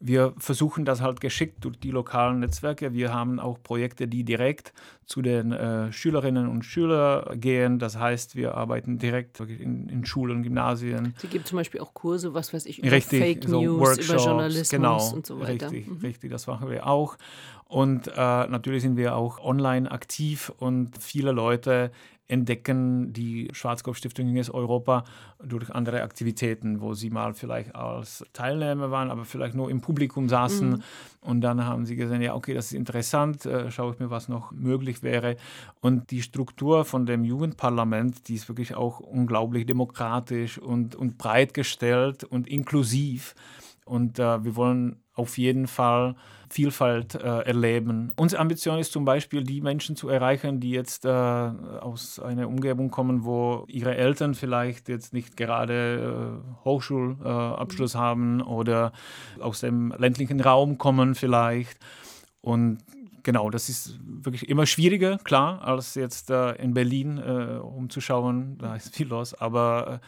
wir 0.00 0.32
versuchen 0.38 0.84
das 0.84 1.00
halt 1.00 1.20
geschickt 1.20 1.64
durch 1.64 1.78
die 1.78 1.90
lokalen 1.90 2.38
Netzwerke. 2.38 2.92
Wir 2.92 3.12
haben 3.12 3.40
auch 3.40 3.60
Projekte, 3.60 4.06
die 4.06 4.22
direkt 4.22 4.72
zu 5.06 5.22
den 5.22 5.50
äh, 5.52 5.92
Schülerinnen 5.92 6.48
und 6.48 6.64
Schülern 6.64 7.40
gehen. 7.40 7.78
Das 7.80 7.98
heißt, 7.98 8.36
wir 8.36 8.54
arbeiten 8.54 8.98
direkt 8.98 9.40
in, 9.40 9.88
in 9.88 10.04
Schulen, 10.04 10.42
Gymnasien. 10.44 11.14
Sie 11.18 11.26
gibt 11.26 11.48
zum 11.48 11.56
Beispiel 11.56 11.80
auch 11.80 11.94
Kurse, 11.94 12.32
was 12.32 12.54
weiß 12.54 12.66
ich, 12.66 12.78
über 12.78 12.92
richtig, 12.92 13.20
Fake 13.20 13.44
so 13.48 13.60
News, 13.60 13.80
Workshops, 13.80 14.08
über 14.08 14.24
Journalismus 14.24 14.70
genau, 14.70 15.12
und 15.12 15.26
so 15.26 15.40
weiter. 15.40 15.70
Richtig, 15.70 15.88
mhm. 15.88 15.96
richtig, 15.98 16.30
das 16.30 16.46
machen 16.46 16.70
wir 16.70 16.86
auch. 16.86 17.16
Und 17.64 18.08
äh, 18.08 18.12
natürlich 18.14 18.82
sind 18.82 18.96
wir 18.96 19.16
auch 19.16 19.40
online 19.40 19.90
aktiv 19.90 20.52
und 20.58 20.96
viele 21.02 21.32
Leute 21.32 21.90
entdecken 22.28 23.12
die 23.12 23.48
Schwarzkopf-Stiftung 23.52 24.26
Junges 24.26 24.50
Europa 24.50 25.04
durch 25.42 25.70
andere 25.70 26.02
Aktivitäten, 26.02 26.80
wo 26.82 26.92
sie 26.92 27.08
mal 27.08 27.32
vielleicht 27.32 27.74
als 27.74 28.24
Teilnehmer 28.34 28.90
waren, 28.90 29.10
aber 29.10 29.24
vielleicht 29.24 29.54
nur 29.54 29.70
im 29.70 29.80
Publikum 29.80 30.28
saßen. 30.28 30.70
Mhm. 30.70 30.82
Und 31.22 31.40
dann 31.40 31.64
haben 31.64 31.86
sie 31.86 31.96
gesehen, 31.96 32.20
ja, 32.20 32.34
okay, 32.34 32.52
das 32.54 32.66
ist 32.66 32.72
interessant, 32.74 33.46
äh, 33.46 33.70
schaue 33.70 33.94
ich 33.94 33.98
mir, 33.98 34.10
was 34.10 34.28
noch 34.28 34.52
möglich 34.52 35.02
wäre. 35.02 35.36
Und 35.80 36.10
die 36.10 36.22
Struktur 36.22 36.84
von 36.84 37.06
dem 37.06 37.24
Jugendparlament, 37.24 38.28
die 38.28 38.34
ist 38.34 38.48
wirklich 38.48 38.74
auch 38.74 39.00
unglaublich 39.00 39.64
demokratisch 39.64 40.58
und, 40.58 40.94
und 40.94 41.16
breit 41.16 41.54
gestellt 41.54 42.24
und 42.24 42.46
inklusiv. 42.46 43.34
Und 43.86 44.18
äh, 44.18 44.44
wir 44.44 44.54
wollen 44.54 45.02
auf 45.14 45.38
jeden 45.38 45.66
Fall 45.66 46.14
Vielfalt 46.50 47.14
äh, 47.14 47.18
erleben. 47.18 48.12
Unsere 48.16 48.40
Ambition 48.40 48.78
ist 48.78 48.92
zum 48.92 49.04
Beispiel, 49.04 49.44
die 49.44 49.60
Menschen 49.60 49.96
zu 49.96 50.08
erreichen, 50.08 50.60
die 50.60 50.70
jetzt 50.70 51.04
äh, 51.04 51.08
aus 51.08 52.18
einer 52.18 52.48
Umgebung 52.48 52.90
kommen, 52.90 53.24
wo 53.24 53.64
ihre 53.68 53.96
Eltern 53.96 54.34
vielleicht 54.34 54.88
jetzt 54.88 55.12
nicht 55.12 55.36
gerade 55.36 56.40
äh, 56.40 56.64
Hochschulabschluss 56.64 57.94
mhm. 57.94 57.98
haben 57.98 58.42
oder 58.42 58.92
aus 59.40 59.60
dem 59.60 59.94
ländlichen 59.98 60.40
Raum 60.40 60.78
kommen 60.78 61.14
vielleicht. 61.14 61.78
Und 62.40 62.78
genau, 63.22 63.50
das 63.50 63.68
ist 63.68 63.98
wirklich 64.02 64.48
immer 64.48 64.66
schwieriger, 64.66 65.18
klar, 65.18 65.62
als 65.62 65.94
jetzt 65.94 66.30
äh, 66.30 66.52
in 66.52 66.74
Berlin 66.74 67.18
äh, 67.18 67.58
umzuschauen. 67.58 68.58
Da 68.58 68.74
ist 68.76 68.94
viel 68.94 69.08
los, 69.08 69.34
aber 69.34 70.00
äh, 70.02 70.06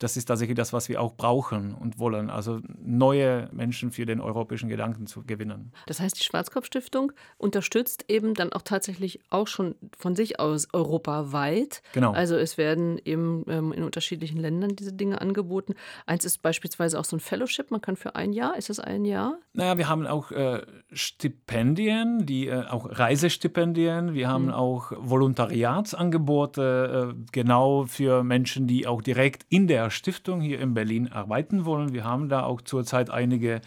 das 0.00 0.16
ist 0.16 0.24
tatsächlich 0.24 0.56
das, 0.56 0.72
was 0.72 0.88
wir 0.88 1.00
auch 1.00 1.14
brauchen 1.14 1.74
und 1.74 1.98
wollen. 1.98 2.30
Also 2.30 2.60
neue 2.82 3.50
Menschen 3.52 3.92
für 3.92 4.06
den 4.06 4.20
europäischen 4.20 4.70
Gedanken 4.70 5.06
zu 5.06 5.22
gewinnen. 5.22 5.72
Das 5.86 6.00
heißt, 6.00 6.18
die 6.18 6.24
Schwarzkopf-Stiftung 6.24 7.12
unterstützt 7.36 8.06
eben 8.08 8.32
dann 8.32 8.50
auch 8.52 8.62
tatsächlich 8.62 9.20
auch 9.28 9.46
schon 9.46 9.74
von 9.98 10.16
sich 10.16 10.40
aus 10.40 10.68
europaweit. 10.72 11.82
Genau. 11.92 12.12
Also 12.12 12.36
es 12.36 12.56
werden 12.56 12.98
eben 13.04 13.44
ähm, 13.46 13.72
in 13.72 13.84
unterschiedlichen 13.84 14.38
Ländern 14.38 14.74
diese 14.74 14.94
Dinge 14.94 15.20
angeboten. 15.20 15.74
Eins 16.06 16.24
ist 16.24 16.40
beispielsweise 16.40 16.98
auch 16.98 17.04
so 17.04 17.16
ein 17.16 17.20
Fellowship. 17.20 17.70
Man 17.70 17.82
kann 17.82 17.96
für 17.96 18.16
ein 18.16 18.32
Jahr, 18.32 18.56
ist 18.56 18.70
das 18.70 18.80
ein 18.80 19.04
Jahr? 19.04 19.34
Naja, 19.52 19.76
wir 19.76 19.90
haben 19.90 20.06
auch 20.06 20.30
äh, 20.30 20.62
Stipendien, 20.92 22.24
die 22.24 22.46
äh, 22.46 22.64
auch 22.66 22.86
Reisestipendien. 22.88 24.14
Wir 24.14 24.28
haben 24.28 24.46
mhm. 24.46 24.52
auch 24.52 24.92
Volontariatsangebote, 24.96 27.12
äh, 27.12 27.14
genau 27.32 27.84
für 27.84 28.24
Menschen, 28.24 28.66
die 28.66 28.86
auch 28.86 29.02
direkt 29.02 29.44
in 29.50 29.66
der 29.66 29.89
Stiftung 29.90 30.40
hier 30.40 30.60
in 30.60 30.74
Berlin 30.74 31.08
arbeiten 31.08 31.64
wollen. 31.64 31.92
Wir 31.92 32.04
haben 32.04 32.28
da 32.28 32.42
auch 32.42 32.60
zurzeit 32.60 33.10
einige, 33.10 33.60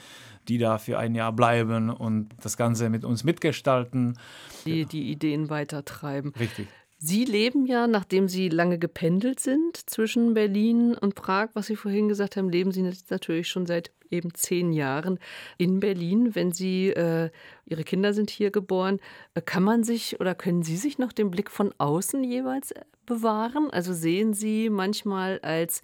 die 0.48 0.58
da 0.58 0.78
für 0.78 0.98
ein 0.98 1.16
Jahr 1.16 1.34
bleiben 1.34 1.90
und 1.90 2.30
das 2.42 2.58
Ganze 2.58 2.90
mit 2.90 3.06
uns 3.06 3.24
mitgestalten. 3.24 4.18
Die 4.66 4.86
die 4.86 5.12
Ideen 5.12 5.50
weitertreiben. 5.50 6.34
Richtig. 6.40 6.68
Sie 7.06 7.26
leben 7.26 7.66
ja, 7.66 7.86
nachdem 7.86 8.30
Sie 8.30 8.48
lange 8.48 8.80
gependelt 8.80 9.42
sind 9.42 9.76
zwischen 9.90 10.34
Berlin 10.34 10.96
und 10.96 11.16
Prag, 11.16 11.50
was 11.54 11.66
Sie 11.66 11.76
vorhin 11.76 12.08
gesagt 12.08 12.38
haben, 12.38 12.50
leben 12.50 12.72
Sie 12.72 12.82
natürlich 13.10 13.50
schon 13.50 13.66
seit 13.66 13.92
eben 14.10 14.34
zehn 14.34 14.72
Jahren 14.72 15.20
in 15.58 15.82
Berlin. 15.82 16.34
Wenn 16.34 16.54
Sie, 16.54 16.92
äh, 16.92 17.30
Ihre 17.66 17.84
Kinder 17.84 18.14
sind 18.14 18.30
hier 18.30 18.52
geboren, 18.52 19.02
äh, 19.34 19.42
kann 19.42 19.64
man 19.64 19.84
sich 19.84 20.22
oder 20.22 20.34
können 20.34 20.64
Sie 20.64 20.78
sich 20.78 20.98
noch 20.98 21.12
den 21.12 21.30
Blick 21.30 21.52
von 21.52 21.74
außen 21.78 22.24
jeweils 22.24 22.72
äh, 22.72 22.86
bewahren? 23.06 23.70
Also 23.72 23.92
sehen 23.92 24.34
Sie 24.34 24.70
manchmal 24.70 25.40
als 25.42 25.82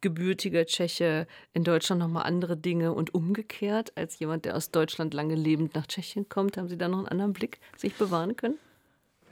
gebürtiger 0.00 0.66
Tscheche 0.66 1.26
in 1.52 1.64
Deutschland 1.64 2.00
nochmal 2.00 2.24
andere 2.24 2.56
Dinge 2.56 2.92
und 2.92 3.14
umgekehrt 3.14 3.92
als 3.96 4.18
jemand, 4.18 4.44
der 4.44 4.56
aus 4.56 4.70
Deutschland 4.70 5.14
lange 5.14 5.34
lebend 5.34 5.74
nach 5.74 5.86
Tschechien 5.86 6.28
kommt? 6.28 6.56
Haben 6.56 6.68
Sie 6.68 6.78
da 6.78 6.88
noch 6.88 6.98
einen 6.98 7.08
anderen 7.08 7.32
Blick 7.32 7.60
sich 7.76 7.94
bewahren 7.94 8.36
können? 8.36 8.58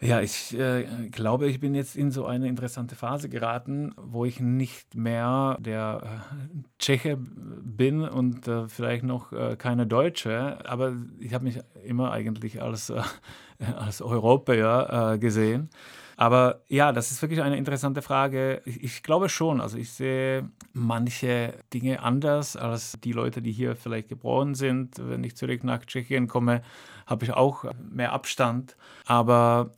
Ja, 0.01 0.21
ich 0.21 0.53
äh, 0.59 0.85
glaube, 1.11 1.47
ich 1.47 1.61
bin 1.61 1.75
jetzt 1.75 1.97
in 1.97 2.11
so 2.11 2.27
eine 2.27 2.47
interessante 2.49 2.95
Phase 2.95 3.31
geraten, 3.31 3.95
wo 3.97 4.27
ich 4.27 4.39
nicht 4.39 4.95
mehr 4.95 5.57
der 5.61 6.03
äh, 6.05 6.63
Tscheche 6.79 7.17
bin 7.17 8.03
und 8.03 8.47
äh, 8.47 8.69
vielleicht 8.69 9.05
noch 9.05 9.33
äh, 9.33 9.57
keine 9.57 9.87
Deutsche, 9.87 10.59
aber 10.69 10.95
ich 11.21 11.33
habe 11.33 11.45
mich 11.45 11.61
immer 11.85 12.13
eigentlich 12.13 12.61
als, 12.61 12.91
äh, 12.91 13.01
als 13.77 14.03
Europäer 14.03 15.15
äh, 15.15 15.19
gesehen. 15.19 15.71
Aber 16.17 16.63
ja, 16.69 16.93
das 16.93 17.11
ist 17.11 17.21
wirklich 17.23 17.43
eine 17.43 17.57
interessante 17.57 18.03
Frage. 18.03 18.63
Ich, 18.65 18.83
ich, 18.83 19.03
glaube 19.03 19.29
schon, 19.29 19.61
also 19.61 19.77
ich 19.77 19.91
sehe 19.91 20.49
manche 20.73 21.55
Dinge 21.73 22.03
anders 22.03 22.57
als 22.57 22.99
die 23.03 23.13
Leute, 23.13 23.43
die 23.43 23.53
hier 23.53 23.77
vielleicht 23.77 24.09
geboren 24.09 24.55
sind. 24.55 24.97
Wenn 24.99 25.25
ich 25.25 25.37
zurück 25.37 25.65
nach 25.65 25.85
Tschechien 25.85 26.29
komme, 26.29 26.63
habe 27.07 27.25
ich 27.25 27.33
auch 27.33 27.65
mehr 27.91 28.13
Abstand. 28.13 28.77
Aber 29.07 29.75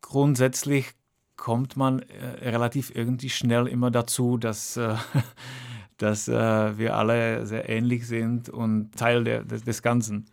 grundsätzlich 0.00 0.94
kommt 1.36 1.76
man 1.76 2.00
äh, 2.00 2.48
relativ 2.50 2.94
irgendwie 2.94 3.30
schnell 3.30 3.66
immer 3.68 3.90
dazu, 3.90 4.36
dass, 4.36 4.76
äh, 4.76 4.96
dass 5.96 6.28
äh, 6.28 6.76
wir 6.76 6.96
alle 6.96 7.46
sehr 7.46 7.68
ähnlich 7.68 8.06
sind 8.06 8.48
und 8.48 8.92
Teil 8.96 9.24
der, 9.24 9.44
des, 9.44 9.64
des 9.64 9.82
Ganzen. 9.82 10.26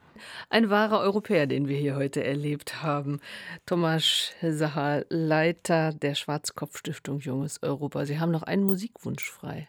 Ein 0.49 0.70
wahrer 0.70 0.99
Europäer, 0.99 1.47
den 1.47 1.68
wir 1.68 1.78
hier 1.78 1.95
heute 1.95 2.24
erlebt 2.24 2.82
haben. 2.82 3.20
Thomas 3.66 4.32
Sacher, 4.41 5.05
Leiter 5.09 5.93
der 5.93 6.16
Schwarzkopf-Stiftung 6.16 7.20
Junges 7.20 7.61
Europa. 7.63 8.05
Sie 8.05 8.20
haben 8.20 8.32
noch 8.32 8.43
einen 8.43 8.63
Musikwunsch 8.63 9.30
frei. 9.30 9.68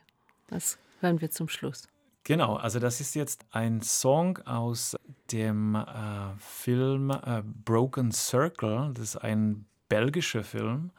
Was 0.49 0.78
hören 1.01 1.20
wir 1.20 1.30
zum 1.30 1.49
Schluss? 1.49 1.88
Genau, 2.24 2.57
also 2.57 2.80
das 2.80 3.01
ist 3.01 3.14
jetzt 3.14 3.47
ein 3.53 3.82
Song 3.82 4.38
aus 4.47 4.97
dem 5.30 5.76
äh, 5.76 5.84
Film 6.38 7.11
äh, 7.11 7.42
Broken 7.64 8.11
Circle. 8.11 8.90
Das 8.94 9.05
ist 9.05 9.16
ein 9.16 9.64
belgischer 9.88 10.42
Film. 10.42 10.90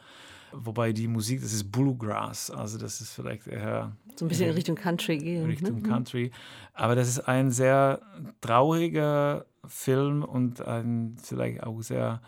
Wobei 0.51 0.93
die 0.93 1.07
Musik, 1.07 1.41
das 1.41 1.53
ist 1.53 1.71
Bluegrass, 1.71 2.49
also 2.51 2.77
das 2.77 3.01
ist 3.01 3.11
vielleicht 3.11 3.47
eher. 3.47 3.95
So 4.15 4.25
ein 4.25 4.29
bisschen 4.29 4.49
in 4.49 4.55
Richtung 4.55 4.75
Country 4.75 5.17
gehen. 5.17 5.45
Richtung 5.45 5.81
ne? 5.81 5.87
Country. 5.87 6.31
Aber 6.73 6.95
das 6.95 7.07
ist 7.07 7.19
ein 7.27 7.51
sehr 7.51 8.01
trauriger 8.41 9.45
Film 9.67 10.23
und 10.23 10.65
ein 10.65 11.17
vielleicht 11.21 11.63
auch 11.63 11.81
sehr 11.81 12.21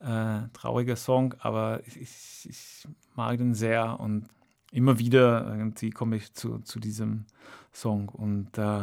äh, 0.00 0.48
trauriger 0.52 0.96
Song, 0.96 1.34
aber 1.40 1.82
ich, 1.86 2.48
ich, 2.48 2.86
mag 3.14 3.36
den 3.36 3.54
sehr 3.54 4.00
und 4.00 4.28
immer 4.72 4.98
wieder 4.98 5.46
irgendwie 5.50 5.90
komme 5.90 6.16
ich 6.16 6.32
zu, 6.32 6.60
zu 6.60 6.80
diesem 6.80 7.26
Song 7.72 8.08
und 8.08 8.56
äh, 8.56 8.82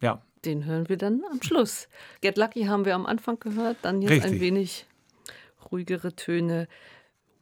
ja. 0.00 0.22
Den 0.44 0.66
hören 0.66 0.88
wir 0.88 0.98
dann 0.98 1.22
am 1.30 1.40
Schluss. 1.42 1.88
Get 2.20 2.36
Lucky 2.36 2.64
haben 2.64 2.84
wir 2.84 2.94
am 2.94 3.06
Anfang 3.06 3.38
gehört, 3.40 3.78
dann 3.82 4.02
jetzt 4.02 4.10
Richtig. 4.10 4.32
ein 4.32 4.40
wenig 4.40 4.86
ruhigere 5.72 6.14
Töne. 6.14 6.68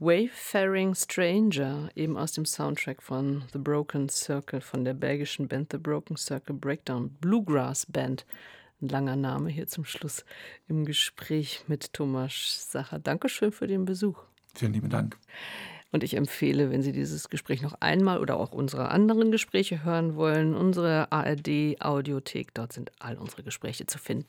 Wayfaring 0.04 0.96
Stranger, 0.96 1.88
eben 1.94 2.16
aus 2.16 2.32
dem 2.32 2.44
Soundtrack 2.44 3.00
von 3.00 3.44
The 3.52 3.58
Broken 3.60 4.08
Circle, 4.08 4.60
von 4.60 4.84
der 4.84 4.94
belgischen 4.94 5.46
Band 5.46 5.70
The 5.70 5.78
Broken 5.78 6.16
Circle 6.16 6.56
Breakdown 6.56 7.10
Bluegrass 7.20 7.86
Band. 7.86 8.26
Ein 8.80 8.88
langer 8.88 9.14
Name 9.14 9.48
hier 9.48 9.68
zum 9.68 9.84
Schluss 9.84 10.24
im 10.66 10.84
Gespräch 10.86 11.62
mit 11.68 11.92
Thomas 11.92 12.66
Sacher. 12.72 12.98
Dankeschön 12.98 13.52
für 13.52 13.68
den 13.68 13.84
Besuch. 13.84 14.18
Vielen 14.56 14.72
lieben 14.72 14.90
Dank. 14.90 15.16
Und 15.92 16.02
ich 16.02 16.16
empfehle, 16.16 16.72
wenn 16.72 16.82
Sie 16.82 16.90
dieses 16.90 17.28
Gespräch 17.28 17.62
noch 17.62 17.74
einmal 17.78 18.18
oder 18.18 18.38
auch 18.38 18.50
unsere 18.50 18.88
anderen 18.88 19.30
Gespräche 19.30 19.84
hören 19.84 20.16
wollen, 20.16 20.56
unsere 20.56 21.12
ARD 21.12 21.80
Audiothek. 21.80 22.52
Dort 22.54 22.72
sind 22.72 22.90
all 22.98 23.18
unsere 23.18 23.44
Gespräche 23.44 23.86
zu 23.86 23.98
finden. 23.98 24.26